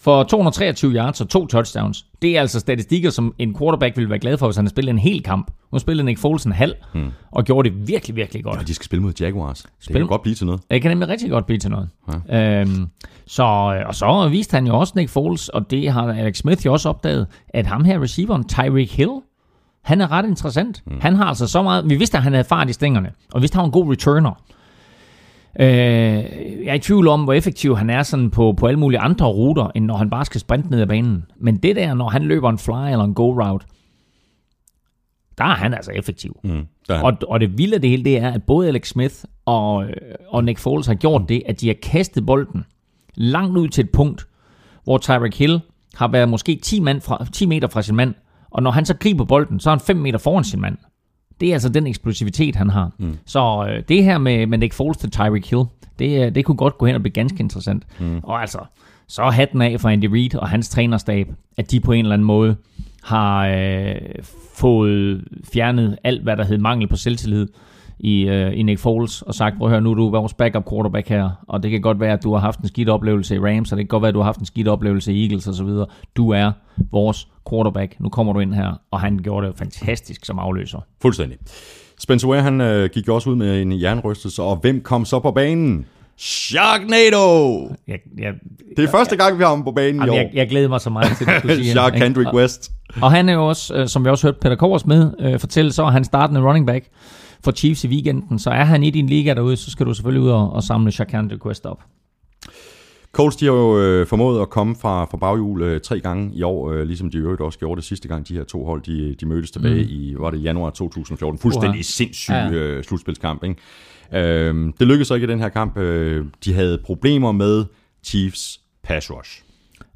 [0.00, 2.06] for 223 yards og to touchdowns.
[2.22, 4.90] Det er altså statistikker, som en quarterback ville være glad for, hvis han havde spillet
[4.90, 5.50] en hel kamp.
[5.72, 7.10] Nu spillede Nick Foles en halv, hmm.
[7.30, 8.58] og gjorde det virkelig, virkelig godt.
[8.58, 9.62] Og de skal spille mod Jaguars.
[9.62, 10.60] Det Spil- kan godt blive til noget.
[10.70, 11.88] Det kan nemlig rigtig godt blive til noget.
[12.28, 12.60] Ja.
[12.60, 12.86] Øhm,
[13.26, 13.42] så,
[13.86, 16.88] og så viste han jo også Nick Foles, og det har Alex Smith jo også
[16.88, 19.10] opdaget, at ham her receiveren, Tyreek Hill,
[19.82, 20.82] han er ret interessant.
[20.86, 20.98] Mm.
[21.00, 21.90] Han har altså så meget...
[21.90, 23.84] Vi vidste, at han havde fart i stængerne, og vi vidste, at han var en
[23.84, 24.42] god returner.
[25.60, 29.00] Øh, jeg er i tvivl om, hvor effektiv han er sådan på, på alle mulige
[29.00, 31.24] andre ruter, end når han bare skal sprinte ned ad banen.
[31.40, 33.66] Men det der, når han løber en fly eller en go route,
[35.38, 36.40] der er han altså effektiv.
[36.44, 36.66] Mm.
[36.88, 37.02] Der.
[37.02, 39.14] Og, og det vilde det hele, det er, at både Alex Smith
[39.44, 39.86] og,
[40.28, 42.64] og Nick Foles har gjort det, at de har kastet bolden
[43.14, 44.26] langt ud til et punkt,
[44.84, 45.60] hvor Tyreek Hill
[45.94, 48.14] har været måske 10, mand fra, 10 meter fra sin mand,
[48.50, 50.78] og når han så griber bolden, så er han 5 meter foran sin mand.
[51.40, 52.90] Det er altså den eksplosivitet, han har.
[52.98, 53.18] Mm.
[53.26, 55.64] Så øh, det her med, med Nick Foles til Tyreek Hill,
[55.98, 57.82] det, øh, det kunne godt gå hen og blive ganske interessant.
[58.00, 58.20] Mm.
[58.22, 58.58] Og altså,
[59.08, 62.26] så hatten af for Andy Reid og hans trænerstab, at de på en eller anden
[62.26, 62.56] måde
[63.02, 63.94] har øh,
[64.54, 67.48] fået fjernet alt, hvad der hed mangel på selvtillid
[68.02, 70.64] i, øh, i Nick Foles, og sagt, prøv at høre, nu er du vores backup
[70.70, 73.38] quarterback her, og det kan godt være, at du har haft en skidt oplevelse i
[73.38, 75.46] Rams, og det kan godt være, at du har haft en skidt oplevelse i Eagles
[75.46, 75.68] osv.
[76.16, 76.52] Du er
[76.92, 78.00] vores quarterback.
[78.00, 80.78] Nu kommer du ind her, og han gjorde det fantastisk som afløser.
[81.02, 81.38] Fuldstændig.
[81.98, 85.30] Spencer Ware, han øh, gik også ud med en jernrystelse, og hvem kom så på
[85.30, 85.86] banen?
[86.18, 87.68] Sharknado!
[87.88, 88.32] Jeg, jeg,
[88.76, 90.14] Det er første gang, vi har ham på banen i jamen, år.
[90.16, 92.06] jeg, jeg glæder mig så meget til, at du skulle sige Shark ikke?
[92.06, 92.72] Kendrick Og- West.
[93.02, 95.72] Og han er jo også, øh, som vi også hørte Peter Kors med, øh, fortælle,
[95.72, 96.84] så er han startende running back
[97.44, 98.38] for Chiefs i weekenden.
[98.38, 100.92] Så er han i din liga derude, så skal du selvfølgelig ud og, og samle
[100.92, 101.82] Shaquan Quest op.
[103.12, 106.42] Colts, de har jo øh, formået at komme fra, fra baghjul øh, tre gange i
[106.42, 109.14] år, øh, ligesom de øvrigt også gjorde det sidste gang, de her to hold, de,
[109.14, 109.90] de mødtes tilbage mm.
[109.90, 111.38] i, var det januar 2014.
[111.38, 111.82] Fuldstændig Uha.
[111.82, 112.50] sindssyg Ja.
[112.50, 113.56] øh, slutspilskamp, ikke?
[114.14, 115.78] Øh, det lykkedes så ikke i den her kamp.
[115.78, 117.64] Øh, de havde problemer med
[118.04, 119.42] Chiefs pass rush.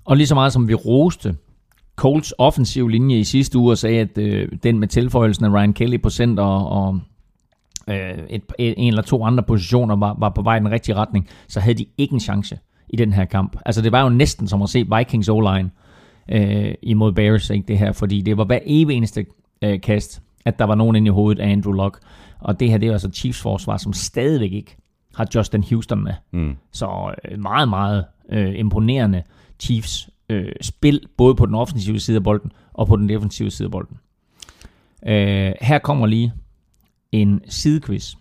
[0.04, 1.36] Og lige så meget som vi roste
[1.96, 5.72] Colts offensiv linje i sidste uge og sagde, at øh, den med tilføjelsen af Ryan
[5.72, 7.00] Kelly på center og
[7.88, 11.28] øh, et, en eller to andre positioner var, var på vej i den rigtige retning,
[11.48, 12.58] så havde de ikke en chance
[12.88, 13.56] i den her kamp.
[13.66, 15.70] Altså det var jo næsten som at se Vikings O-line
[16.28, 19.26] øh, imod Bears, ikke det her, fordi det var hver evig eneste
[19.62, 21.98] øh, kast, at der var nogen inde i hovedet af Andrew Luck.
[22.40, 24.76] Og det her, det er altså Chiefs forsvar, som stadigvæk ikke
[25.14, 26.12] har Justin Houston med.
[26.32, 26.56] Mm.
[26.72, 29.22] Så øh, meget, meget øh, imponerende
[29.60, 33.66] Chiefs øh, spil, både på den offensive side af bolden og på den defensive side
[33.66, 33.96] af bolden.
[35.06, 36.32] Øh, her kommer lige
[37.22, 38.14] en sidequiz.
[38.14, 38.18] Ej,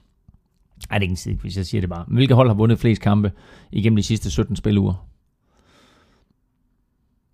[0.97, 2.05] det er ikke en sidequiz, jeg siger det bare.
[2.07, 3.31] Hvilke hold har vundet flest kampe
[3.71, 5.07] igennem de sidste 17 spiluger?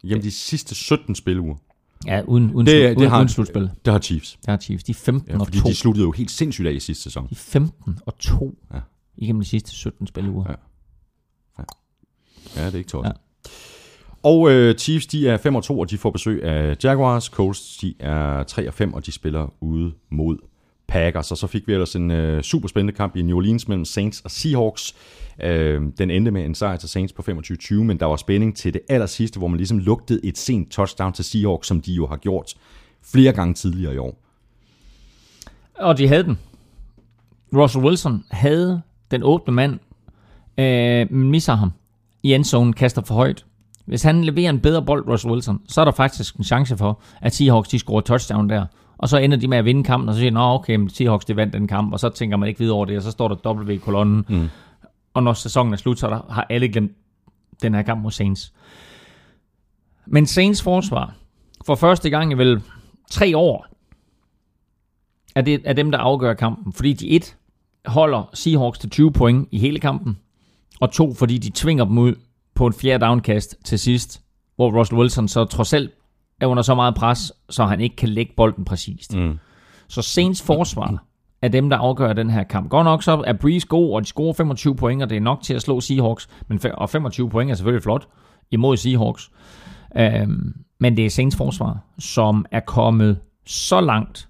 [0.04, 1.56] Jamen de sidste 17 spiluger,
[2.06, 3.70] Ja, uden, uden, Det- det, det uden, har- uden slutspil.
[3.86, 4.40] der har Chiefs.
[4.46, 4.84] Der er Chiefs.
[4.84, 5.70] De er 15 Ja, og fordi 2.
[5.70, 7.24] de sluttede jo helt sindssygt af i sidste sæson.
[7.24, 8.80] De er 15 og 2 Ja.
[9.18, 10.46] igennem de sidste 17 spiluger.
[10.50, 10.56] Ja.
[12.56, 13.14] Ja, det er ikke tosset.
[13.14, 13.20] Ja.
[13.46, 13.50] Ja.
[14.24, 17.26] Og øh, Chiefs, de er 5 og 2, og de får besøg af Jaguars.
[17.26, 20.38] Colts, de er 3 og 5, og de spiller ude mod
[20.90, 21.32] Packers.
[21.32, 24.22] Og så fik vi ellers en øh, super spændende kamp i New Orleans mellem Saints
[24.22, 24.96] og Seahawks.
[25.44, 28.74] Øh, den endte med en sejr til Saints på 25-20, men der var spænding til
[28.74, 32.18] det allersidste, hvor man ligesom lugtede et sent touchdown til Seahawks, som de jo har
[32.18, 32.54] gjort
[33.04, 34.18] flere gange tidligere i år.
[35.76, 36.38] Og de havde den.
[37.54, 39.80] Russell Wilson havde den åbne mand,
[40.58, 41.72] øh, men misser ham
[42.24, 43.46] i endzonen, kaster for højt.
[43.86, 47.02] Hvis han leverer en bedre bold, Russell Wilson, så er der faktisk en chance for,
[47.22, 48.66] at Seahawks de scorer touchdown der.
[49.00, 51.26] Og så ender de med at vinde kampen, og så siger de, okay, men Seahawks
[51.26, 53.28] de vandt den kamp, og så tænker man ikke videre over det, og så står
[53.28, 54.26] der W i kolonnen.
[54.30, 54.50] Mm.
[55.14, 56.92] Og når sæsonen er slut, så er der, har alle glemt
[57.62, 58.54] den her kamp mod Saints.
[60.06, 61.16] Men Saints forsvar,
[61.66, 62.62] for første gang i vel
[63.12, 63.68] tre år,
[65.36, 66.74] er, det, er dem, der afgør kampen.
[66.74, 67.38] Fordi de et
[67.86, 70.18] holder Seahawks til 20 point i hele kampen,
[70.80, 72.16] og to, fordi de tvinger dem ud
[72.56, 74.22] på en fjerde downkast til sidst,
[74.56, 75.92] hvor Russell Wilson så trods alt
[76.42, 79.16] er under så meget pres, så han ikke kan lægge bolden præcist.
[79.16, 79.40] Mm.
[79.88, 81.04] Så Saints forsvar
[81.42, 82.70] er dem, der afgør den her kamp.
[82.70, 85.42] Godt nok så er Breeze god, og de scorer 25 point, og det er nok
[85.42, 88.08] til at slå Seahawks, men og 25 point er selvfølgelig flot
[88.52, 89.32] imod Seahawks.
[89.98, 94.30] Øhm, men det er Saints forsvar, som er kommet så langt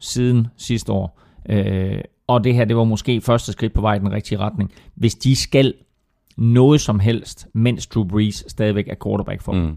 [0.00, 1.20] siden sidste år.
[1.48, 4.72] Øh, og det her, det var måske første skridt på vej i den rigtige retning.
[4.94, 5.74] Hvis de skal
[6.36, 9.62] noget som helst, mens Drew Brees stadigvæk er quarterback for dem.
[9.62, 9.76] Mm.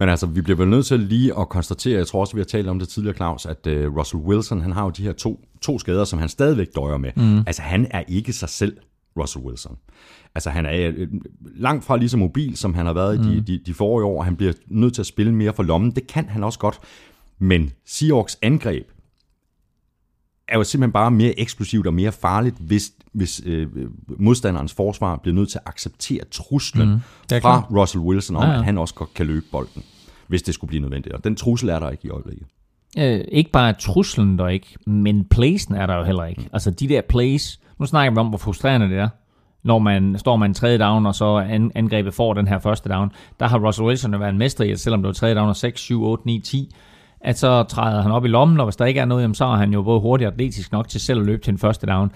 [0.00, 2.44] Men altså, vi bliver vel nødt til lige at konstatere, jeg tror også, vi har
[2.44, 5.44] talt om det tidligere, Claus, at uh, Russell Wilson, han har jo de her to,
[5.60, 7.10] to skader, som han stadigvæk døjer med.
[7.16, 7.38] Mm.
[7.38, 8.76] Altså, han er ikke sig selv,
[9.18, 9.76] Russell Wilson.
[10.34, 11.08] Altså, han er øh,
[11.56, 13.30] langt fra lige så mobil, som han har været mm.
[13.30, 15.62] i de, de, de forrige år, og han bliver nødt til at spille mere for
[15.62, 15.90] lommen.
[15.90, 16.78] Det kan han også godt.
[17.38, 18.86] Men Seahawks angreb
[20.50, 23.68] er jo simpelthen bare mere eksplosivt og mere farligt, hvis, hvis øh,
[24.18, 27.00] modstanderens forsvar bliver nødt til at acceptere truslen mm,
[27.30, 27.64] fra klart.
[27.70, 29.82] Russell Wilson om, Ja, ja, at han også godt kan løbe bolden,
[30.28, 31.14] hvis det skulle blive nødvendigt.
[31.14, 32.46] Og den trussel er der ikke i øjeblikket.
[32.98, 36.48] Øh, ikke bare truslen der ikke, men playsen er der jo heller ikke.
[36.52, 39.08] Altså de der plays, nu snakker vi om, hvor frustrerende det er,
[39.62, 42.88] når man står med en tredje down, og så an, angrebet får den her første
[42.88, 43.12] down.
[43.40, 45.56] Der har Russell Wilson været en mester i, at selvom det var tredje down og
[45.56, 46.74] 6, 7, 8, 9, 10,
[47.20, 49.44] at så træder han op i lommen, og hvis der ikke er noget, jamen, så
[49.44, 51.86] er han jo både hurtig og atletisk nok til selv at løbe til en første
[51.86, 52.12] down.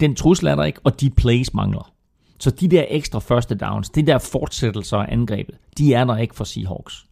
[0.00, 1.92] Den trussel er der ikke, og de plays mangler.
[2.38, 6.34] Så de der ekstra første downs, de der fortsættelser af angrebet, de er der ikke
[6.34, 7.06] for Seahawks.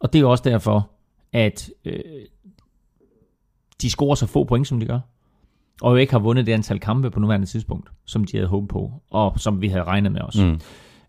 [0.00, 0.90] Og det er jo også derfor,
[1.32, 2.00] at øh,
[3.82, 5.00] de scorer så få point, som de gør.
[5.82, 8.68] Og jo ikke har vundet det antal kampe på nuværende tidspunkt, som de havde håbet
[8.68, 10.36] på, og som vi havde regnet med os.
[10.36, 10.60] Mm.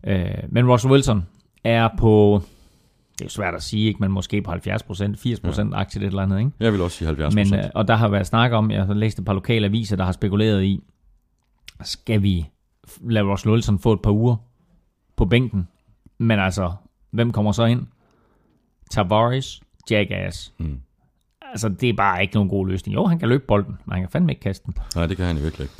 [0.06, 1.26] Øh, men Russell Wilson
[1.64, 2.42] er på,
[3.18, 5.66] det er jo svært at sige, ikke, men måske på 70%, 80% ja.
[5.72, 6.38] aktiet et eller andet.
[6.38, 6.50] Ikke?
[6.60, 8.94] Jeg vil også sige 70 Men, øh, og der har været snak om, jeg har
[8.94, 10.80] læst et par lokale aviser, der har spekuleret i,
[11.82, 12.46] skal vi
[13.00, 14.36] lade Russell Wilson få et par uger
[15.16, 15.68] på bænken?
[16.18, 16.72] Men altså,
[17.10, 17.86] hvem kommer så ind?
[18.90, 19.60] Tavares,
[19.90, 20.52] Jackass.
[20.58, 20.80] Mm.
[21.50, 22.94] Altså, det er bare ikke nogen god løsning.
[22.94, 24.74] Jo, han kan løbe bolden, men han kan fandme ikke kaste den.
[24.94, 25.74] Nej, det kan han i virkelig ikke.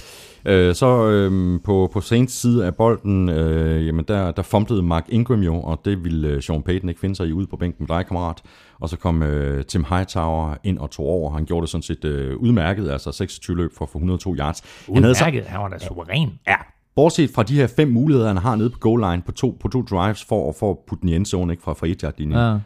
[0.49, 5.05] Øh, så øh, på, på Saints side af bolden, øh, jamen der, der fumblede Mark
[5.09, 7.87] Ingram jo, og det ville øh, Sean Payton ikke finde sig i ude på bænken
[7.89, 8.43] med dig, kammerat.
[8.81, 11.33] Og så kom øh, Tim Hightower ind og tog over.
[11.33, 14.63] Han gjorde det sådan set øh, udmærket, altså 26 løb for, for 102 yards.
[14.95, 16.31] Han havde så, Udmærket, han var da suveræn.
[16.49, 16.57] ja,
[16.97, 19.69] bortset fra de her fem muligheder, han har nede på goal line på to, på
[19.69, 22.39] to drives for, for at putte den i endzone, ikke fra, fra 1 yard linjen.
[22.39, 22.59] Ja.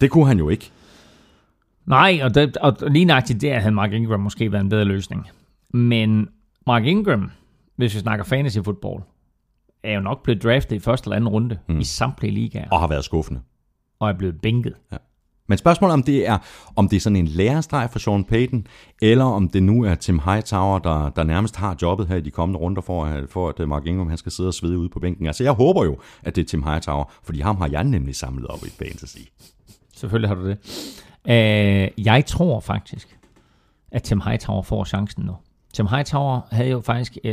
[0.00, 0.70] Det kunne han jo ikke.
[1.86, 5.26] Nej, og, det, og lige nøjagtigt der havde Mark Ingram måske været en bedre løsning.
[5.70, 6.28] Men
[6.68, 7.30] Mark Ingram,
[7.76, 9.02] hvis vi snakker fantasy football,
[9.82, 11.78] er jo nok blevet draftet i første eller anden runde mm.
[11.80, 13.40] i samtlige ligaer, Og har været skuffende.
[14.00, 14.74] og er blevet bænket.
[15.50, 16.38] Men spørgsmålet om det er,
[16.76, 18.66] om det er sådan en lærestreg for Sean Payton,
[19.02, 22.30] eller om det nu er Tim Hightower, der, der nærmest har jobbet her i de
[22.30, 25.00] kommende runder, for, at- for at Mark Ingram han skal sidde og svede ude på
[25.00, 25.26] bænken.
[25.26, 28.46] Altså jeg håber jo, at det er Tim Hightower, fordi ham har jeg nemlig samlet
[28.46, 29.18] op i fantasy.
[29.96, 30.58] Selvfølgelig har du det.
[31.24, 33.18] Uh, jeg tror faktisk,
[33.92, 35.32] at Tim Hightower får chancen nu.
[35.78, 37.30] Tim Hightower havde jo faktisk uh,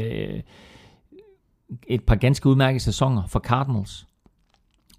[1.88, 4.08] et par ganske udmærkede sæsoner for Cardinals,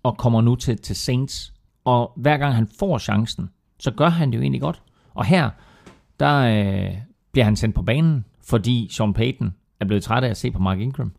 [0.02, 1.54] og kommer nu til, til Saints.
[1.84, 4.82] Og hver gang han får chancen, så gør han det jo egentlig godt.
[5.14, 5.50] Og her,
[6.20, 6.96] der øh,
[7.32, 10.58] bliver han sendt på banen, fordi Sean Payton er blevet træt af at se på
[10.58, 11.12] Mark Ingram.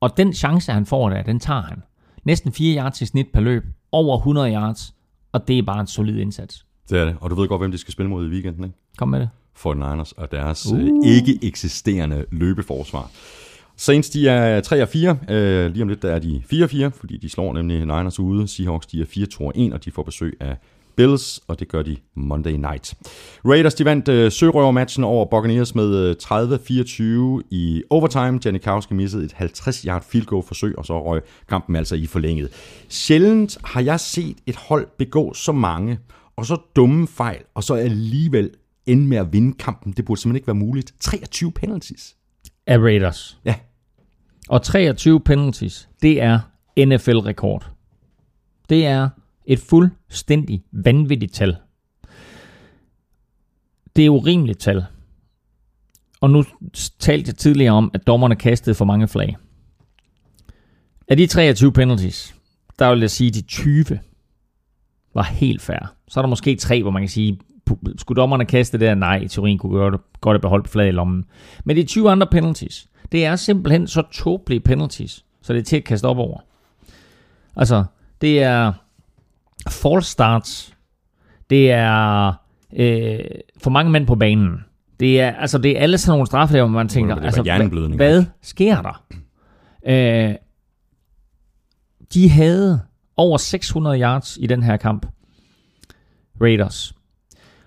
[0.00, 1.82] Og den chance, han får der, den tager han.
[2.24, 4.94] Næsten 4 yards i snit per løb, over 100 yards,
[5.32, 6.66] og det er bare en solid indsats.
[6.88, 7.16] Det er det.
[7.20, 8.76] Og du ved godt, hvem de skal spille mod i weekenden, ikke?
[8.98, 9.28] Kom med det.
[9.64, 11.06] 49ers og deres uh.
[11.06, 13.10] ikke eksisterende løbeforsvar.
[13.76, 15.18] Saints, de er 3 og 4.
[15.30, 18.48] Øh, lige om lidt, der er de 4 4, fordi de slår nemlig Niners ude.
[18.48, 20.56] Seahawks, de er 4 2 og 1, og de får besøg af
[20.96, 22.94] Bills, og det gør de Monday night.
[23.44, 26.16] Raiders de vandt øh, sørøvermatchen over Buccaneers med øh,
[27.40, 28.40] 30-24 i overtime.
[28.44, 32.48] Janikowski missede et 50-yard field goal forsøg, og så røg kampen altså i forlænget.
[32.88, 35.98] Sjældent har jeg set et hold begå så mange
[36.36, 38.50] og så dumme fejl, og så alligevel
[38.86, 39.92] ende med at vinde kampen.
[39.92, 40.94] Det burde simpelthen ikke være muligt.
[41.00, 42.16] 23 penalties.
[42.66, 43.38] Af Raiders.
[43.44, 43.54] Ja.
[44.48, 46.40] Og 23 penalties, det er
[46.78, 47.70] NFL-rekord.
[48.68, 49.08] Det er
[49.46, 51.56] et fuldstændig vanvittigt tal.
[53.96, 54.84] Det er urimeligt tal.
[56.20, 56.44] Og nu
[56.98, 59.36] talte jeg tidligere om, at dommerne kastede for mange flag.
[61.08, 62.34] Af de 23 penalties,
[62.78, 63.84] der vil jeg sige, at de 20
[65.14, 65.94] var helt fair.
[66.08, 67.38] Så er der måske tre, hvor man kan sige,
[67.98, 68.94] skulle dommerne kaste det der?
[68.94, 71.24] Nej, i teorien kunne gøre det, godt at beholde flaget i lommen.
[71.64, 75.76] Men de 20 andre penalties, det er simpelthen så tåbelige penalties, så det er til
[75.76, 76.40] at kaste op over.
[77.56, 77.84] Altså,
[78.20, 78.72] det er
[79.68, 80.74] false starts,
[81.50, 82.32] det er
[82.76, 83.18] øh,
[83.62, 84.64] for mange mænd på banen.
[85.00, 88.24] Det er, altså, det er alle sådan nogle straffe, hvor man tænker, altså, hvad, hvad
[88.42, 89.04] sker der?
[89.86, 90.34] Øh,
[92.14, 92.80] de havde
[93.16, 95.06] over 600 yards i den her kamp.
[96.40, 96.95] Raiders.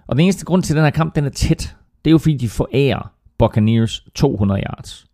[0.09, 1.75] Og den eneste grund til, at den her kamp den er tæt,
[2.05, 5.05] det er jo fordi, de forærer Buccaneers 200 yards.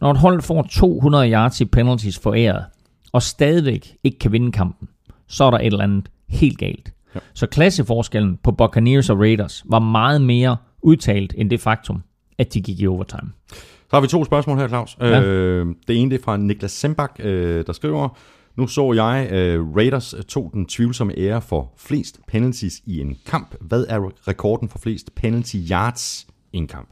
[0.00, 2.64] Når et hold får 200 yards i penalties foræret,
[3.12, 4.88] og stadigvæk ikke kan vinde kampen,
[5.26, 6.92] så er der et eller andet helt galt.
[7.14, 7.20] Ja.
[7.34, 12.02] Så klasseforskellen på Buccaneers og Raiders var meget mere udtalt end det faktum,
[12.38, 13.30] at de gik i overtime.
[13.50, 14.96] Så har vi to spørgsmål her, Claus.
[15.00, 15.22] Ja.
[15.22, 18.18] Øh, det ene det er fra Niklas Sembak, øh, der skriver,
[18.56, 23.54] nu så jeg, øh, Raiders tog den tvivlsomme ære for flest penalties i en kamp.
[23.60, 26.88] Hvad er rekorden for flest penalty yards i en kamp?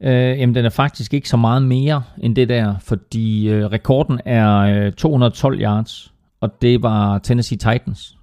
[0.00, 4.20] Øh, jamen, den er faktisk ikke så meget mere end det der, fordi øh, rekorden
[4.24, 8.18] er øh, 212 yards, og det var Tennessee Titans.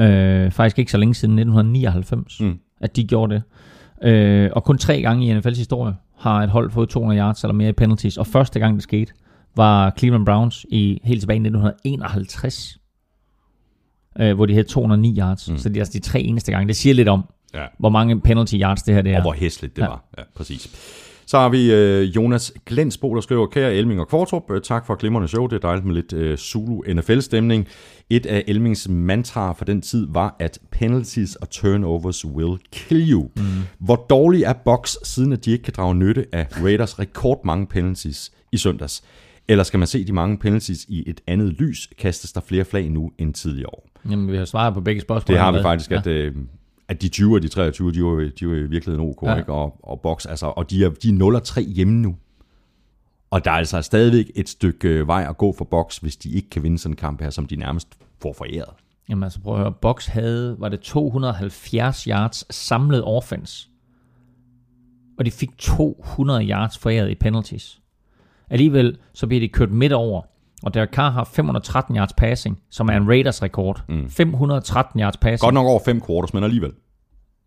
[0.00, 2.46] Øh, faktisk ikke så længe siden 1999, Mm.
[2.46, 2.58] mm.
[2.80, 3.42] at de gjorde det.
[4.08, 7.54] Øh, og kun tre gange i NFL's historie har et hold fået 200 yards eller
[7.54, 9.12] mere i penalties, og første gang det skete,
[9.56, 12.78] var Cleveland Browns i helt tilbage i 1951,
[14.20, 15.50] øh, hvor de havde 209 yards.
[15.50, 15.58] Mm.
[15.58, 16.68] Så det er altså de tre eneste gange.
[16.68, 17.22] Det siger lidt om,
[17.54, 17.64] Ja.
[17.78, 19.16] hvor mange penalty yards det her det er.
[19.16, 19.86] Og hvor hæsligt det ja.
[19.88, 20.04] Var.
[20.18, 20.68] Ja, præcis.
[21.28, 24.94] Så har vi øh, Jonas Glensbo, der skriver, Kære Elming og Kvartrup, øh, tak for
[24.94, 25.46] glimrende show.
[25.46, 27.66] Det er dejligt med lidt øh, Zulu NFL-stemning.
[28.10, 33.30] Et af Elmings mantraer for den tid var, at penalties og turnovers will kill you.
[33.36, 33.42] Mm.
[33.78, 38.32] Hvor dårlig er Box, siden at de ikke kan drage nytte af Raiders rekordmange penalties
[38.52, 39.02] i søndags?
[39.48, 41.88] Eller skal man se de mange penalties i et andet lys?
[41.98, 43.88] Kastes der flere flag nu end tidligere år?
[44.10, 45.34] Jamen, vi har svaret på begge spørgsmål.
[45.34, 46.34] Det har vi faktisk, at, øh,
[46.88, 49.30] at de 20 og de 23, de jo- de var i virkeligheden OK, ja.
[49.30, 49.36] Ja.
[49.38, 49.52] ikke?
[49.52, 52.16] Og, og box, altså, og de er, de er 0 og 3 hjemme nu.
[53.30, 56.30] Og der er altså stadigvæk et stykke øh, vej at gå for box, hvis de
[56.30, 57.88] ikke kan vinde sådan en kamp her, som de nærmest
[58.22, 58.74] får foræret.
[59.08, 63.68] Jamen altså prøv at høre, Box havde, var det 270 yards samlet offense.
[65.18, 67.80] Og de fik 200 yards foræret i penalties.
[68.50, 70.22] Alligevel så bliver de kørt midt over.
[70.62, 73.82] Og Derek Carr har 513 yards passing, som er en Raiders rekord.
[73.88, 74.10] Mm.
[74.10, 75.40] 513 yards passing.
[75.40, 76.72] Godt nok over 5 quarters, men alligevel.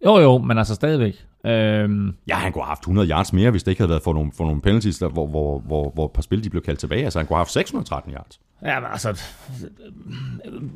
[0.06, 1.26] Jo jo, men altså stadigvæk.
[1.46, 4.14] Øhm, Ja, han kunne have haft 100 yards mere, hvis det ikke havde været for
[4.14, 6.80] nogle, for nogle penalties, der, hvor, hvor, hvor, hvor et par spil de blev kaldt
[6.80, 7.04] tilbage.
[7.04, 8.40] Altså, han kunne have haft 613 yards.
[8.66, 9.22] Ja, men altså,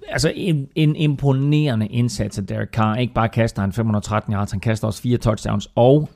[0.07, 2.95] altså en, en imponerende indsats af Derek Carr.
[2.95, 6.09] Ikke bare kaster han 513 yards, han kaster også fire touchdowns, og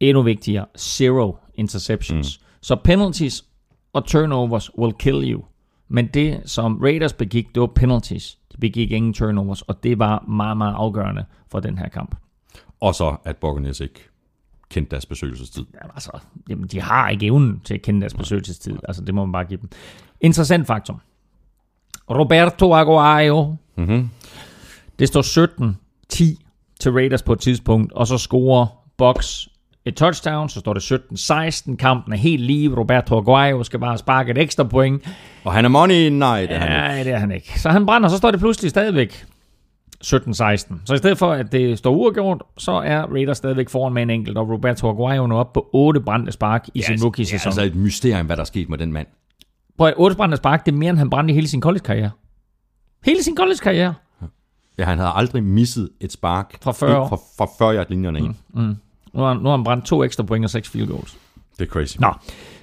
[0.00, 2.40] endnu vigtigere, zero interceptions.
[2.40, 2.45] Mm.
[2.66, 3.44] Så penalties
[3.92, 5.44] og turnovers will kill you.
[5.88, 8.38] Men det, som Raiders begik, det var penalties.
[8.52, 12.16] De begik ingen turnovers, og det var meget, meget afgørende for den her kamp.
[12.80, 14.08] Og så, at Buccaneers ikke
[14.70, 15.66] kendte deres besøgelsestid.
[15.74, 16.10] Jamen, altså,
[16.48, 18.76] jamen, de har ikke evnen til at kende deres besøgelsestid.
[18.88, 19.70] Altså, det må man bare give dem.
[20.20, 21.00] Interessant faktum.
[22.10, 23.56] Roberto Aguayo.
[23.76, 24.10] Mm-hmm.
[24.98, 25.22] Det står
[26.42, 28.66] 17-10 til Raiders på et tidspunkt, og så scorer
[28.96, 29.46] Box
[29.86, 30.92] et touchdown, så står det
[31.70, 31.76] 17-16.
[31.76, 32.74] Kampen er helt lige.
[32.76, 35.08] Roberto Aguayo skal bare sparke et ekstra point.
[35.44, 36.08] Og han er money?
[36.08, 36.78] Nej, det er han ikke.
[36.94, 37.60] Nej, det er han ikke.
[37.60, 39.24] Så han brænder, så står det pludselig stadigvæk
[40.04, 40.74] 17-16.
[40.84, 44.10] Så i stedet for, at det står uafgjort, så er Raiders stadigvæk foran med en
[44.10, 47.48] enkelt, og Roberto Aguayo nu op på 8 brændte spark i sin Det er rookie-sæson.
[47.48, 49.06] altså et mysterium, hvad der er sket med den mand.
[49.78, 52.10] Prøv at 8 brændte spark, det er mere, end han brændte i hele sin college-karriere.
[53.04, 53.94] Hele sin college-karriere.
[54.78, 57.08] Ja, han havde aldrig misset et spark Fra 40 år.
[57.08, 58.34] fra, fra 40 yard linjerne ind.
[58.54, 58.76] Mm.
[59.16, 61.16] Nu har, nu har han brændt to ekstra point og seks field goals.
[61.58, 61.96] Det er crazy.
[62.00, 62.12] Nå.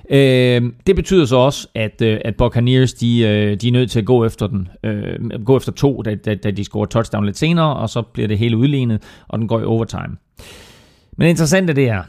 [0.10, 4.00] Øh, det betyder så også, at, øh, at Buccaneers, de, øh, de er nødt til
[4.00, 4.68] at gå efter den.
[4.84, 8.28] Øh, gå efter to, da, da, da de scorer touchdown lidt senere, og så bliver
[8.28, 10.18] det hele udlignet, og den går i overtime.
[11.18, 12.04] Men det interessante det er,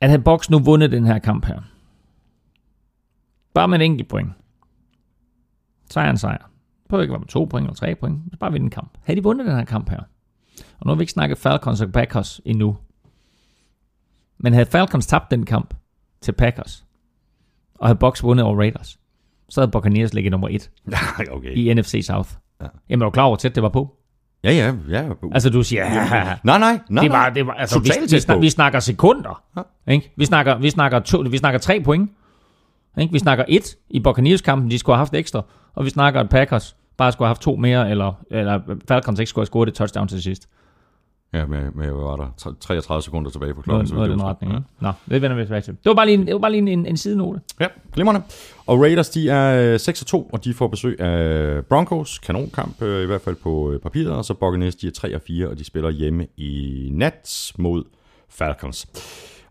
[0.00, 1.60] at havde Bucks nu vundet den her kamp her,
[3.54, 4.30] bare med et enkelt point,
[5.90, 6.38] så er en sejr.
[6.38, 8.90] Det behøver ikke være med to point eller tre point, bare vinde en kamp.
[9.02, 10.00] Havde de vundet den her kamp her,
[10.78, 12.76] Og nu har vi ikke snakket Falcons og Packers endnu.
[14.38, 15.74] Men havde Falcons tabt den kamp
[16.20, 16.84] til Packers,
[17.74, 18.98] og havde Bucks vundet over Raiders,
[19.48, 20.70] så havde Buccaneers ligget nummer et
[21.30, 21.56] okay.
[21.56, 22.30] i NFC South.
[22.62, 22.66] Ja.
[22.88, 23.96] Jamen, er du klar over, hvor tæt det var på?
[24.44, 25.08] Ja, ja, ja.
[25.32, 27.02] Altså, du siger, ja, nej, nej, nej.
[27.02, 29.42] det var, det var, altså, vi, Totalt vi, tæt snak, vi snakker sekunder.
[29.56, 29.92] Ja.
[29.92, 30.12] Ikke?
[30.16, 32.10] Vi, snakker, vi, snakker to, vi snakker tre point.
[32.98, 33.12] Ikke?
[33.12, 35.42] Vi snakker et i Buccaneers-kampen, de skulle have haft ekstra.
[35.74, 39.28] Og vi snakker, at Packers bare skulle have haft to mere, eller, eller Falcons ikke
[39.28, 40.48] skulle have scoret et touchdown til sidst.
[41.34, 42.34] Ja, med, med hvad var der?
[42.36, 43.76] Tre- 33 sekunder tilbage på klokken.
[43.78, 44.52] Noget, så noget det den var- retning.
[44.54, 44.64] Ikke?
[44.80, 45.72] Nå, det vender vi tilbage til.
[45.72, 47.40] Det var bare lige en, det var bare lige en, en, en sidenote.
[47.60, 48.22] Ja, glimrende.
[48.66, 52.18] Og Raiders, de er 6-2, og de får besøg af Broncos.
[52.18, 54.10] Kanonkamp, øh, i hvert fald på øh, papiret.
[54.12, 57.84] Og så Buccaneers, de er 3-4, og de spiller hjemme i nat mod
[58.30, 58.86] Falcons.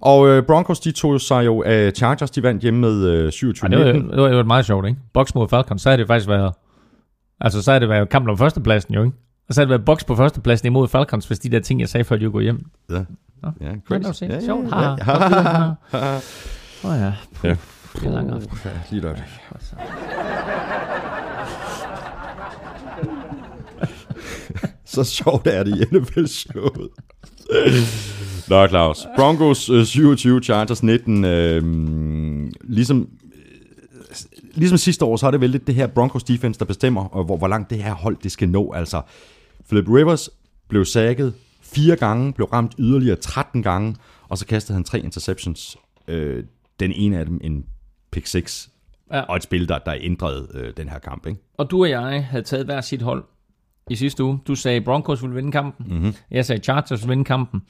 [0.01, 3.39] Og øh, Broncos, de tog sig jo af Chargers, de vandt hjemme med øh, 27-19.
[3.71, 4.99] Ja, det, var, det var jo meget sjovt, ikke?
[5.13, 6.53] Box mod Falcons, så havde det faktisk været...
[7.41, 9.17] Altså, så havde det været kampen om førstepladsen jo, ikke?
[9.47, 11.89] Og så havde det været box på førstepladsen imod Falcons, hvis de der ting, jeg
[11.89, 12.65] sagde før, de går hjem.
[12.89, 13.03] Ja,
[13.43, 13.49] Nå.
[13.61, 14.23] ja crazy.
[14.23, 14.67] Ja, ja, Sjovt.
[14.71, 14.95] ja, ja.
[16.83, 17.13] Åh oh, ja.
[17.33, 17.55] Puh, Ja.
[17.95, 18.57] Det er lang aften.
[18.65, 19.25] Ja, lige øjeblik.
[24.85, 26.89] Så sjovt er det i NFL-showet.
[28.49, 29.07] Nå, Claus.
[29.17, 31.25] Broncos øh, 27, Chargers 19.
[31.25, 31.63] Øh,
[32.63, 33.05] ligesom, øh,
[34.53, 37.23] ligesom sidste år, så er det vel lidt det her Broncos defense, der bestemmer, og
[37.23, 38.71] hvor, hvor langt det her hold det skal nå.
[38.75, 39.01] Altså,
[39.69, 40.29] Philip Rivers
[40.67, 43.95] blev sækket fire gange, blev ramt yderligere 13 gange,
[44.29, 45.77] og så kastede han tre interceptions.
[46.07, 46.43] Øh,
[46.79, 47.65] den ene af dem en
[48.11, 48.69] pick 6,
[49.11, 49.21] Ja.
[49.21, 51.27] og et spil, der, der ændrede øh, den her kamp.
[51.27, 51.39] Ikke?
[51.57, 53.23] Og du og jeg havde taget hver sit hold
[53.89, 54.39] i sidste uge.
[54.47, 55.85] Du sagde, Broncos ville vinde kampen.
[55.89, 56.13] Mm-hmm.
[56.31, 57.61] Jeg sagde, Chargers ville vinde kampen.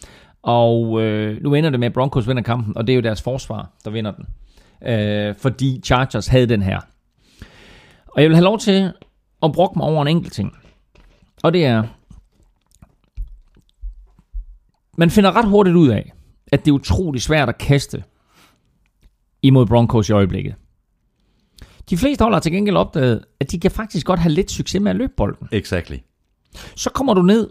[0.42, 3.22] Og øh, nu ender det med, at Broncos vinder kampen, og det er jo deres
[3.22, 4.26] forsvar, der vinder den.
[4.94, 6.80] Øh, fordi Chargers havde den her.
[8.08, 8.92] Og jeg vil have lov til
[9.44, 10.58] at brokke mig over en enkelt ting.
[11.44, 11.84] Og det er,
[14.98, 16.14] man finder ret hurtigt ud af,
[16.52, 18.04] at det er utrolig svært at kaste
[19.42, 20.56] imod Broncos i øjeblikket.
[21.90, 24.82] De fleste hold har til gengæld opdaget, at de kan faktisk godt have lidt succes
[24.82, 25.48] med at løbe bolden.
[25.52, 25.98] Exactly.
[26.76, 27.50] Så kommer du ned.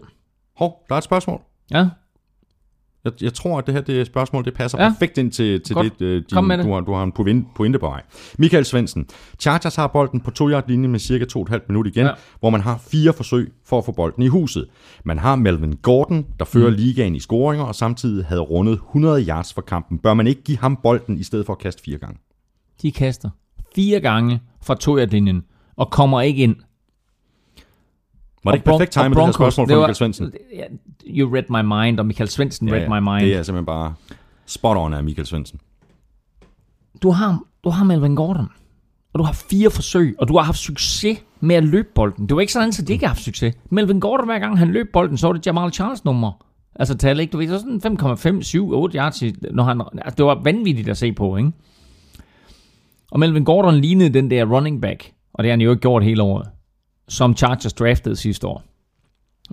[0.55, 1.41] Hov, der er et spørgsmål.
[1.71, 1.89] Ja,
[3.05, 4.89] Jeg, jeg tror, at det her det spørgsmål, det passer Ja.
[4.89, 5.99] perfekt ind til, til Godt.
[5.99, 6.65] det, øh, din, Kom med det.
[6.65, 8.01] Du, har, du har en pointe, pointe på vej.
[8.37, 9.05] Michael Svendsen.
[9.39, 12.11] Chargers har bolden på 2 yard linjen med cirka 2,5 minutter igen, Ja.
[12.39, 14.67] hvor man har fire forsøg for at få bolden i huset.
[15.05, 16.75] Man har Melvin Gordon, der fører Mm.
[16.75, 19.97] ligaen i scoringer, og samtidig havde rundet 100 yards for kampen.
[19.97, 22.17] Bør man ikke give ham bolden, i stedet for at kaste fire gange?
[22.81, 23.29] de kaster
[23.75, 25.43] fire gange fra tojerlinjen
[25.77, 26.55] og kommer ikke ind.
[28.43, 30.33] Var det ikke perfekt med det her spørgsmål fra Michael Svendsen?
[30.55, 30.63] Ja,
[31.05, 33.25] You read my mind, og Michael Svendsen read my mind.
[33.25, 33.93] Det er simpelthen bare
[34.45, 35.59] spot on af Michael Svendsen.
[37.03, 38.49] Du har, du har Melvin Gordon,
[39.13, 42.29] og du har fire forsøg, og du har haft succes med at løbe bolden.
[42.29, 43.55] Det var ikke sådan, at de ikke har haft succes.
[43.69, 46.45] Melvin Gordon, hver gang han løb bolden, så var det Jamal Charles nummer.
[46.75, 50.25] Altså tal ikke, du ved, så sådan 5,5, 7, 8 yards, når han, altså, det
[50.25, 51.51] var vanvittigt at se på, ikke?
[53.11, 56.03] Og Melvin Gordon lignede den der running back, og det har han jo ikke gjort
[56.03, 56.47] hele året,
[57.07, 58.63] som Chargers draftede sidste år.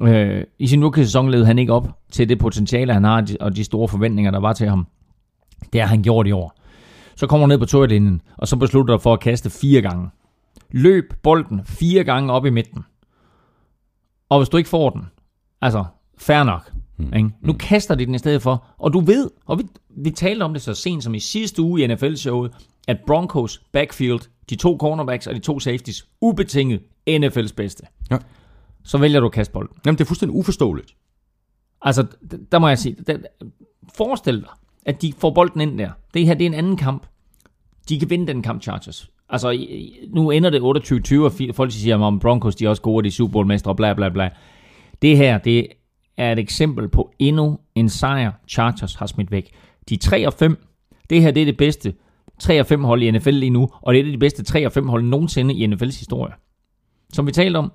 [0.03, 3.65] Øh, I sin rookie-sæson levede han ikke op til det potentiale, han har, og de
[3.65, 4.87] store forventninger, der var til ham.
[5.73, 6.57] Det har han gjort i år.
[7.17, 10.09] Så kommer han ned på toiletlinjen, og så beslutter du for at kaste fire gange.
[10.71, 12.85] Løb bolden fire gange op i midten.
[14.29, 15.03] Og hvis du ikke får den,
[15.61, 15.85] altså,
[16.19, 16.73] fair nok.
[16.97, 17.13] Mm.
[17.17, 17.31] Ikke?
[17.41, 19.65] Nu kaster de den i stedet for, og du ved, og vi,
[19.97, 22.53] vi talte om det så sent som i sidste uge i NFL-showet,
[22.89, 24.21] at Broncos backfield,
[24.51, 27.87] de to cornerbacks og de to safeties, ubetinget NFL's bedste.
[28.11, 28.19] Ja.
[28.85, 29.77] Så vælger du at kaste bolden.
[29.87, 30.97] Jamen, det er fuldstændig uforståeligt.
[31.83, 32.07] Altså,
[32.53, 33.19] der må jeg sige, der,
[33.95, 34.49] forestil dig,
[34.87, 35.91] at de får bolden ind der.
[36.15, 37.07] Det her, det er en anden kamp.
[37.89, 39.11] De kan vinde den kamp, Chargers.
[39.29, 39.67] Altså,
[40.15, 43.13] nu ender det 28-20, og folk siger, om Broncos, de er også gode, de er
[43.13, 44.31] Super Bowl-mestre, bla bla bla.
[45.03, 45.67] Det her, det
[46.17, 49.51] er et eksempel på endnu en sejr, Chargers har smidt væk.
[49.89, 50.59] De er 3 og 5.
[51.11, 51.95] Det her, det er det bedste
[52.39, 54.67] 3 og 5 hold i NFL lige nu, og det er det de bedste 3
[54.67, 56.33] og 5 hold nogensinde i NFL's historie.
[57.13, 57.73] Som vi talte om,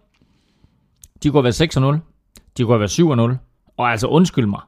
[1.23, 1.99] de kunne have været 6 og 0,
[2.57, 3.37] de kunne have været 7 og 0,
[3.77, 4.61] og altså undskyld mig,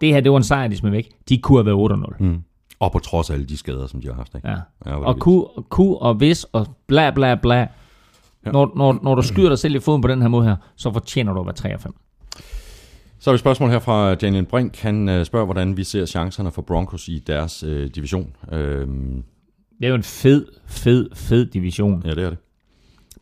[0.00, 1.08] det her, det var en sejr, de smed væk.
[1.28, 2.16] De kunne have været 8 og 0.
[2.20, 2.42] Mm.
[2.78, 4.34] Og på trods af alle de skader, som de har haft.
[4.34, 4.48] Ikke?
[4.48, 4.56] Ja.
[4.86, 5.68] Ja, er Og vildt.
[5.68, 7.56] ku, og hvis og bla bla bla.
[8.46, 8.50] Ja.
[8.52, 10.92] Når, når, når du skyder dig selv i foden på den her måde her, så
[10.92, 11.94] fortjener du at være 3 og 5.
[13.18, 14.78] Så har vi et spørgsmål her fra Daniel Brink.
[14.78, 18.36] Han øh, spørger, hvordan vi ser chancerne for Broncos i deres øh, division.
[18.52, 19.24] Øhm,
[19.78, 22.02] Det er jo en fed, fed, fed division.
[22.04, 22.38] ja, det er det.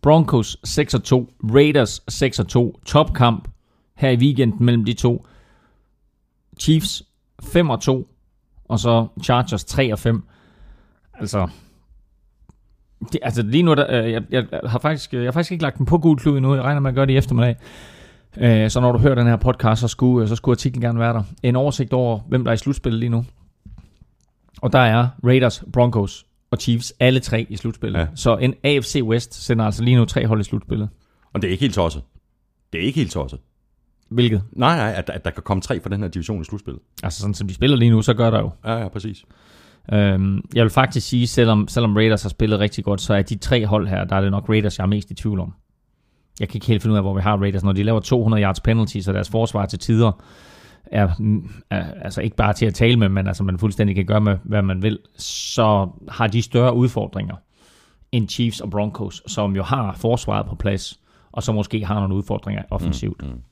[0.05, 3.49] Broncos 6-2, Raiders 6-2, topkamp
[3.97, 5.27] her i weekenden mellem de to.
[6.61, 7.03] Chiefs
[7.43, 10.21] 5-2, og så Chargers 3-5.
[11.15, 11.49] Altså,
[13.13, 15.63] det, altså lige nu, der, øh, jeg, jeg, har faktisk, øh, jeg har faktisk ikke
[15.63, 17.57] lagt den på gul klud endnu, jeg regner med at gøre det i eftermiddag.
[18.37, 20.99] Øh, så når du hører den her podcast, så skulle, øh, så skulle artiklen gerne
[20.99, 21.23] være der.
[21.43, 23.25] En oversigt over, hvem der er i slutspillet lige nu.
[24.63, 27.99] Og der er Raiders, Broncos og Chiefs, alle tre i slutspillet.
[27.99, 28.07] Ja.
[28.15, 30.89] Så en AFC West sender altså lige nu tre hold i slutspillet.
[31.33, 32.03] Og det er ikke helt tosset.
[32.73, 33.41] Det er ikke helt tosset.
[34.09, 34.43] Hvilket?
[34.53, 36.83] Nej, nej, at, at der kan komme tre fra den her division i slutspillet.
[37.03, 38.51] Altså sådan som de spiller lige nu, så gør der jo.
[38.65, 39.25] Ja, ja, præcis.
[39.93, 43.37] Øhm, jeg vil faktisk sige, selvom, selvom Raiders har spillet rigtig godt, så er de
[43.37, 45.55] tre hold her, der er det nok Raiders, jeg er mest i tvivl om.
[46.41, 47.65] Jeg kan ikke helt finde ud af, hvor vi har Raiders.
[47.65, 50.25] Når de laver 200 yards penalty, så deres forsvar til tider
[50.87, 51.09] er,
[51.71, 54.39] er altså ikke bare til at tale med, men altså man fuldstændig kan gøre med,
[54.45, 57.37] hvad man vil, så har de større udfordringer
[58.13, 61.01] end Chiefs og Broncos, som jo har forsvaret på plads,
[61.33, 63.23] og så måske har nogle udfordringer offensivt.
[63.23, 63.43] Mm, mm.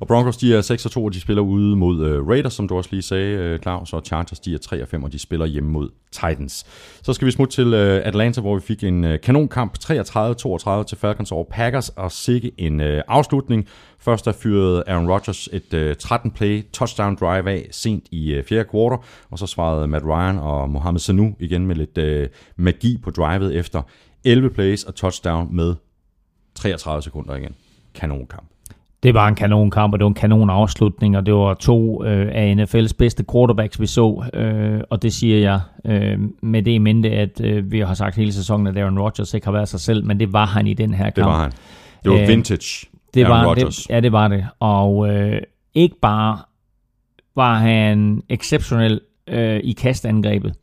[0.00, 2.68] Og Broncos, de er 6 og 2, og de spiller ude mod uh, Raiders, som
[2.68, 5.18] du også lige sagde, uh, Claus, og Chargers, de er 3 og 5, og de
[5.18, 6.66] spiller hjemme mod Titans.
[7.02, 10.98] Så skal vi smutte til uh, Atlanta, hvor vi fik en uh, kanonkamp 33-32 til
[10.98, 13.68] Falcons over Packers, og sikke en uh, afslutning.
[13.98, 18.68] Først der fyrede Aaron Rodgers et uh, 13-play touchdown drive af sent i uh, fjerde
[18.70, 18.98] kvartal,
[19.30, 23.56] og så svarede Matt Ryan og Mohamed Sanu igen med lidt uh, magi på drivet
[23.56, 23.82] efter
[24.24, 25.74] 11 plays og touchdown med
[26.54, 27.54] 33 sekunder igen.
[27.94, 28.55] Kanonkamp.
[29.02, 32.28] Det var en kanonkamp, og det var en kanon afslutning, og det var to øh,
[32.32, 34.24] af NFL's bedste quarterbacks, vi så.
[34.34, 38.16] Øh, og det siger jeg øh, med det i mente, at øh, vi har sagt
[38.16, 40.74] hele sæsonen, at Aaron Rodgers ikke har været sig selv, men det var han i
[40.74, 41.14] den her kamp.
[41.16, 41.52] Det var han.
[42.04, 43.76] Det var Øh, vintage Det Aaron var, Rodgers.
[43.76, 44.46] det, ja, det var det.
[44.60, 45.40] Og øh,
[45.74, 46.38] ikke bare
[47.36, 50.54] var han exceptionel øh, i kastangrebet,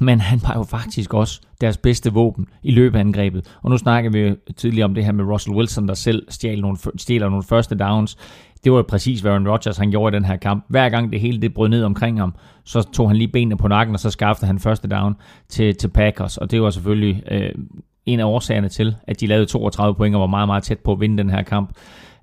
[0.00, 3.56] men han var jo faktisk også deres bedste våben i løbeangrebet.
[3.62, 6.62] Og nu snakker vi jo tidligere om det her med Russell Wilson, der selv stjæler
[6.62, 8.16] nogle, stjæler nogle første downs.
[8.64, 10.64] Det var jo præcis, hvad Aaron Rodgers han gjorde i den her kamp.
[10.68, 12.34] Hver gang det hele det brød ned omkring ham,
[12.64, 15.16] så tog han lige benene på nakken, og så skaffede han første down
[15.48, 16.36] til, til Packers.
[16.36, 17.50] Og det var selvfølgelig øh,
[18.06, 20.92] en af årsagerne til, at de lavede 32 point og var meget, meget tæt på
[20.92, 21.72] at vinde den her kamp.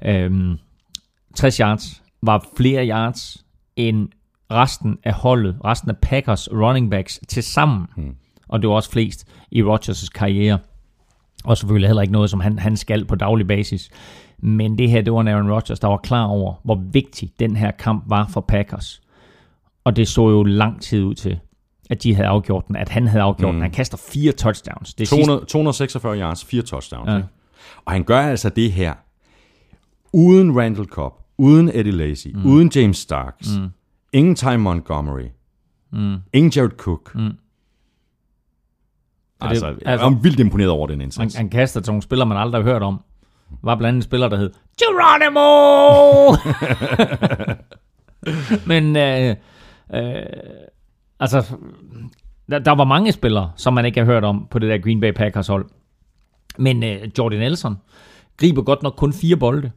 [0.06, 0.56] Øh,
[1.36, 3.46] 60 yards var flere yards
[3.76, 4.08] end
[4.52, 7.88] resten af holdet, resten af Packers running backs til sammen.
[7.96, 8.16] Hmm.
[8.48, 10.60] Og det var også flest i Rodgers' karriere.
[11.44, 13.90] Og selvfølgelig heller ikke noget, som han, han skal på daglig basis.
[14.38, 17.56] Men det her, det var en Aaron Rodgers, der var klar over, hvor vigtig den
[17.56, 19.02] her kamp var for Packers.
[19.84, 21.40] Og det så jo lang tid ud til,
[21.90, 23.56] at de havde afgjort den, at han havde afgjort mm.
[23.56, 23.62] den.
[23.62, 24.94] Han kaster fire touchdowns.
[24.94, 27.08] Det 200, 246 yards, fire touchdowns.
[27.10, 27.16] Ja.
[27.16, 27.22] Ja.
[27.86, 28.94] Og han gør altså det her,
[30.14, 32.46] uden Randall Cobb, uden Eddie Lacy, mm.
[32.46, 33.70] uden James Starks, mm.
[34.16, 35.28] Ingen Ty Montgomery,
[35.92, 36.18] mm.
[36.34, 37.16] ingen Jared Cook.
[37.16, 37.22] Mm.
[39.42, 41.36] Altså, altså- altså, jeg er vildt imponeret over den indsats.
[41.36, 43.00] Han, han kaster til nogle spillere, man aldrig har hørt om.
[43.64, 46.32] Var blandt andet en spiller, der hed Geronimo!
[48.72, 49.36] Men øh,
[49.94, 50.24] øh,
[51.20, 51.58] altså,
[52.50, 55.00] der, der var mange spillere, som man ikke har hørt om på det der Green
[55.00, 55.66] Bay Packers hold.
[56.58, 57.78] Men øh, Jordan Nelson
[58.38, 59.72] griber godt nok kun fire bolde,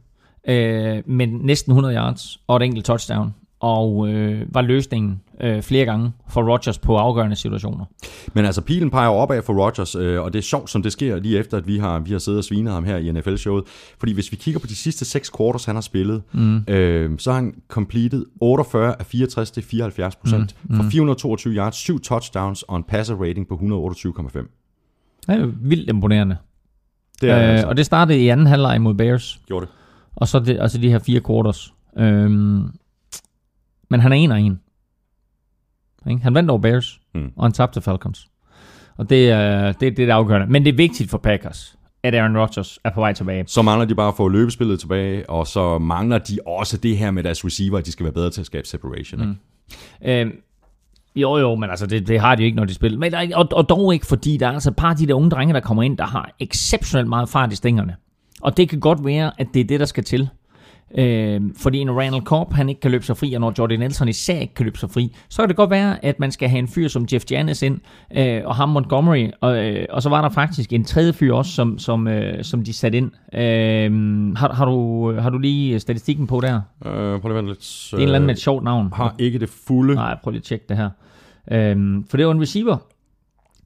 [0.47, 3.33] øh, men næsten 100 yards og et enkelt touchdown.
[3.59, 7.85] Og øh, var løsningen øh, flere gange for Rodgers på afgørende situationer.
[8.33, 11.19] Men altså, pilen peger opad for Rodgers, øh, og det er sjovt, som det sker
[11.19, 13.63] lige efter, at vi har, vi har siddet og svinet ham her i NFL-showet.
[13.99, 16.63] Fordi hvis vi kigger på de sidste seks quarters, han har spillet, mm.
[16.67, 20.75] øh, så har han completed 48 af 64 til 74 procent mm.
[20.75, 24.59] for 422 yards, 7 touchdowns og en passer rating på 128,5.
[25.27, 26.37] Det er vildt imponerende.
[27.21, 29.41] Det er Øh, altså, og det startede i anden halvleg mod Bears.
[29.47, 29.73] gjorde det.
[30.15, 31.73] Og så det, altså de her fire quarters.
[31.97, 32.69] Øhm,
[33.89, 34.59] men han er en af en.
[36.09, 36.21] Ikke?
[36.23, 37.21] Han vandt over Bears, Mm.
[37.21, 37.31] mm.
[37.37, 38.27] og han tabte Falcons.
[38.97, 40.47] Og det er det, det, er det afgørende.
[40.47, 43.43] Men det er vigtigt for Packers, at Aaron Rodgers er på vej tilbage.
[43.47, 47.11] Så mangler de bare at få løbespillet tilbage, og så mangler de også det her
[47.11, 49.21] med deres receiver, at de skal være bedre til at skabe separation.
[49.25, 49.35] Mm.
[50.05, 50.21] Ikke?
[50.21, 50.31] Øhm,
[51.15, 52.99] jo, jo, men altså, det, det har de jo ikke, når de spiller.
[52.99, 55.29] Men, og, og dog ikke, fordi der er altså et par af de der unge
[55.29, 57.95] drenge, der kommer ind, der har exceptionelt meget fart i stængerne.
[58.41, 60.29] Og det kan godt være, at det er det, der skal til.
[60.97, 64.07] Øh, fordi når Randall Cobb han ikke kan løbe sig fri, og når Jordan Nelson
[64.07, 66.59] især ikke kan løbe sig fri, så kan det godt være, at man skal have
[66.59, 67.79] en fyr som Jeff Janis ind,
[68.17, 71.51] øh, og ham Montgomery, og, øh, og så var der faktisk en tredje fyr også,
[71.51, 73.11] som, som, øh, som de satte ind.
[73.33, 76.61] Øh, har, har, du, har du lige statistikken på der?
[76.83, 77.89] Det Øh, prøv lige at vente lidt.
[77.93, 78.93] er en eller anden med et sjovt navn.
[78.95, 79.95] Har ikke det fulde.
[79.95, 80.89] Nej, prøv lige at tjekke det her.
[81.51, 82.77] Øhm, for det var en receiver,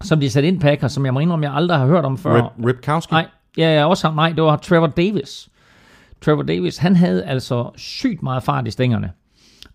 [0.01, 2.35] som de satte ind Packers, som jeg må indrømme, jeg aldrig har hørt om før.
[2.35, 3.13] Rip, Ripkowski?
[3.13, 3.25] Nej,
[3.57, 4.15] ja, ja, også ham.
[4.15, 5.49] Nej, det var Trevor Davis.
[6.25, 9.11] Trevor Davis, han havde altså sygt meget fart i stængerne.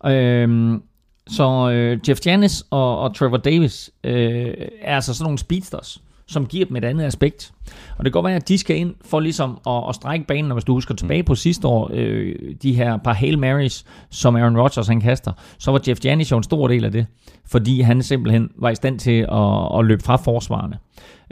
[0.05, 0.81] Øhm,
[1.27, 6.45] så øh, Jeff Janis og, og Trevor Davis øh, er altså sådan nogle speedsters, som
[6.45, 7.51] giver dem et andet aspekt.
[7.97, 10.51] Og det kan godt være, at de skal ind for ligesom at, at strække banen,
[10.51, 14.35] og hvis du husker tilbage på sidste år, øh, de her par Hail Marys, som
[14.35, 17.05] Aaron Rodgers han kaster, så var Jeff Janis jo en stor del af det,
[17.47, 20.77] fordi han simpelthen var i stand til at, at løbe fra forsvarerne.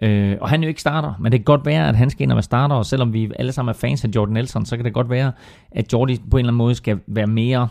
[0.01, 2.23] Øh, og han er jo ikke starter, men det kan godt være, at han skal
[2.23, 4.75] ind og være starter, og selvom vi alle sammen er fans af Jordan Nelson, så
[4.75, 5.31] kan det godt være,
[5.71, 7.67] at Jordi på en eller anden måde skal være mere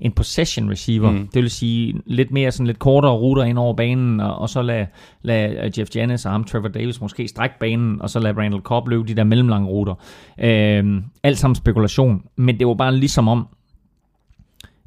[0.00, 1.10] en possession receiver.
[1.10, 1.28] Mm.
[1.34, 4.62] Det vil sige lidt mere sådan lidt kortere ruter ind over banen, og, og så
[4.62, 4.86] lade,
[5.22, 8.88] lade Jeff Janis og ham, Trevor Davis, måske strække banen, og så lade Randall Cobb
[8.88, 9.94] løbe de der mellemlange ruter.
[10.40, 13.48] Øh, alt sammen spekulation, men det var bare ligesom om,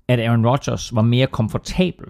[0.07, 2.05] at Aaron Rodgers var mere komfortabel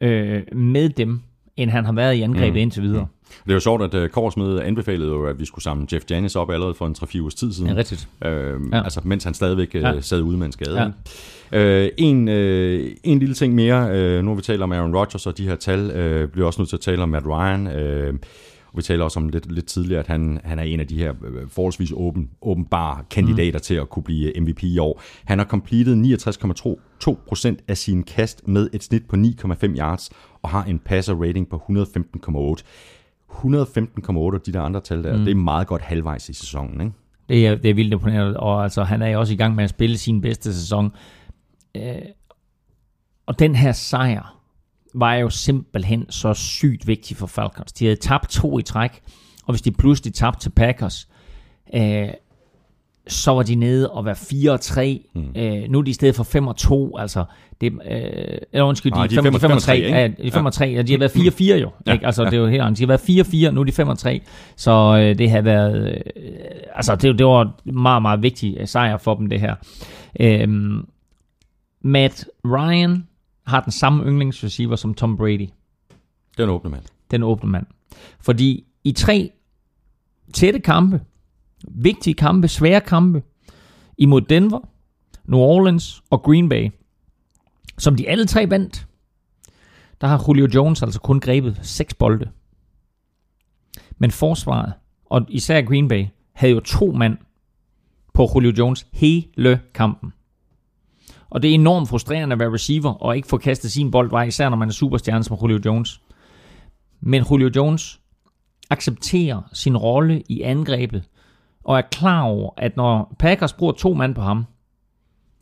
[0.00, 1.20] øh, med dem,
[1.56, 2.58] end han har været i angrebet mm.
[2.58, 3.06] indtil videre.
[3.44, 6.36] Det er jo sjovt, at uh, Korsmed anbefalede jo, at vi skulle samle Jeff Janis
[6.36, 7.70] op allerede for en 3-4 ugers tid siden.
[7.70, 8.08] Ja, rigtigt.
[8.24, 8.84] Øh, Ja.
[8.84, 10.00] Altså, mens han stadigvæk uh, Ja.
[10.00, 10.92] sad ude med en skade.
[11.52, 11.58] Ja.
[11.58, 13.90] Øh, en, øh, en lille ting mere.
[13.90, 15.90] Øh, nu har vi talt om Aaron Rodgers og de her tal.
[15.90, 17.66] Øh, bliver også nødt til at tale om Matt Ryan.
[17.66, 18.14] Øh,
[18.72, 20.96] og vi taler også om lidt, lidt tidligere, at han, han er en af de
[20.98, 23.62] her øh, forholdsvis åben, åbenbare kandidater mm.
[23.62, 25.02] til at kunne blive MVP i år.
[25.24, 25.96] Han har completed
[27.56, 30.10] 69,2% af sine kast med et snit på 9,5 yards,
[30.42, 32.62] og har en passer rating på 115,8.
[33.32, 35.24] 115,8 og de der andre tal der, mm.
[35.24, 36.92] det er meget godt halvvejs i sæsonen, ikke?
[37.28, 39.64] Det er, det er vildt imponerende, og altså, han er jo også i gang med
[39.64, 40.92] at spille sin bedste sæson.
[41.74, 41.94] Øh,
[43.26, 44.38] og den her sejr
[44.94, 47.72] var jo simpelthen så sygt vigtig for Falcons.
[47.72, 49.02] De havde tabt to i træk,
[49.46, 51.08] og hvis de pludselig tabte til Packers,
[51.74, 52.08] øh,
[53.08, 55.06] så var de nede og var 4 og 3.
[55.14, 55.22] Mm.
[55.36, 56.96] Øh, nu er de i stedet for 5 og 2.
[56.98, 57.24] Altså,
[57.60, 57.78] det, øh,
[58.52, 59.66] eller undskyld, Nej, de, de er er 5, fem og 5 og 3.
[59.66, 59.98] tre, ikke?
[59.98, 61.70] Ja, de er 5 og 3, og de har været 4 4 jo.
[61.86, 61.92] Ja.
[61.92, 62.06] Ikke?
[62.06, 62.78] Altså, det er jo helt andet.
[62.78, 64.20] De har været 4 4, nu er de 5 og 3.
[64.56, 66.02] Så øh, det har været...
[66.16, 66.24] Øh,
[66.74, 69.54] altså, det, det var en meget, meget vigtig øh, sejr for dem, det her.
[70.20, 70.86] Øhm,
[71.84, 73.06] Matt Ryan
[73.46, 75.48] har den samme yndlingsreceiver som Tom Brady
[76.38, 76.82] Den åbne mand.
[77.10, 77.66] den åbne mand.
[78.20, 79.30] Fordi i tre
[80.34, 81.00] tætte kampe,
[81.68, 83.22] vigtige kampe, svære kampe,
[83.98, 84.60] imod Denver,
[85.24, 86.70] New Orleans og Green Bay,
[87.78, 88.86] som de alle tre vandt,
[90.00, 92.30] der har Julio Jones altså kun grebet seks bolde.
[93.98, 94.72] Men forsvaret,
[95.04, 97.18] og især Green Bay, havde jo to mand
[98.14, 100.12] på Julio Jones hele kampen.
[101.30, 104.24] Og det er enormt frustrerende at være receiver og ikke få kastet sin bold vej,
[104.24, 106.00] især når man er superstjerne som Julio Jones.
[107.00, 108.00] Men Julio Jones
[108.70, 111.04] accepterer sin rolle i angrebet,
[111.64, 114.44] og er klar over, at når Packers bruger to mand på ham,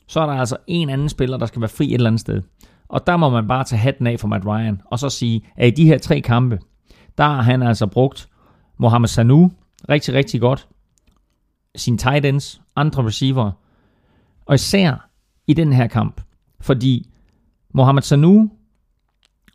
[0.06, 2.42] så er der altså en anden spiller, der skal være fri et eller andet sted.
[2.88, 5.68] Og der må man bare tage hatten af for Matt Ryan, og så sige, at
[5.68, 6.58] i de her tre kampe,
[7.18, 8.28] der har han altså brugt
[8.78, 9.52] Mohamed Sanu
[9.88, 10.68] rigtig, rigtig godt,
[11.76, 13.52] sine tight ends, andre receiver,
[14.46, 15.08] og især
[15.46, 16.20] i den her kamp,
[16.60, 17.10] fordi
[17.74, 18.50] Mohamed Sanu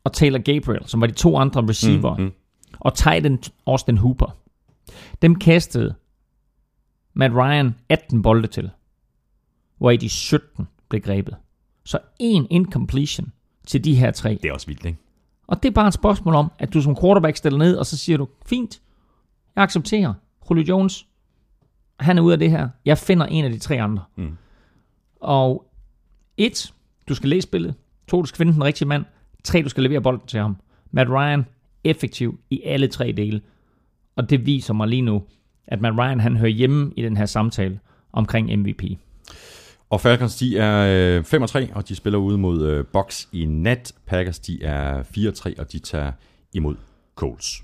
[0.04, 2.32] og Taylor Gabriel, som var de to andre receiver, mm, mm.
[2.80, 4.38] og tight end Austin Hooper,
[5.22, 5.96] dem kastede
[7.16, 8.70] Matt Ryan 18 bolde til,
[9.78, 11.36] hvor i de 17 blev grebet.
[11.84, 13.32] Så en incompletion
[13.68, 14.40] til de her tre.
[14.42, 15.00] Det er også vildt, ikke?
[15.48, 17.98] Og det er bare et spørgsmål om, at du som quarterback stiller ned, og så
[17.98, 18.82] siger du, fint,
[19.56, 20.14] jeg accepterer.
[20.50, 21.08] Julio Jones,
[22.00, 22.70] han er ude af det her.
[22.86, 24.04] Jeg finder en af de tre andre.
[24.16, 24.38] Mm.
[25.20, 25.72] Og
[26.38, 26.74] et,
[27.10, 27.76] du skal læse spillet.
[28.08, 29.06] To, du skal finde den rigtige mand.
[29.44, 30.58] Tre, du skal levere bolden til ham.
[30.92, 31.46] Matt Ryan,
[31.84, 33.42] effektiv i alle tre dele.
[34.16, 35.24] Og det viser mig lige nu,
[35.68, 37.80] at Matt Ryan, han hører hjemme i den her samtale
[38.14, 38.84] omkring MVP.
[39.90, 43.30] Og Falcons, de er øh, 5 og 3, og de spiller ude mod Box Bucks
[43.32, 43.94] i nat.
[44.06, 46.12] Packers, de er 4 og 3, og de tager
[46.54, 46.76] imod
[47.16, 47.64] Colts.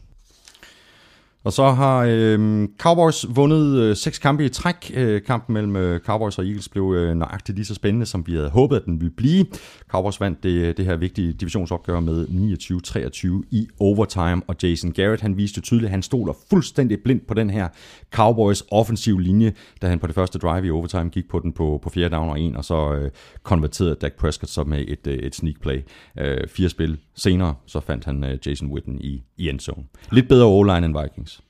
[1.43, 4.91] Og så har øh, Cowboys vundet øh, seks kampe i træk.
[4.93, 8.35] Øh, kampen mellem øh, Cowboys og Eagles blev øh, nøjagtigt lige så spændende, som vi
[8.35, 9.45] havde håbet, at den ville blive.
[9.87, 15.21] Cowboys vandt det, øh, det her vigtige divisionsopgør med 29-23 i overtime, og Jason Garrett
[15.21, 17.67] han viste tydeligt, at han stoler fuldstændig blindt på den her
[18.11, 21.79] Cowboys offensiv linje, da han på det første drive i overtime gik på den på,
[21.83, 23.11] på fjerde down og en, og så øh,
[23.43, 25.81] konverterede Dak Prescott så med et, øh, et sneak play.
[26.19, 29.83] Øh, fire spil senere, så fandt han øh, Jason Witten i, i endzone.
[30.11, 31.41] Lidt bedre o-line end Vikings.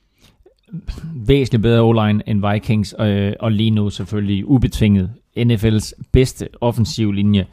[1.16, 7.46] væsentligt bedre o-line end Vikings, øh, og lige nu selvfølgelig ubetinget NFL's bedste offensiv linje.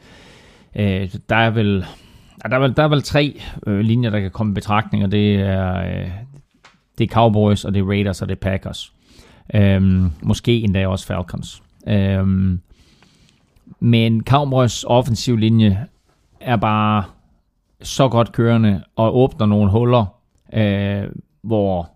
[0.75, 1.85] Øh, der er vel
[2.43, 5.11] der er vel, der er vel tre øh, linjer, der kan komme i betragtning, og
[5.11, 6.09] det er, øh,
[6.97, 8.93] det er Cowboys, og det er Raiders, og det er Packers.
[9.53, 11.63] Øhm, måske endda også Falcons.
[11.87, 12.59] Øhm,
[13.79, 15.85] men Cowboys offensiv linje
[16.39, 17.03] er bare
[17.81, 20.05] så godt kørende og åbner nogle huller,
[20.53, 21.03] øh,
[21.41, 21.91] hvor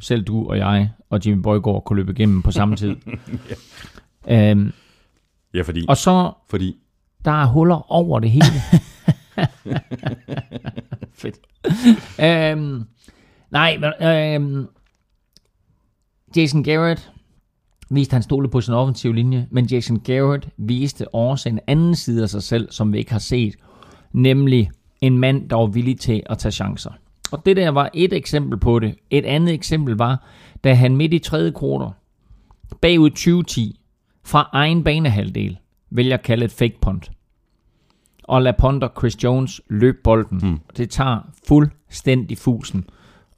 [0.00, 2.96] selv du og jeg og Jimmy Bøjgaard kunne løbe igennem på samme tid.
[4.28, 4.72] øhm,
[5.54, 6.76] Ja, fordi, og så fordi
[7.24, 8.44] der er huller over det hele.
[11.20, 11.38] Fedt.
[12.20, 12.82] øhm,
[13.50, 14.66] Nej, men, øh,
[16.36, 17.10] Jason Garrett
[17.90, 22.22] viste, han stolede på sin offensive linje, men Jason Garrett viste også en anden side
[22.22, 23.54] af sig selv, som vi ikke har set,
[24.12, 24.70] nemlig
[25.00, 26.90] en mand, der var villig til at tage chancer.
[27.34, 28.94] Og det der var et eksempel på det.
[29.10, 30.24] Et andet eksempel var,
[30.64, 31.92] da han midt i tredje kvartal,
[32.80, 33.80] bagud 2010,
[34.24, 35.58] fra egen banehalvdel,
[35.90, 37.10] vælger at kalde et fake punt.
[38.24, 40.38] Og lade punter Chris Jones løbe bolden.
[40.38, 40.60] Hmm.
[40.76, 42.84] Det tager fuldstændig fusen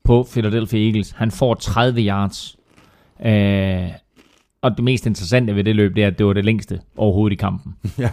[0.05, 1.10] på Philadelphia Eagles.
[1.10, 2.56] Han får 30 yards.
[3.27, 3.89] Øh,
[4.62, 7.32] og det mest interessante ved det løb, det er, at det var det længste overhovedet
[7.32, 7.74] i kampen.
[7.98, 8.10] ja.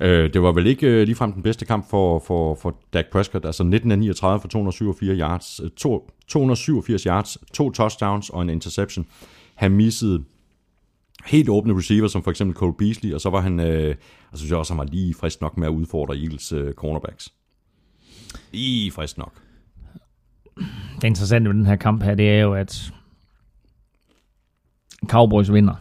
[0.00, 3.46] Øh, det var vel ikke øh, ligefrem den bedste kamp for, for, for Dak Prescott.
[3.46, 8.50] Altså 19 af 39 for 287 yards, øh, to, 287 yards, to touchdowns og en
[8.50, 9.06] interception.
[9.54, 10.24] Han missede
[11.26, 13.96] helt åbne receiver, som for eksempel Cole Beasley, og så var han, øh, jeg
[14.34, 17.32] synes også, han var lige frisk nok med at udfordre Eagles øh, cornerbacks.
[18.52, 19.32] Lige frisk nok.
[20.96, 22.92] Det interessante ved den her kamp her, det er jo, at
[25.08, 25.74] Cowboys vinder,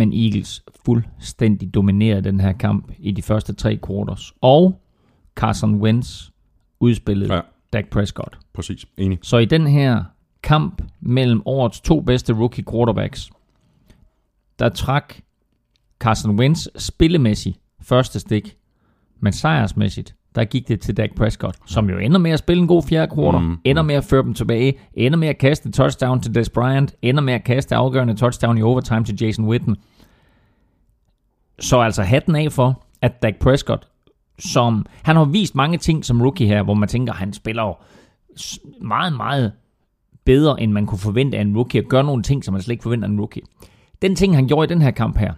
[0.00, 4.32] men Eagles fuldstændig dominerer den her kamp i de første tre quarters.
[4.40, 4.80] Og
[5.34, 6.30] Carson Wentz
[6.80, 7.40] udspillede ja.
[7.72, 8.38] Dak Prescott.
[8.52, 9.18] Præcis, enig.
[9.22, 10.04] Så i den her
[10.42, 13.30] kamp mellem årets to bedste rookie quarterbacks,
[14.58, 15.14] der trak
[15.98, 18.56] Carson Wentz spillemæssigt første stik,
[19.20, 22.68] men sejrsmæssigt, der gik det til Dak Prescott, som jo ender med at spille en
[22.68, 23.58] god fjerde quarter, mm.
[23.64, 27.22] ender med at føre dem tilbage, ender med at kaste touchdown til Des Bryant, ender
[27.22, 29.76] med at kaste afgørende touchdown i overtime til Jason Witten.
[31.60, 33.88] Så altså hatten af for, at Dak Prescott,
[34.38, 37.82] som han har vist mange ting som rookie her, hvor man tænker, han spiller
[38.84, 39.52] meget, meget
[40.24, 42.72] bedre, end man kunne forvente af en rookie, og gør nogle ting, som man slet
[42.72, 43.42] ikke forventer af en rookie.
[44.02, 45.32] Den ting, han gjorde i den her kamp her,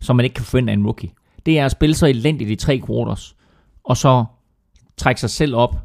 [0.00, 1.10] som man ikke kan forvente af en rookie,
[1.46, 3.36] det er at spille så elendigt i tre quarters,
[3.84, 4.24] og så
[4.96, 5.76] trække sig selv op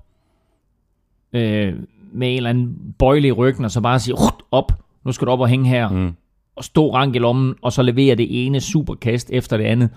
[1.34, 1.74] øh,
[2.12, 4.16] med en eller anden bøjle i ryggen, og så bare sige,
[4.52, 4.72] op,
[5.04, 6.16] nu skal du op og hænge her, mm
[6.60, 9.90] og stå rank i lommen, og så levere det ene superkast efter det andet.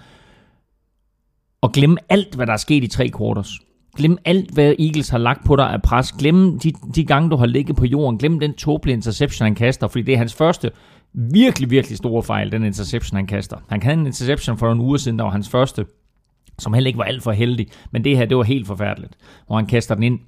[1.61, 3.59] Og glemme alt, hvad der er sket i tre quarters.
[3.97, 6.13] Glem alt, hvad Eagles har lagt på dig af pres.
[6.13, 8.19] Glem de, de gange, du har ligget på jorden.
[8.19, 10.71] Glem den tåbelige interception, han kaster, fordi det er hans første
[11.13, 13.57] virkelig, virkelig store fejl, den interception, han kaster.
[13.69, 15.85] Han havde en interception for en uge siden, der var hans første
[16.59, 17.67] som heller ikke var alt for heldig.
[17.91, 19.17] Men det her, det var helt forfærdeligt.
[19.47, 20.21] Hvor han kaster den ind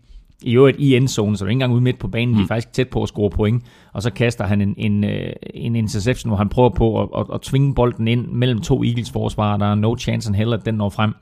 [0.45, 2.29] i øvrigt i endzone, så er ikke engang ude midt på banen.
[2.29, 2.35] Mm.
[2.35, 2.49] De er mm.
[2.49, 3.65] faktisk tæt på at score point.
[3.93, 7.27] Og så kaster han en, en, øh, en interception, hvor han prøver på at, at,
[7.35, 9.57] at tvinge bolden ind mellem to Eagles forsvarer.
[9.57, 11.15] Der er no chance en heller, at den når frem.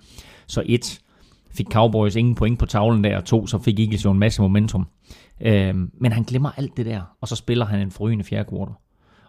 [0.47, 1.01] Så et,
[1.51, 4.43] fik Cowboys ingen point på tavlen der, og to, så fik Eagles jo en masse
[4.43, 4.87] momentum.
[5.41, 8.75] Øhm, men han glemmer alt det der, og så spiller han en forrygende fjerde kvartal.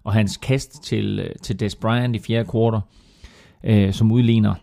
[0.03, 2.81] Og hans kast til, øh, til Des Bryant i fjerde kvartal,
[3.63, 4.53] øh, som udligner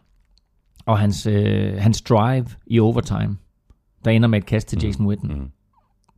[0.86, 3.36] og hans, øh, hans drive i overtime,
[4.05, 4.85] der ender med et kast til mm.
[4.85, 5.29] Jason Witten.
[5.29, 5.51] Mm.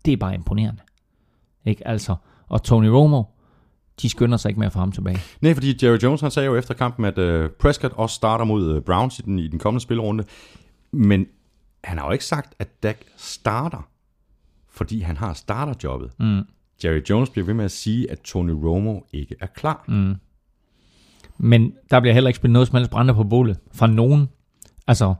[0.04, 0.82] Det er bare imponerende.
[1.64, 1.88] Ikke?
[1.88, 2.16] Altså,
[2.48, 3.22] og Tony Romo,
[4.02, 5.18] de skynder sig ikke med at få ham tilbage.
[5.40, 8.76] Nej, fordi Jerry Jones han sagde jo efter kampen, at uh, Prescott også starter mod
[8.76, 10.24] uh, Browns i den, i den kommende spillerunde.
[10.92, 11.26] Men
[11.84, 13.88] han har jo ikke sagt, at Dak starter,
[14.70, 16.10] fordi han har starterjobbet.
[16.18, 16.42] Mm.
[16.84, 19.84] Jerry Jones bliver ved med at sige, at Tony Romo ikke er klar.
[19.88, 20.14] Mm.
[21.38, 24.28] Men der bliver heller ikke spillet noget som helst brænder på bålet fra nogen
[24.86, 25.14] Altså,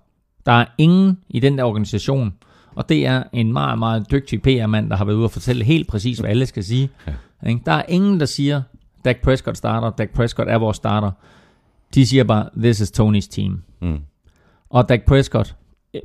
[0.47, 2.35] der er ingen i den der organisation,
[2.75, 5.89] og det er en meget, meget dygtig PR-mand, der har været ude og fortælle helt
[5.89, 6.91] præcis, hvad alle skal sige.
[7.07, 7.55] Ja.
[7.67, 8.63] Der er ingen, der siger,
[9.05, 11.11] Dak Prescott starter, Dak Prescott er vores starter.
[11.95, 13.63] De siger bare, this is Tonys team.
[13.81, 13.99] Mm.
[14.71, 15.57] Og Dak Prescott,
[15.95, 16.01] øh,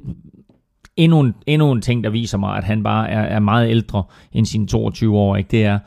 [0.96, 4.04] endnu en, endnu en ting, der viser mig, at han bare er, er meget ældre
[4.32, 5.52] end sine 22 år, ikke?
[5.52, 5.80] det er,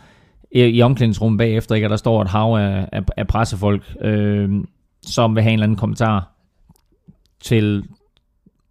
[0.53, 1.85] i omklædningsrummet bagefter, ikke?
[1.85, 4.51] at der står et hav af, af, af pressefolk, øh,
[5.03, 6.33] som vil have en eller anden kommentar
[7.41, 7.85] til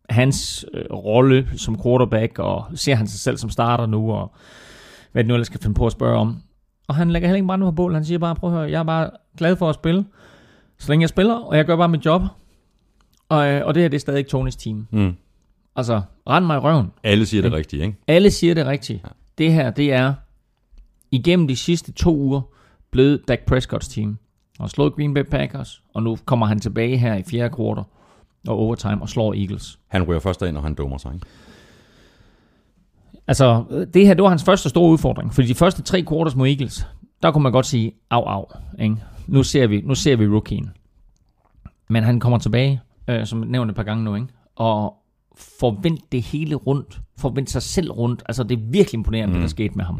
[0.09, 4.33] hans øh, rolle som quarterback, og ser han sig selv som starter nu, og
[5.11, 6.37] hvad det nu ellers skal finde på at spørge om.
[6.87, 7.93] Og han lægger heller ikke brænde på bål.
[7.93, 10.05] Han siger bare, prøv at høre, jeg er bare glad for at spille,
[10.77, 12.21] så længe jeg spiller, og jeg gør bare mit job.
[13.29, 14.87] Og, øh, og det her, det er stadig Tonys team.
[14.91, 15.15] Mm.
[15.75, 16.91] Altså, rend mig i røven.
[17.03, 17.97] Alle siger det rigtigt, ikke?
[18.07, 19.03] Alle siger det rigtigt.
[19.03, 19.09] Ja.
[19.37, 20.13] Det her, det er
[21.11, 22.41] igennem de sidste to uger
[22.91, 24.17] blevet Dak Prescotts team.
[24.59, 27.83] Og slået Green Bay Packers, og nu kommer han tilbage her i fjerde kvartal
[28.47, 29.79] og overtime og slår Eagles.
[29.87, 31.27] Han ryger først ind, og han dummer sig, ikke?
[33.27, 33.63] Altså,
[33.93, 35.33] det her, det var hans første store udfordring.
[35.33, 36.87] Fordi de første tre quarters mod Eagles,
[37.23, 38.45] der kunne man godt sige, au, au.
[38.79, 38.95] Ikke?
[39.27, 40.69] Nu, ser vi, nu ser vi rookien.
[41.89, 44.27] Men han kommer tilbage, øh, som nævnt et par gange nu, ikke?
[44.55, 44.93] og
[45.59, 46.99] forvent det hele rundt.
[47.19, 48.23] Forvent sig selv rundt.
[48.25, 49.33] Altså, det er virkelig imponerende, mm.
[49.33, 49.49] det der mm.
[49.49, 49.95] skete med ham.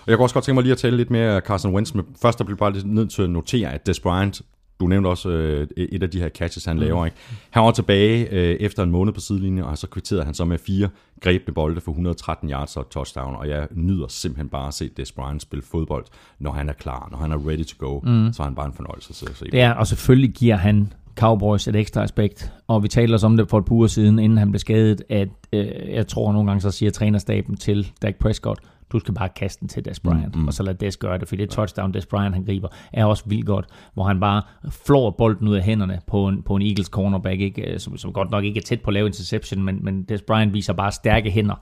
[0.00, 1.94] Og jeg kunne også godt tænke mig lige at tale lidt mere Carson Wentz.
[1.94, 4.42] Men først der bliver bare lidt nødt til at notere, at Des Bryant
[4.80, 6.82] du nævnte også øh, et af de her catches, han mm.
[6.82, 7.04] laver.
[7.04, 7.16] Ikke?
[7.50, 10.58] Han var tilbage øh, efter en måned på sidelinjen, og så kvitterede han så med
[10.58, 10.88] fire
[11.20, 15.12] grebne bolde for 113 yards og touchdown, og jeg nyder simpelthen bare at se Des
[15.12, 16.04] Bryant spille fodbold,
[16.38, 18.32] når han er klar, når han er ready to go, mm.
[18.32, 19.44] så er han bare en fornøjelse at se.
[19.44, 22.52] Det er, og selvfølgelig giver han Cowboys et ekstra aspekt.
[22.68, 25.02] Og vi talte os om det for et par uger siden, inden han blev skadet,
[25.08, 28.60] at øh, jeg tror nogle gange, så siger trænerstaben til Dak Prescott,
[28.92, 30.46] du skal bare kaste den til Des Bryant, mm, mm.
[30.46, 33.24] og så lad Des gøre det, for det touchdown, Des Bryant han griber, er også
[33.26, 36.86] vildt godt, hvor han bare flår bolden ud af hænderne på en, på en Eagles
[36.86, 37.78] cornerback, ikke?
[37.78, 40.54] Som, som godt nok ikke er tæt på at lave interception, men, men Des Bryant
[40.54, 41.60] viser bare stærke hænder,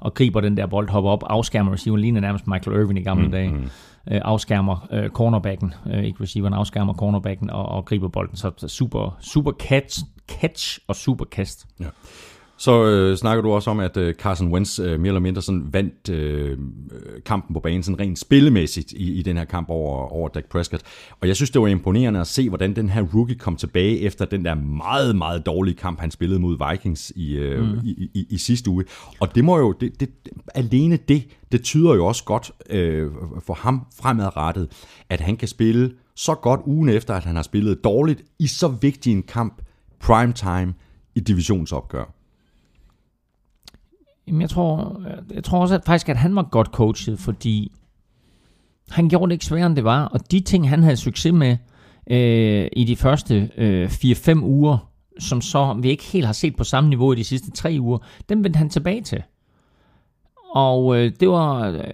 [0.00, 3.24] og griber den der bold, hopper op, afskærmer receiver, ligner nærmest Michael Irvin i gamle
[3.24, 3.50] mm, dage.
[3.50, 3.68] Mm
[4.10, 8.36] øh, afskærmer øh, cornerbacken, øh, ikke receiveren, afskærmer cornerbacken og, og griber bolden.
[8.36, 9.98] Så, så super, super catch,
[10.28, 11.66] catch og super kast.
[11.80, 11.86] Ja.
[12.60, 15.68] Så øh, snakker du også om, at øh, Carson Wentz øh, mere eller mindre sådan
[15.72, 16.58] vandt øh,
[17.26, 20.82] kampen på banen sådan rent spillemæssigt i, i den her kamp over, over Dak Prescott.
[21.20, 24.24] Og jeg synes, det var imponerende at se, hvordan den her rookie kom tilbage efter
[24.24, 27.78] den der meget, meget dårlige kamp, han spillede mod Vikings i, øh, mm.
[27.84, 28.84] i, i, i sidste uge.
[29.20, 30.10] Og det må jo, det, det,
[30.54, 31.22] alene det,
[31.52, 33.10] det tyder jo også godt øh,
[33.46, 34.68] for ham fremadrettet,
[35.08, 38.68] at han kan spille så godt ugen efter, at han har spillet dårligt i så
[38.68, 39.62] vigtig en kamp,
[40.00, 40.74] primetime,
[41.14, 42.19] i divisionsopgør.
[44.30, 45.00] Jamen, jeg tror,
[45.34, 47.72] jeg tror også at faktisk, at han var godt coachet, fordi
[48.90, 50.04] han gjorde det ikke sværere, end det var.
[50.04, 51.56] Og de ting, han havde succes med
[52.10, 56.64] øh, i de første øh, 4-5 uger, som så vi ikke helt har set på
[56.64, 57.98] samme niveau i de sidste 3 uger,
[58.28, 59.22] dem vendte han tilbage til.
[60.54, 61.84] Og øh, det var øh,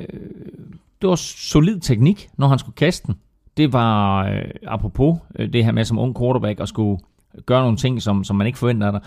[1.02, 3.14] det var solid teknik, når han skulle kaste den.
[3.56, 6.98] Det var, øh, apropos øh, det her med som ung quarterback, at skulle
[7.46, 9.00] gøre nogle ting, som, som man ikke forventer af dig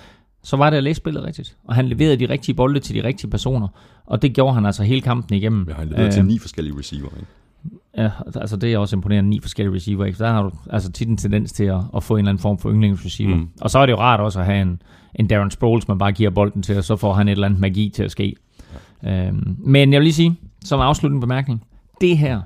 [0.43, 1.57] så var det at læse spillet rigtigt.
[1.63, 3.67] Og han leverede de rigtige bolde til de rigtige personer.
[4.05, 5.65] Og det gjorde han altså hele kampen igennem.
[5.69, 7.27] Ja, han leverede øh, til ni forskellige receiver, ikke?
[7.97, 10.05] Ja, altså det er også imponerende, ni forskellige receiver.
[10.05, 10.17] Ikke?
[10.19, 12.57] Der har du altså tit en tendens til at, at få en eller anden form
[12.57, 13.35] for yndlingsreceiver.
[13.35, 13.49] Mm.
[13.61, 14.81] Og så er det jo rart også at have en,
[15.15, 17.59] en Darren Sproles, man bare giver bolden til, og så får han et eller andet
[17.59, 18.35] magi til at ske.
[19.03, 19.27] Ja.
[19.27, 20.35] Øhm, men jeg vil lige sige,
[20.65, 21.63] som afsluttende bemærkning,
[22.01, 22.41] det her,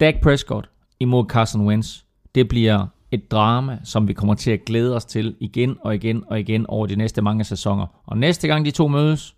[0.00, 0.70] Dak Prescott
[1.00, 2.00] imod Carson Wentz,
[2.34, 6.24] det bliver et drama, som vi kommer til at glæde os til igen og igen
[6.26, 7.86] og igen over de næste mange sæsoner.
[8.06, 9.34] Og næste gang de to mødes,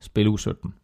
[0.00, 0.74] spil u 17.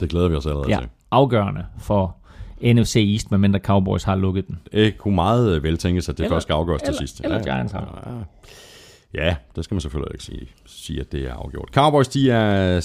[0.00, 0.88] Det glæder vi os allerede ja, til.
[1.10, 2.16] afgørende for
[2.62, 4.58] NFC East, medmindre Cowboys har lukket den.
[4.72, 7.20] Det kunne meget vel tænkes, at det eller, først skal afgøres til sidst.
[7.24, 8.02] Eller ja, Giants har.
[8.06, 8.22] Ja, ja.
[9.14, 11.68] Ja, det skal man selvfølgelig ikke sige, sige, at det er afgjort.
[11.72, 12.80] Cowboys, de er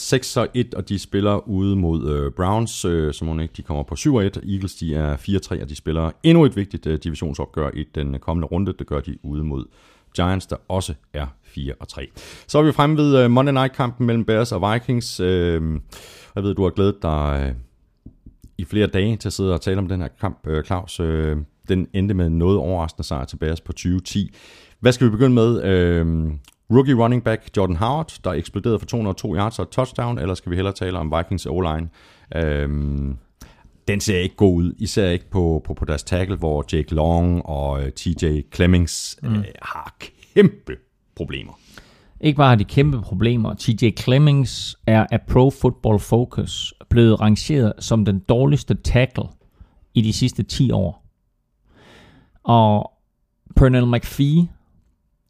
[0.76, 4.10] 6-1, og de spiller ude mod øh, Browns, øh, som ikke de kommer på 7-1.
[4.12, 8.20] Eagles, de er 4-3, og de spiller endnu et vigtigt øh, divisionsopgør i den øh,
[8.20, 8.74] kommende runde.
[8.80, 9.66] Det gør de ude mod
[10.16, 12.08] Giants, der også er 4 og 3.
[12.48, 15.20] Så er vi fremme ved øh, Monday Night-kampen mellem Bears og Vikings.
[15.20, 15.62] Øh,
[16.36, 17.56] jeg ved, du har glædet dig øh,
[18.58, 21.00] i flere dage til at sidde og tale om den her kamp, øh, Claus.
[21.00, 21.38] Øh,
[21.68, 24.32] den endte med noget overraskende sejr til Bears på 2010.
[24.84, 25.64] Hvad skal vi begynde med?
[25.64, 26.40] Øhm,
[26.72, 30.56] rookie running back Jordan Howard, der eksploderede for 202 yards og touchdown, eller skal vi
[30.56, 31.90] hellere tale om Vikings O-line?
[32.36, 33.18] Øhm,
[33.88, 37.46] den ser ikke god ud, især ikke på, på, på deres tackle, hvor Jake Long
[37.46, 39.36] og øh, TJ Clemmings mm.
[39.36, 39.96] øh, har
[40.34, 40.76] kæmpe
[41.16, 41.60] problemer.
[42.22, 43.54] Ikke bare har de kæmpe problemer.
[43.54, 49.26] TJ Clemmings er af Pro Football Focus blevet rangeret som den dårligste tackle
[49.94, 51.06] i de sidste 10 år.
[52.44, 52.92] Og
[53.56, 54.48] Pernell McPhee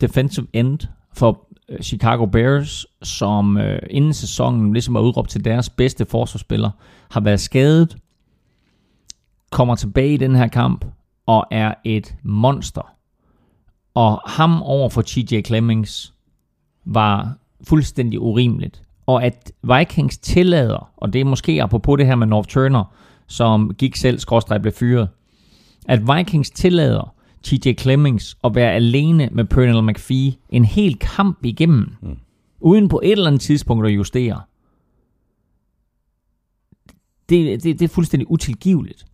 [0.08, 0.80] defensive end
[1.14, 6.70] for øh, Chicago Bears, som øh, inden sæsonen ligesom er udråbt til deres bedste forsvarsspiller,
[7.12, 7.98] har været skadet,
[9.52, 10.86] kommer tilbage i den her kamp
[11.26, 12.94] og er et monster.
[13.94, 16.14] Og ham over for TJ Clemmings
[16.86, 18.84] var fuldstændig urimeligt.
[19.06, 22.94] Og at Vikings tillader, og det er måske apropos det her med North Turner,
[23.28, 25.10] som gik selv, skråstrej blev fyret,
[25.88, 27.13] at Vikings tillader
[27.44, 32.18] TJ Clemmings at være alene med Pernell McPhee en hel kamp igennem, mm.
[32.60, 34.42] uden på et eller andet tidspunkt at justere.
[37.30, 39.06] Det, det, det er fuldstændig utilgiveligt.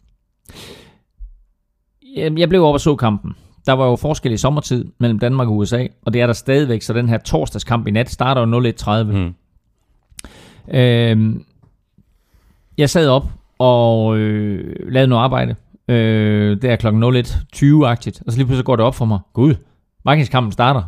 [2.16, 3.34] Jeg blev over og så kampen.
[3.66, 6.82] Der var jo forskel i sommertid mellem Danmark og USA, og det er der stadigvæk,
[6.82, 9.04] så den her torsdagskamp i nat starter jo 01.30.
[9.04, 9.34] Mm.
[10.76, 11.46] Øhm,
[12.78, 13.26] jeg sad op
[13.58, 15.56] og øh, lavede noget arbejde
[15.90, 19.20] Øh, det er klokken 01.20-agtigt, og så lige pludselig går det op for mig.
[19.34, 19.56] Gud,
[20.10, 20.84] Vikings-kampen starter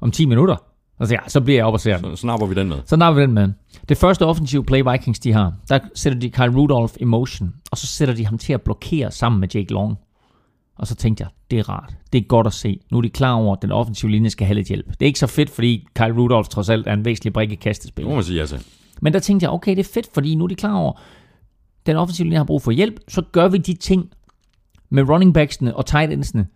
[0.00, 0.56] om 10 minutter.
[0.98, 2.76] Og så, ja, så bliver jeg op og ser Så snapper vi den med.
[2.76, 3.48] Så snapper vi den med.
[3.88, 7.78] Det første offensive play Vikings de har, der sætter de Kyle Rudolph i motion, og
[7.78, 9.98] så sætter de ham til at blokere sammen med Jake Long.
[10.78, 11.94] Og så tænkte jeg, det er rart.
[12.12, 12.80] Det er godt at se.
[12.90, 14.86] Nu er de klar over, at den offensive linje skal have lidt hjælp.
[14.86, 17.54] Det er ikke så fedt, fordi Kyle Rudolph trods alt er en væsentlig brik i
[17.54, 18.04] kastespil.
[18.04, 18.64] Det må man sige, altså.
[19.00, 21.86] Men der tænkte jeg, okay, det er fedt, fordi nu er de klar over, at
[21.86, 24.10] den offensive linje har brug for hjælp, så gør vi de ting,
[24.92, 26.46] med running backsene og tight endsene,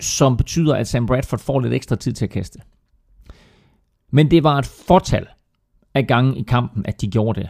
[0.00, 2.58] som betyder, at Sam Bradford får lidt ekstra tid til at kaste.
[4.10, 5.26] Men det var et fortal
[5.94, 7.48] af gange i kampen, at de gjorde det.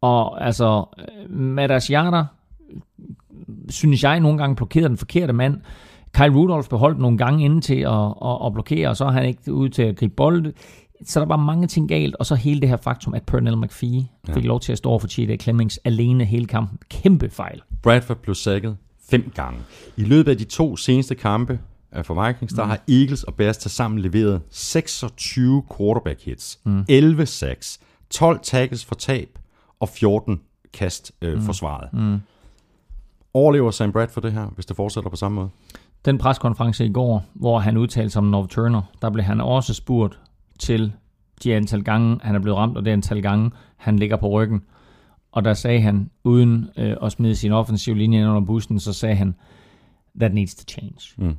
[0.00, 0.84] Og altså,
[1.28, 2.26] Madas Yarder,
[3.68, 5.60] synes jeg, nogle gange blokerede den forkerte mand.
[6.12, 9.26] Kyle Rudolph beholdt nogle gange inden til at, at, at blokere, og så er han
[9.26, 10.52] ikke ude til at gribe bolden.
[11.04, 14.08] Så der var mange ting galt, og så hele det her faktum, at Pernell McPhee
[14.28, 14.34] ja.
[14.34, 16.78] fik lov til at stå over for Cheetah Clemmings alene hele kampen.
[16.88, 17.62] Kæmpe fejl.
[17.82, 18.76] Bradford blev sækket
[19.10, 19.60] fem gange.
[19.96, 21.58] I løbet af de to seneste kampe
[22.02, 22.70] for Vikings, der mm.
[22.70, 26.84] har Eagles og Bears til sammen leveret 26 quarterback hits, mm.
[26.88, 27.80] 11 sacks,
[28.10, 29.38] 12 tackles for tab
[29.80, 30.40] og 14
[30.72, 31.42] kast øh, mm.
[31.42, 31.88] forsvaret.
[31.92, 32.18] Mm.
[33.34, 35.48] Overlever Sam Bradford det her, hvis det fortsætter på samme måde?
[36.04, 39.74] Den preskonference i går, hvor han udtalte sig om North Turner, der blev han også
[39.74, 40.20] spurgt
[40.58, 40.92] til
[41.44, 44.60] de antal gange, han er blevet ramt, og det antal gange, han ligger på ryggen.
[45.32, 48.92] Og der sagde han, uden øh, at smide sin offensiv linje ind under bussen, så
[48.92, 49.34] sagde han,
[50.20, 51.14] that needs to change.
[51.16, 51.36] Mm.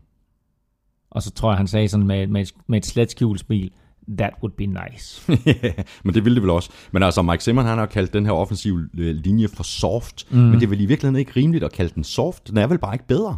[1.12, 3.72] Og så tror jeg, han sagde sådan med, med, med et slet skjult smil,
[4.18, 5.32] that would be nice.
[6.04, 6.70] men det ville det vel også.
[6.92, 10.38] Men altså, Mike Zimmer, han har kaldt den her offensive øh, linje for soft, mm.
[10.38, 12.48] men det er vel i virkeligheden ikke rimeligt at kalde den soft.
[12.48, 13.38] Den er vel bare ikke bedre.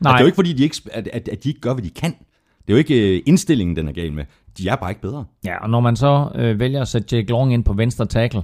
[0.00, 0.10] Nej.
[0.10, 1.84] Altså, det er jo ikke fordi, de ikke, at, at, at de ikke gør, hvad
[1.84, 2.14] de kan.
[2.68, 4.24] Det er jo ikke øh, indstillingen, den er gal med.
[4.58, 5.24] De er bare ikke bedre.
[5.44, 8.42] Ja, og når man så øh, vælger at sætte Jake Long ind på venstre tackle,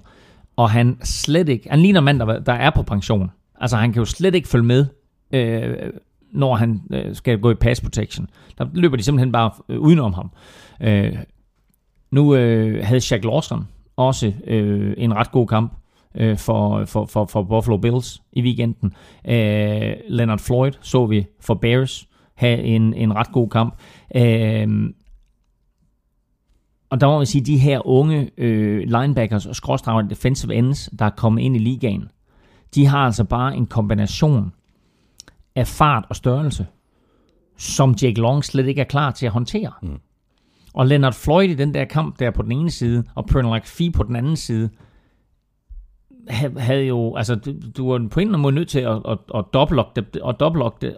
[0.56, 3.30] og han slet ikke, han ligner mand, der, der er på pension.
[3.60, 4.86] Altså han kan jo slet ikke følge med,
[5.32, 5.90] øh,
[6.32, 8.28] når han øh, skal gå i pass protection.
[8.58, 10.30] Der løber de simpelthen bare øh, udenom ham.
[10.80, 11.16] Øh,
[12.10, 15.72] nu øh, havde Shaq Lawson også øh, en ret god kamp
[16.14, 18.92] øh, for, for, for, for Buffalo Bills i weekenden.
[19.28, 23.74] Øh, Leonard Floyd så vi for Bears have en, en ret god kamp.
[24.16, 24.90] Øh,
[26.90, 30.90] og der må man sige, at de her unge øh, linebackers og skråstrækker defensive ends,
[30.98, 32.08] der er kommet ind i ligaen,
[32.74, 34.52] de har altså bare en kombination
[35.54, 36.66] af fart og størrelse,
[37.56, 39.72] som Jake Long slet ikke er klar til at håndtere.
[39.82, 39.98] Mm.
[40.74, 43.90] Og Leonard Floyd i den der kamp der på den ene side, og Pernell Fee
[43.90, 44.70] på den anden side,
[46.28, 49.18] havde jo, altså du, du var på en eller anden måde nødt til at, at,
[49.34, 50.36] at dobbeltlock og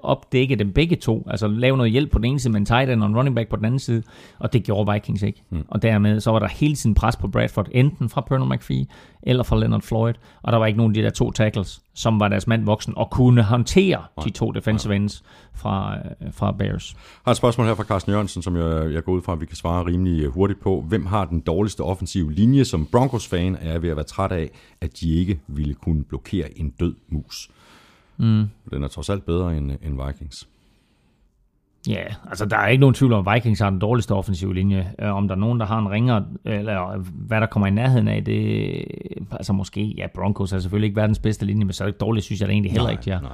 [0.02, 2.90] opdække dem begge to, altså lave noget hjælp på den ene side med en tight
[2.90, 4.02] end og en running back på den anden side,
[4.38, 5.42] og det gjorde Vikings ikke.
[5.50, 5.64] Mm.
[5.68, 8.86] Og dermed så var der hele tiden pres på Bradford, enten fra Pernell McPhee
[9.22, 12.20] eller fra Leonard Floyd, og der var ikke nogen af de der to tackles, som
[12.20, 14.24] var deres mand voksen og kunne håndtere Nej.
[14.24, 15.24] de to defensive ends
[15.54, 16.92] fra, øh, fra Bears.
[16.94, 19.40] Jeg har et spørgsmål her fra Carsten Jørgensen, som jeg, jeg går ud fra, at
[19.40, 20.84] vi kan svare rimelig øh, hurtigt på.
[20.88, 24.50] Hvem har den dårligste offensive linje, som Broncos-fan er ved at være træt af,
[24.80, 27.50] at de ikke ville kunne blokere en død mus?
[28.16, 28.44] Mm.
[28.70, 30.48] Den er trods alt bedre end, end Vikings.
[31.88, 34.92] Ja, altså der er ikke nogen tvivl om, at Vikings har den dårligste offensive linje.
[34.98, 38.08] Øh, om der er nogen, der har en ringer, eller hvad der kommer i nærheden
[38.08, 38.84] af, det
[39.30, 42.24] altså måske, ja, Broncos er selvfølgelig ikke verdens bedste linje, men så er det dårligt,
[42.24, 43.18] synes jeg det egentlig heller nej, ikke, ja.
[43.20, 43.30] Nej.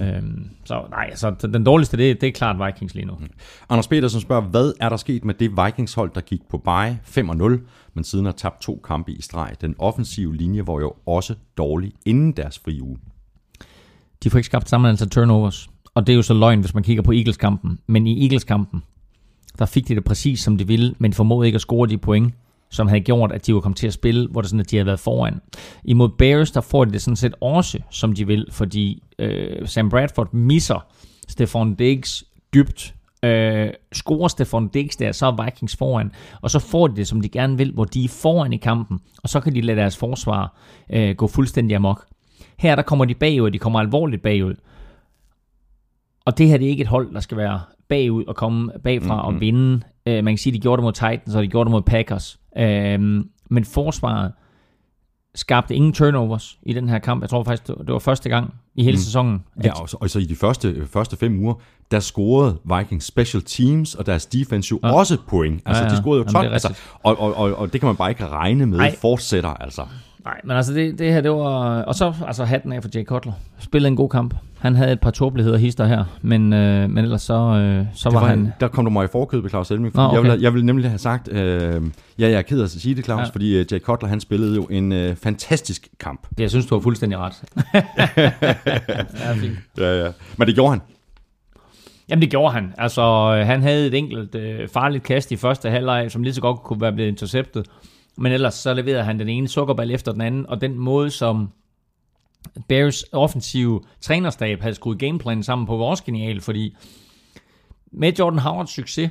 [0.00, 3.14] Øhm, så nej, så den dårligste, det, det er klart Vikings lige nu.
[3.20, 3.30] Mm.
[3.68, 7.60] Anders Petersen spørger, hvad er der sket med det Vikings-hold, der gik på bye 5-0,
[7.94, 9.52] men siden har tabt to kampe i streg?
[9.60, 12.98] Den offensive linje var jo også dårlig inden deres fri uge.
[14.22, 15.70] De får ikke skabt sammen altså turnovers.
[15.94, 17.78] Og det er jo så løgn, hvis man kigger på Eagles-kampen.
[17.86, 18.82] Men i Eagles-kampen,
[19.58, 22.34] der fik de det præcis som de ville, men formåede ikke at score de point,
[22.70, 24.76] som havde gjort, at de var kommet til at spille, hvor det sådan, at de
[24.76, 25.40] havde været foran.
[25.84, 29.90] Imod Bears, der får de det sådan set også, som de vil, fordi øh, Sam
[29.90, 30.86] Bradford misser
[31.28, 36.86] Stefan Diggs dybt, øh, scorer Stefan Diggs der, så er Vikings foran, og så får
[36.86, 39.54] de det, som de gerne vil, hvor de er foran i kampen, og så kan
[39.54, 40.56] de lade deres forsvar
[40.90, 42.06] øh, gå fuldstændig amok.
[42.56, 44.54] Her der kommer de bagud, de kommer alvorligt bagud,
[46.26, 49.14] og det her det er ikke et hold, der skal være bagud og komme bagfra
[49.14, 49.34] mm-hmm.
[49.34, 49.80] og vinde.
[50.06, 51.82] Uh, man kan sige, at de gjorde det mod Titans, og de gjorde det mod
[51.82, 52.38] Packers.
[52.56, 52.62] Uh,
[53.50, 54.32] men forsvaret
[55.34, 57.22] skabte ingen turnovers i den her kamp.
[57.22, 59.00] Jeg tror faktisk, det var første gang i hele mm.
[59.00, 59.44] sæsonen.
[59.56, 59.64] At...
[59.64, 61.54] Ja, og så, og så i de første, første fem uger,
[61.90, 64.92] der scorede Vikings special teams og deres defense jo ja.
[64.92, 65.62] også point.
[65.66, 65.96] Altså, ja, ja.
[65.96, 66.52] de scorede jo 12.
[66.52, 68.96] Altså, og, og, og, og det kan man bare ikke regne med Ej.
[68.96, 69.48] fortsætter.
[69.48, 69.82] Altså.
[70.24, 71.82] Nej, men altså det, det her, det var...
[71.82, 73.32] Og så altså hatten af for Jay Cutler.
[73.58, 74.34] Spillede en god kamp.
[74.58, 78.20] Han havde et par tåbeligheder hister her, men, øh, men ellers så, øh, så var,
[78.20, 78.52] var han...
[78.60, 79.94] Der kom du mig i forkøbet, Claus Elming.
[79.94, 80.14] Nå, okay.
[80.14, 81.28] jeg, ville, jeg ville nemlig have sagt...
[81.32, 81.82] Øh,
[82.18, 83.24] ja, jeg er ked af at sige det, Claus, ja.
[83.32, 86.26] fordi uh, Jay Cutler, han spillede jo en øh, fantastisk kamp.
[86.38, 87.42] Jeg synes, du har fuldstændig ret.
[89.20, 89.58] ja, fint.
[89.78, 90.10] Ja, ja.
[90.36, 90.80] Men det gjorde han.
[92.08, 92.74] Jamen det gjorde han.
[92.78, 96.40] Altså, øh, han havde et enkelt øh, farligt kast i første halvleg, som lige så
[96.40, 97.66] godt kunne være blevet interceptet.
[98.16, 101.48] Men ellers så leverede han den ene sukkerball efter den anden, og den måde, som
[102.68, 106.76] Bears offensive trænerstab havde skruet gameplanen sammen på, vores genial, fordi
[107.92, 109.10] med Jordan Howards succes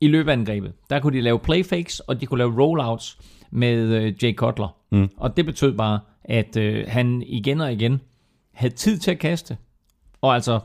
[0.00, 3.18] i løbeangrebet, der kunne de lave playfakes, og de kunne lave rollouts
[3.50, 4.76] med øh, Jay Cutler.
[4.90, 5.10] Mm.
[5.16, 8.00] Og det betød bare, at øh, han igen og igen
[8.52, 9.56] havde tid til at kaste,
[10.20, 10.60] og altså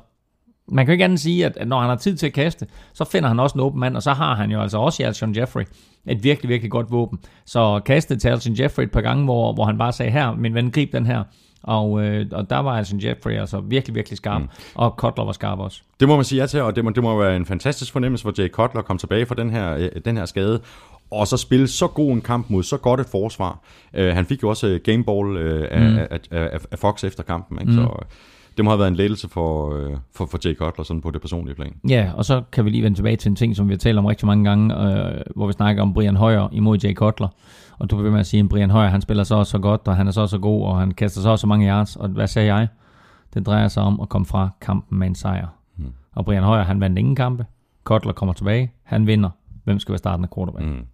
[0.72, 2.68] man kan jo ikke andet sige, at, at når han har tid til at kaste,
[2.94, 5.06] så finder han også en åben mand, og så har han jo altså også i
[5.06, 5.64] Alshon Jeffrey
[6.06, 7.20] et virkelig, virkelig godt våben.
[7.46, 10.54] Så kastet til Alshon Jeffrey et par gange, hvor, hvor han bare sagde, her, min
[10.54, 11.24] ven, grib den her.
[11.64, 14.48] Og, øh, og der var Alshon Jeffrey altså virkelig, virkelig skarp, mm.
[14.76, 15.82] og Kotler var skarp også.
[16.00, 18.24] Det må man sige ja til, og det må, det må være en fantastisk fornemmelse
[18.24, 20.62] for Jay Cutler at komme tilbage fra den her, øh, den her skade,
[21.12, 23.60] og så spille så god en kamp mod så godt et forsvar.
[24.00, 25.98] Uh, han fik jo også uh, gameball uh, af, mm.
[25.98, 27.72] af, af, af Fox efter kampen, ikke?
[27.72, 27.78] Mm.
[27.78, 28.06] så
[28.58, 31.22] det må have været en lettelse for, uh, for, for Jay Cutler sådan på det
[31.22, 31.76] personlige plan.
[31.90, 33.98] Ja, og så kan vi lige vende tilbage til en ting, som vi har talt
[33.98, 37.28] om rigtig mange gange, uh, hvor vi snakker om Brian Højer imod Jay Cutler.
[37.80, 39.82] Og du vil med at sige, at Brian Højer, han spiller så også så godt,
[39.86, 41.96] og han er så også så god, og han kaster så også så mange yards.
[41.96, 42.68] Og hvad sagde jeg?
[43.34, 45.48] Det drejer sig om at komme fra kampen med en sejr.
[45.78, 45.94] Mm.
[46.16, 47.46] Og Brian Højer, han vandt ingen kampe.
[47.84, 48.72] Kotler kommer tilbage.
[48.84, 49.30] Han vinder.
[49.64, 50.66] Hvem skal være startende quarterback?
[50.66, 50.86] Mm.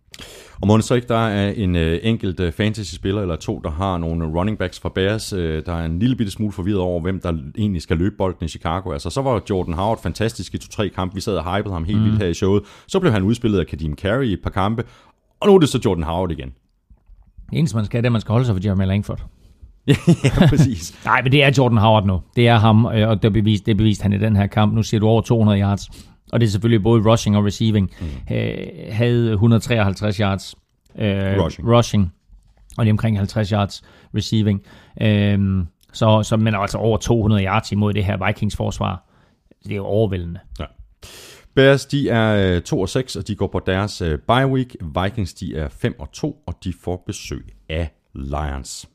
[0.62, 3.70] Og må det så ikke, der er en øh, enkelt øh, fantasy-spiller eller to, der
[3.70, 7.02] har nogle running backs fra Bears, øh, der er en lille bitte smule forvirret over,
[7.02, 8.92] hvem der egentlig skal løbe bolden i Chicago.
[8.92, 11.16] Altså, så var Jordan Howard fantastisk i to-tre kampe.
[11.16, 12.06] Vi sad og hypede ham helt mm.
[12.06, 12.64] vildt her i showet.
[12.88, 14.84] Så blev han udspillet af Kadeem Carey i et par kampe.
[15.42, 16.54] Og nu er det så Jordan Howard igen.
[17.50, 19.26] Det eneste, man skal, det er, at man skal holde sig for Jeremy Langford.
[19.88, 21.06] ja, præcis.
[21.06, 22.22] Nej, men det er Jordan Howard nu.
[22.36, 24.48] Det er ham, øh, og det er bevist, det er bevist han i den her
[24.48, 24.74] kamp.
[24.74, 25.90] Nu siger du over 200 yards.
[26.34, 27.92] Og det er selvfølgelig både rushing og receiving.
[28.02, 28.36] Mm.
[28.36, 30.56] Øh, havde 153 yards
[31.00, 31.68] øh, rushing.
[31.68, 32.14] rushing,
[32.78, 33.84] og lige omkring 50 yards
[34.16, 34.62] receiving.
[35.02, 39.10] Øh, så, så, men altså over 200 yards imod det her Vikings forsvar.
[39.64, 40.40] Det er jo overvældende.
[40.60, 40.66] Ja.
[41.56, 44.76] Bears, de er 2 og 6, og de går på deres uh, bye week.
[45.04, 48.90] Vikings, de er 5 og 2, og de får besøg af Lions.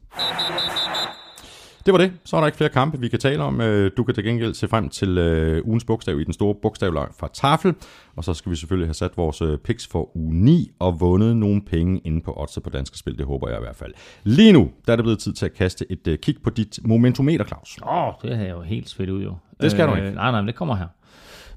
[1.88, 2.12] Det var det.
[2.24, 3.60] Så er der ikke flere kampe, vi kan tale om.
[3.60, 5.18] Øh, du kan til gengæld se frem til
[5.58, 7.74] uh, ugens bogstav i den store bogstavlag fra Tafel.
[8.16, 11.36] Og så skal vi selvfølgelig have sat vores uh, picks for uge 9 og vundet
[11.36, 13.18] nogle penge inde på odds på danske spil.
[13.18, 13.92] Det håber jeg i hvert fald.
[14.24, 17.44] Lige nu der er det blevet tid til at kaste et kig på dit momentometer,
[17.44, 17.78] Claus.
[17.82, 19.34] Åh, oh, det har jeg jo helt svedt ud jo.
[19.60, 20.16] Det skal øh, du ikke.
[20.16, 20.86] Nej, nej, det kommer her.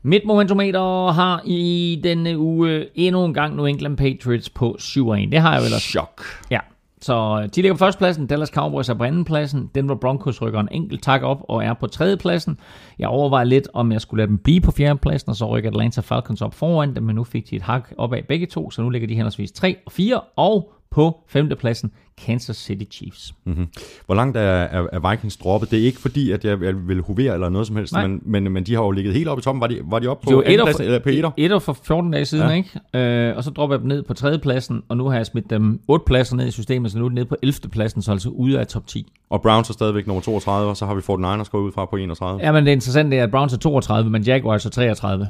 [0.02, 5.00] Mit momentometer har i denne uge endnu en gang New England Patriots på 7-1.
[5.02, 5.88] Det har jeg vel også.
[5.88, 6.22] Chok.
[6.52, 6.60] Ja,
[7.02, 10.68] så øh, de ligger på førstepladsen, Dallas Cowboys er på andenpladsen, Denver Broncos rykker en
[10.72, 12.60] enkelt tak op og er på tredjepladsen.
[13.00, 16.02] Jeg overvejer lidt, om jeg skulle lade dem blive på fjerdepladsen, og så rykker Atlanta
[16.02, 18.82] Falcons op foran dem, men nu fik de et hak op af begge to, så
[18.82, 21.92] nu ligger de henholdsvis 3 og 4, og på femtepladsen
[22.26, 23.34] Kansas City Chiefs.
[23.46, 23.68] Mm-hmm.
[24.06, 25.72] Hvor langt er, er, er Vikings droppet?
[25.72, 28.52] Det er ikke fordi, at jeg, jeg vil hovere eller noget som helst, men, men,
[28.52, 29.62] men de har jo ligget helt oppe i toppen.
[29.62, 31.32] Var de, var de oppe på andenpladsen eller på etter?
[31.38, 32.54] Etter for 14 dage siden, ja.
[32.54, 33.30] ikke?
[33.30, 35.80] Øh, og så dropper jeg dem ned på tredjepladsen, og nu har jeg smidt dem
[35.88, 37.70] 8 pladser ned i systemet, så nu er de nede på 11.
[37.72, 39.12] pladsen, så altså ude af top 10.
[39.30, 41.86] Og Browns er stadigvæk nummer 32, og så har vi fået Niners gået ud fra
[41.86, 42.40] på 31.
[42.44, 45.28] Ja, men det interessante er, at Browns er 32, men Jaguars er 33.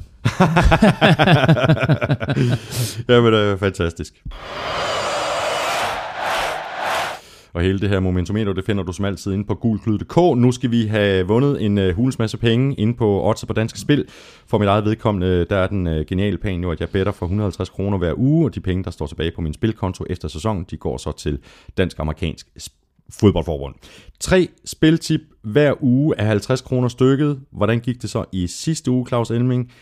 [3.08, 4.22] Jamen, det er fantastisk.
[7.52, 10.16] Og hele det her momentometer, det finder du som altid inde på gulklyd.dk.
[10.16, 13.78] Nu skal vi have vundet en øh, hulens masse penge inde på Odds på Danske
[13.80, 14.04] Spil.
[14.46, 17.12] For mit eget vedkommende, øh, der er den øh, geniale plan nu, at jeg better
[17.12, 20.28] for 150 kroner hver uge, og de penge, der står tilbage på min spilkonto efter
[20.28, 21.38] sæsonen, de går så til
[21.76, 22.46] dansk-amerikansk
[23.10, 23.74] fodboldforbund.
[24.20, 27.40] Tre spiltip hver uge af 50 kroner stykket.
[27.50, 29.72] Hvordan gik det så i sidste uge, Claus Elming?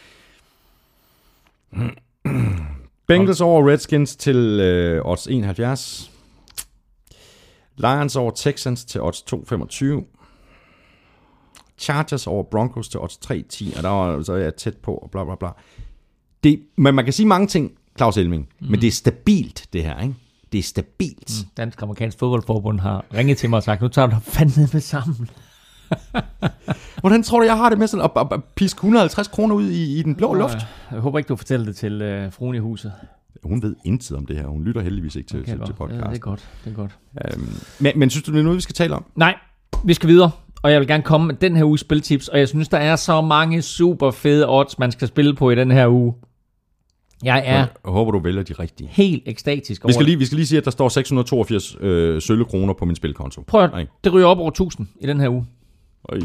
[3.07, 6.10] Bengals over Redskins til øh, odds 71.
[7.81, 10.17] Lions over Texans til odds 2,25.
[11.79, 15.25] Chargers over Broncos til odds 3,10, og der var så jeg tæt på, og bla
[15.25, 15.49] bla bla.
[16.45, 18.67] Det, men man kan sige mange ting, Claus Elming, mm.
[18.71, 20.15] men det er stabilt, det her, ikke?
[20.53, 21.31] Det er stabilt.
[21.41, 21.51] Mm.
[21.57, 25.31] Dansk Amerikansk Fodboldforbund har ringet til mig og sagt, nu tager du fandme med sammen.
[27.01, 29.71] Hvordan tror du, jeg har det med sådan at, at, at piske 150 kroner ud
[29.71, 30.59] i, i den blå luft?
[30.91, 32.93] Jeg håber ikke, du fortæller det til øh, fruen i huset.
[33.45, 34.47] Hun ved intet om det her.
[34.47, 36.05] Hun lytter heldigvis ikke til, okay, til, til podcast.
[36.05, 36.49] Ja, det er godt.
[36.65, 36.99] Det er godt.
[37.25, 37.49] Øhm,
[37.81, 39.05] men, men synes du, det er noget, vi skal tale om?
[39.17, 39.35] Nej,
[39.85, 40.31] vi skal videre.
[40.63, 42.29] Og jeg vil gerne komme med den her uge spiltips.
[42.29, 45.55] Og jeg synes, der er så mange super fede odds, man skal spille på i
[45.55, 46.15] den her uge.
[47.25, 48.89] Jeg er jeg håber, du vælger de rigtige.
[48.93, 52.45] Helt ekstatisk vi skal, lige, vi skal lige sige, at der står 682 øh, sølle
[52.45, 53.43] kroner på min spilkonto.
[53.47, 55.47] Prøv at, det ryger op over 1000 i den her uge.
[56.09, 56.21] Øj.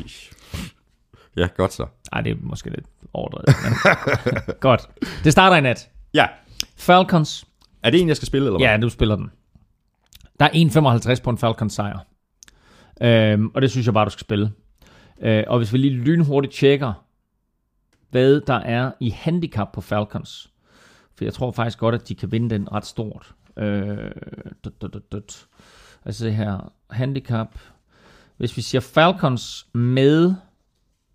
[1.37, 1.85] Ja, godt så.
[2.11, 3.47] Nej, det er måske lidt overdrevet.
[3.63, 3.73] Men
[4.59, 4.89] godt.
[5.23, 5.89] Det starter i nat.
[6.13, 6.25] Ja.
[6.75, 7.45] Falcons.
[7.83, 8.67] Er det en, jeg skal spille, eller hvad?
[8.67, 9.31] Ja, du spiller den.
[10.39, 11.99] Der er 1,55 på en Falcons sejr.
[13.01, 14.51] Øhm, og det synes jeg bare, du skal spille.
[15.21, 16.93] Øh, og hvis vi lige lynhurtigt tjekker,
[18.09, 20.49] hvad der er i handicap på Falcons.
[21.15, 23.33] For jeg tror faktisk godt, at de kan vinde den ret stort.
[23.57, 24.11] Øh,
[24.63, 25.45] dut, dut, dut, dut.
[26.05, 27.59] Altså det her handicap.
[28.37, 30.33] Hvis vi siger Falcons med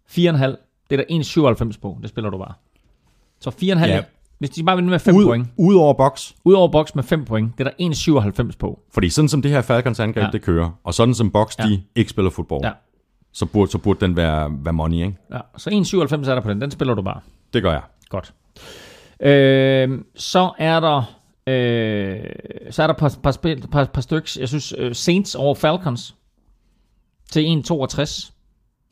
[0.09, 0.47] 4,5, det
[0.91, 1.99] er der 1,97 på.
[2.03, 2.55] Det spiller du bare.
[3.41, 4.03] Så 4,5 ja.
[4.41, 5.49] Hvis de bare vinder med 5 ud, point.
[5.57, 6.35] Ud over boks.
[6.45, 7.59] Ud over boks med 5 point.
[7.59, 8.81] Det er der 1,97 på.
[8.93, 10.31] Fordi sådan som det her Falcons angreb, ja.
[10.31, 11.65] det kører, og sådan som boks, ja.
[11.65, 12.71] de ikke spiller fodbold, ja.
[13.33, 15.17] så burde, så burde den være, være money, ikke?
[15.33, 16.61] Ja, så 1,97 er der på den.
[16.61, 17.21] Den spiller du bare.
[17.53, 17.83] Det gør jeg.
[18.09, 18.35] Godt.
[19.21, 22.25] Øh, så er der øh,
[22.71, 24.37] så er der et par, par, spil, par, par stykker.
[24.41, 26.15] Jeg synes øh, Saints over Falcons
[27.31, 28.33] til 1,62.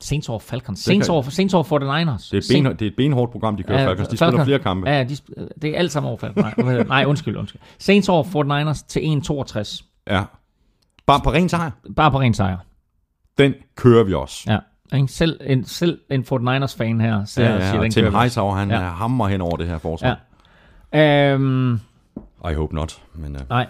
[0.01, 0.79] Saints over Falcons.
[0.79, 2.29] Saints kan- over, Saints over 49ers.
[2.31, 4.07] Det er, et ben, det er et benhårdt program, de kører, ja, Falcons.
[4.07, 4.89] De spiller Falcons- flere kampe.
[4.89, 5.17] Ja, de,
[5.61, 6.57] det er alt sammen over Falcons.
[6.57, 7.61] Nej, nej, undskyld, undskyld.
[7.79, 9.83] Saints over 49ers til 1,62.
[10.07, 10.23] Ja.
[11.05, 11.71] Bare på ren sejr.
[11.95, 12.57] Bare på ren sejr.
[13.37, 14.43] Den kører vi også.
[14.93, 15.05] Ja.
[15.07, 18.15] Selv en, selv en 49ers-fan her ser, Ja, ja, siger, og den Tim.
[18.15, 18.79] Heisauer, han Ja.
[18.79, 20.19] hammer hen over det her forsvar.
[20.93, 21.33] Ja.
[21.33, 21.73] Øhm,
[22.51, 23.01] I hope not.
[23.13, 23.67] Men, uh, Nej.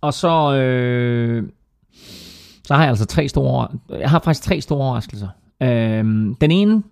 [0.00, 1.48] Og så, øh,
[2.64, 5.28] så har jeg altså tre store, jeg har faktisk tre store overraskelser.
[5.62, 6.82] Øhm, den ene, nu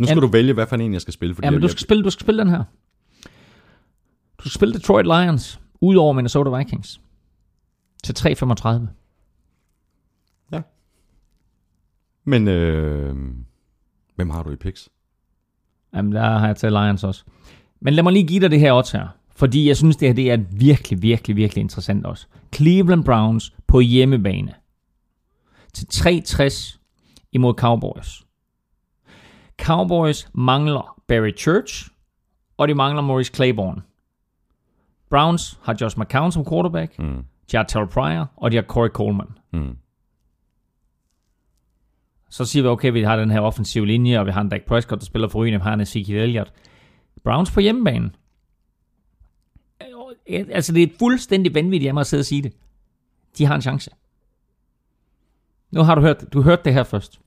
[0.00, 1.34] skal Jamen- du vælge, hvad for en jeg skal spille.
[1.34, 2.64] Fordi ja, men du skal, spille, du skal spille den her.
[4.38, 7.00] Du skal spille Detroit Lions ud over Minnesota Vikings
[8.04, 8.86] til 3,35.
[12.26, 13.16] Men øh,
[14.16, 14.88] hvem har du i picks?
[15.94, 17.24] Jamen, der har jeg taget Lions også.
[17.80, 19.08] Men lad mig lige give dig det her odds her.
[19.36, 22.26] Fordi jeg synes, det her det er virkelig, virkelig, virkelig interessant også.
[22.54, 24.54] Cleveland Browns på hjemmebane.
[25.74, 26.78] Til 3,60
[27.32, 28.24] imod Cowboys.
[29.62, 31.88] Cowboys mangler Barry Church,
[32.56, 33.82] og de mangler Maurice Claiborne.
[35.10, 37.24] Browns har Josh McCown som quarterback, Mm.
[37.48, 39.26] Terrell Pryor, og de har Corey Coleman.
[39.52, 39.76] Mm.
[42.30, 44.62] Så siger vi, okay, vi har den her offensive linje, og vi har en Dak
[44.66, 46.52] Prescott, der spiller for rygende, vi har en Ezekiel Elliott.
[47.24, 48.10] Browns på hjemmebane.
[50.28, 52.52] Øh, Altså, det er fuldstændig vanvittigt af mig at sidde og sige det.
[53.38, 53.90] De har en chance.
[55.74, 57.20] Nu har du hørt, du hørte det her først.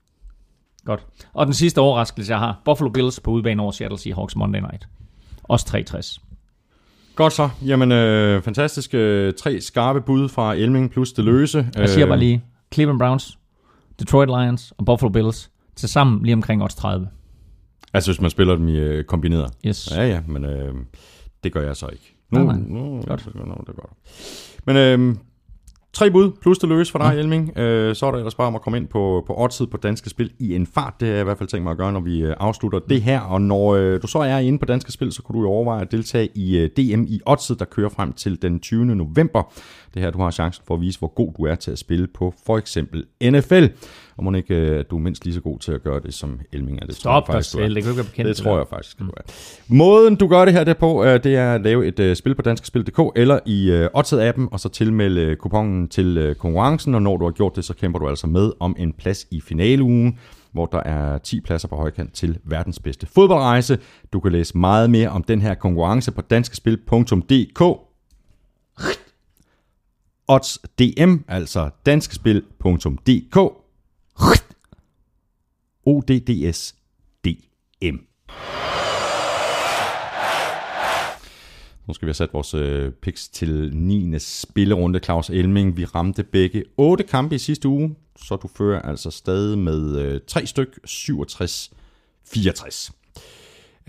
[0.86, 1.06] Godt.
[1.34, 2.62] Og den sidste overraskelse, jeg har.
[2.66, 4.88] Buffalo Bills på udebane over Seattle Seahawks Monday Night.
[5.44, 6.22] Også 360.
[7.16, 7.50] Godt så.
[7.66, 8.94] Jamen, øh, fantastisk.
[8.94, 11.68] Øh, tre skarpe bud fra Elming plus det løse.
[11.76, 12.44] Jeg siger bare lige,
[12.74, 13.38] Cleveland Browns,
[14.00, 17.10] Detroit Lions og Buffalo Bills til sammen lige omkring odds 30.
[17.94, 19.52] Altså, hvis man spiller dem i øh, kombineret.
[19.66, 19.92] Yes.
[19.96, 20.74] Ja, ja, men øh,
[21.44, 22.16] det gør jeg så ikke.
[22.32, 22.68] Nu, Nej, nej.
[22.68, 23.36] nu, Godt.
[23.36, 23.92] Nu, det er godt.
[24.66, 25.16] Men øh,
[25.94, 27.58] tre bud plus det løse for dig, Elming.
[27.58, 30.10] Øh, så er det ellers bare om at komme ind på, på oddset på Danske
[30.10, 30.94] Spil i en fart.
[31.00, 33.02] Det har jeg i hvert fald tænkt mig at gøre, når vi øh, afslutter det
[33.02, 33.20] her.
[33.20, 35.82] Og når øh, du så er inde på Danske Spil, så kunne du jo overveje
[35.82, 38.86] at deltage i øh, DM i oddset, der kører frem til den 20.
[38.86, 39.54] november.
[39.98, 41.80] Det er her, du har chancen for at vise, hvor god du er til at
[41.80, 43.66] spille på for eksempel NFL.
[44.18, 46.14] Og må ikke, øh, at du er mindst lige så god til at gøre det,
[46.14, 46.86] som Elming er.
[46.86, 48.58] Det tror jeg Stop dig faktisk, selv, det kan du ikke være bekendt Det tror
[48.58, 49.22] jeg faktisk, du er.
[49.68, 52.36] Måden du gør det her det på, øh, det er at lave et øh, spil
[52.36, 57.26] på danskespil.dk eller i øh, Odset-appen, og så tilmelde kupongen til konkurrencen, og når du
[57.26, 60.20] har gjort det, så kæmper du altså med om en plads i finaleugen,
[60.52, 63.78] hvor der er 10 pladser på højkant til verdens bedste fodboldrejse.
[64.14, 67.87] Du kan læse meget mere om den her konkurrence på danskespil.dk
[70.28, 73.38] oddsdm, altså danskespil.dk.
[75.86, 76.76] ODDS
[77.26, 77.96] DM.
[81.88, 84.20] Nu skal vi have sat vores øh, picks til 9.
[84.20, 85.78] spillerunde, Claus Elming.
[85.78, 90.22] Vi ramte begge 8 kampe i sidste uge, så du fører altså stadig med øh,
[90.28, 92.92] 3 styk, 67-64.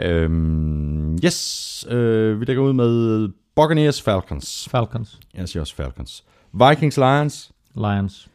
[0.02, 3.28] Øhm, yes, øh, vi lægger ud med
[3.62, 4.68] Buccaneers Falcons.
[4.70, 6.24] Falcons, Jeg siger også Falcons.
[6.52, 7.52] Vikings Lions.
[7.74, 8.28] Lions.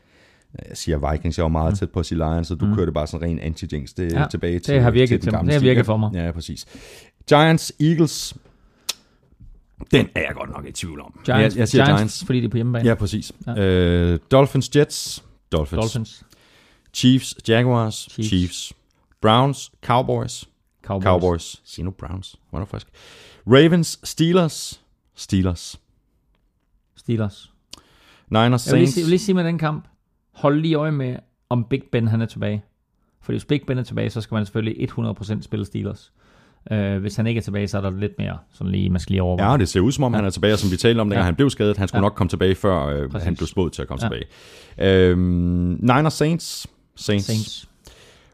[0.70, 2.76] Jeg siger Vikings, jeg var meget tæt på at sige Lions, så du mm.
[2.76, 3.94] kørte bare sådan ren anti-jinx.
[3.98, 6.12] Det Ja, tilbage det til har virket til den gamle Det har virket for mig.
[6.14, 6.66] Ja, præcis.
[7.30, 8.36] Giants, Eagles.
[9.92, 11.20] Den er jeg godt nok i tvivl om.
[11.26, 12.26] Giants, jeg, jeg siger Giants, Giants.
[12.26, 12.90] fordi de er på hjemmebane.
[12.90, 13.32] Ja, præcis.
[13.48, 13.60] Ja.
[13.60, 15.24] Øh, Dolphins, Jets.
[15.52, 15.82] Dolphins.
[15.82, 16.24] Dolphins,
[16.94, 18.08] Chiefs, Jaguars.
[18.12, 18.28] Chiefs.
[18.30, 18.74] Chiefs.
[19.22, 20.46] Browns, Cowboys.
[20.86, 21.04] Cowboys.
[21.04, 21.62] Cowboys.
[21.66, 22.36] Sig nu Browns.
[22.50, 22.88] Hvor er frisk.
[23.48, 24.83] Ravens, Steelers.
[25.16, 25.80] Steelers.
[26.96, 27.52] Steelers.
[28.30, 28.98] Niners, Jeg vil, lige, Saints.
[28.98, 29.88] jeg vil lige sige med den kamp,
[30.34, 31.16] hold lige øje med,
[31.50, 32.64] om Big Ben han er tilbage.
[33.22, 36.12] For hvis Big Ben er tilbage, så skal man selvfølgelig 100% spille Steelers.
[36.72, 39.14] Uh, hvis han ikke er tilbage, så er der lidt mere, sådan lige, man skal
[39.14, 39.52] lige overveje.
[39.52, 41.20] Ja, det ser ud som om, han er tilbage, og som vi talte om, dengang
[41.22, 41.26] Ja.
[41.26, 41.78] han blev skadet.
[41.78, 42.02] Han skulle Ja.
[42.02, 43.26] nok komme tilbage, før øh, Præcis.
[43.26, 44.10] han blev spået til at komme Ja.
[44.10, 45.10] tilbage.
[45.10, 45.20] Øhm,
[45.82, 46.68] Niners, Saints.
[46.96, 47.26] Saints.
[47.26, 47.70] Saints,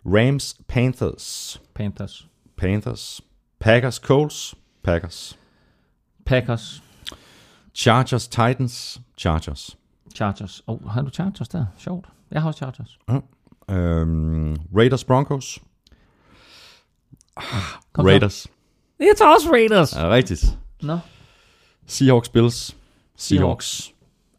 [0.05, 1.61] Rams, Panthers.
[1.75, 2.27] Panthers,
[2.57, 3.21] Panthers.
[3.59, 4.55] Packers, Colts.
[4.83, 5.38] Packers.
[6.29, 6.83] Packers,
[7.73, 9.01] Chargers, Titans.
[9.17, 9.77] Chargers.
[10.15, 10.61] Chargers.
[10.67, 11.65] Oh, har du Chargers der?
[11.77, 12.05] Sjovt.
[12.31, 12.99] Jeg har også Chargers.
[13.69, 15.59] Øhm, Raiders, Broncos.
[17.93, 18.09] Kom så.
[18.09, 18.47] Raiders.
[18.99, 19.93] Jeg tager også Raiders.
[19.93, 20.57] Er rigtigt.
[20.81, 20.99] Nå.
[21.87, 22.75] Seahawks, Bills.
[23.17, 23.91] Seahawks.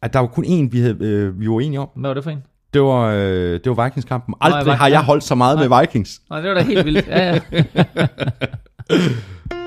[0.02, 1.88] At der var kun én, vi, havde, øh, vi var enige om.
[1.94, 2.42] Hvad var det for en?
[2.74, 4.34] Det var, øh, det var Vikings-kampen.
[4.40, 5.02] Aldrig Nej, har jeg ja.
[5.02, 6.22] holdt så meget med Vikings.
[6.30, 7.06] Nej, det var da helt vildt.
[7.06, 7.62] Ja, ja.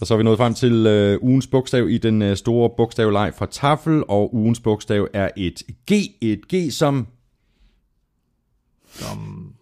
[0.00, 3.32] Og så er vi nået frem til øh, ugens bogstav i den øh, store bogstavleg
[3.36, 5.92] fra Tafel, og ugens bogstav er et G.
[6.20, 7.06] Et G som...
[8.90, 9.52] Som,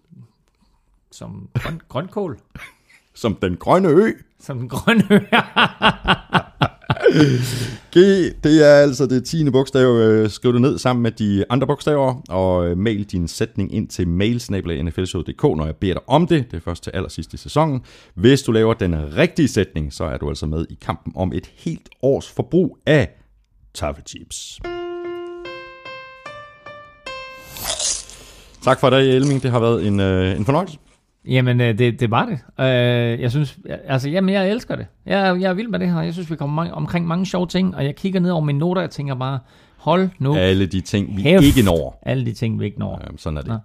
[1.13, 2.39] som grøn, grønkål.
[3.15, 4.13] Som den grønne ø.
[4.41, 5.19] Som den grønne ø.
[7.95, 7.99] G,
[8.45, 9.51] det er altså det 10.
[9.51, 9.97] bogstav.
[9.97, 13.89] Øh, skriv det ned sammen med de andre bogstaver, og øh, mail din sætning ind
[13.89, 16.51] til mailsnabelag.nflshow.dk, når jeg beder dig om det.
[16.51, 17.81] Det er først til allersidst i sæsonen.
[18.15, 21.51] Hvis du laver den rigtige sætning, så er du altså med i kampen om et
[21.57, 23.09] helt års forbrug af
[23.75, 24.61] taffelchips.
[28.63, 29.43] Tak for i dag, Elming.
[29.43, 30.79] Det har været en, øh, en fornøjelse.
[31.27, 32.39] Jamen, øh, det, det var det.
[32.65, 34.87] Øh, jeg synes, altså, jamen, jeg elsker det.
[35.07, 36.01] Jeg, jeg er vild med det her.
[36.01, 38.59] Jeg synes, vi kommer mange, omkring mange sjove ting, og jeg kigger ned over mine
[38.59, 39.39] noter, og jeg tænker bare,
[39.87, 41.45] hold nu Alle de ting, vi kæft.
[41.45, 42.01] ikke når.
[42.03, 43.01] Alle de ting, vi ikke når.
[43.05, 43.51] Jamen, sådan er det.
[43.51, 43.59] Nå.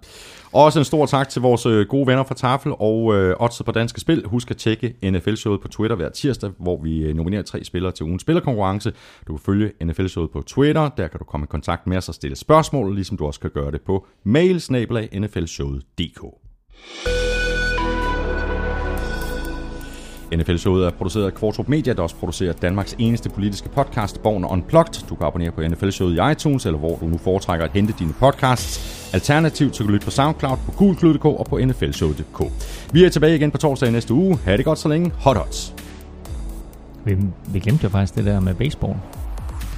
[0.52, 3.72] Også en stor tak til vores øh, gode venner fra Tafel og øh, Odds på
[3.72, 4.22] Danske Spil.
[4.26, 8.04] Husk at tjekke NFL-showet på Twitter hver tirsdag, hvor vi øh, nominerer tre spillere til
[8.04, 8.92] ugens spillerkonkurrence.
[9.28, 10.88] Du kan følge NFL-showet på Twitter.
[10.88, 13.50] Der kan du komme i kontakt med os og stille spørgsmål, ligesom du også kan
[13.50, 14.60] gøre det på mail
[15.12, 16.24] nflshowet.dk.
[20.36, 25.06] NFL-showet er produceret af Kvartrup Media, der også producerer Danmarks eneste politiske podcast, Born Unplugged.
[25.08, 28.12] Du kan abonnere på NFL-showet i iTunes, eller hvor du nu foretrækker at hente dine
[28.12, 29.12] podcasts.
[29.14, 32.52] Alternativt så kan du lytte på SoundCloud, på Coolklud.dk og på nflshowet.dk.
[32.92, 34.36] Vi er tilbage igen på torsdag i næste uge.
[34.44, 35.10] Ha' det godt så længe.
[35.10, 35.74] Hot odds.
[37.04, 37.16] Vi,
[37.48, 38.94] vi glemte jo faktisk det der med baseball.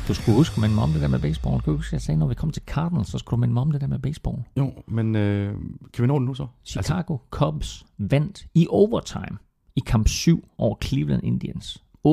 [0.09, 1.57] Du skulle huske mig om det der med baseball.
[1.57, 3.55] Du kan huske, at jeg sagde, når vi kom til Cardinals, så skulle du minde
[3.55, 4.37] mig om det der med baseball.
[4.59, 5.55] Jo, men øh,
[5.93, 6.47] kan vi nå det nu så?
[6.65, 9.39] Chicago Cubs vandt i overtime
[9.77, 11.85] i kamp 7 over Cleveland Indians.
[12.07, 12.11] 8-7,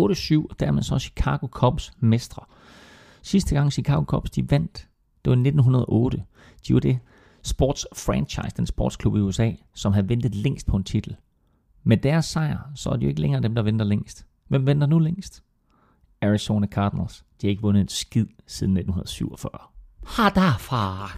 [0.50, 2.44] og dermed så Chicago Cubs mestre.
[3.22, 4.88] Sidste gang Chicago Cubs de vandt,
[5.26, 6.24] det var i 1908.
[6.68, 7.00] De var det
[7.44, 11.16] sports franchise, den sportsklub i USA, som havde ventet længst på en titel.
[11.84, 14.26] Med deres sejr, så er det jo ikke længere dem, der venter længst.
[14.48, 15.44] Hvem venter nu længst?
[16.22, 17.26] Arizona Cardinals.
[17.42, 19.52] De har ikke vundet en skid siden 1947.
[20.06, 21.12] Ha derfra!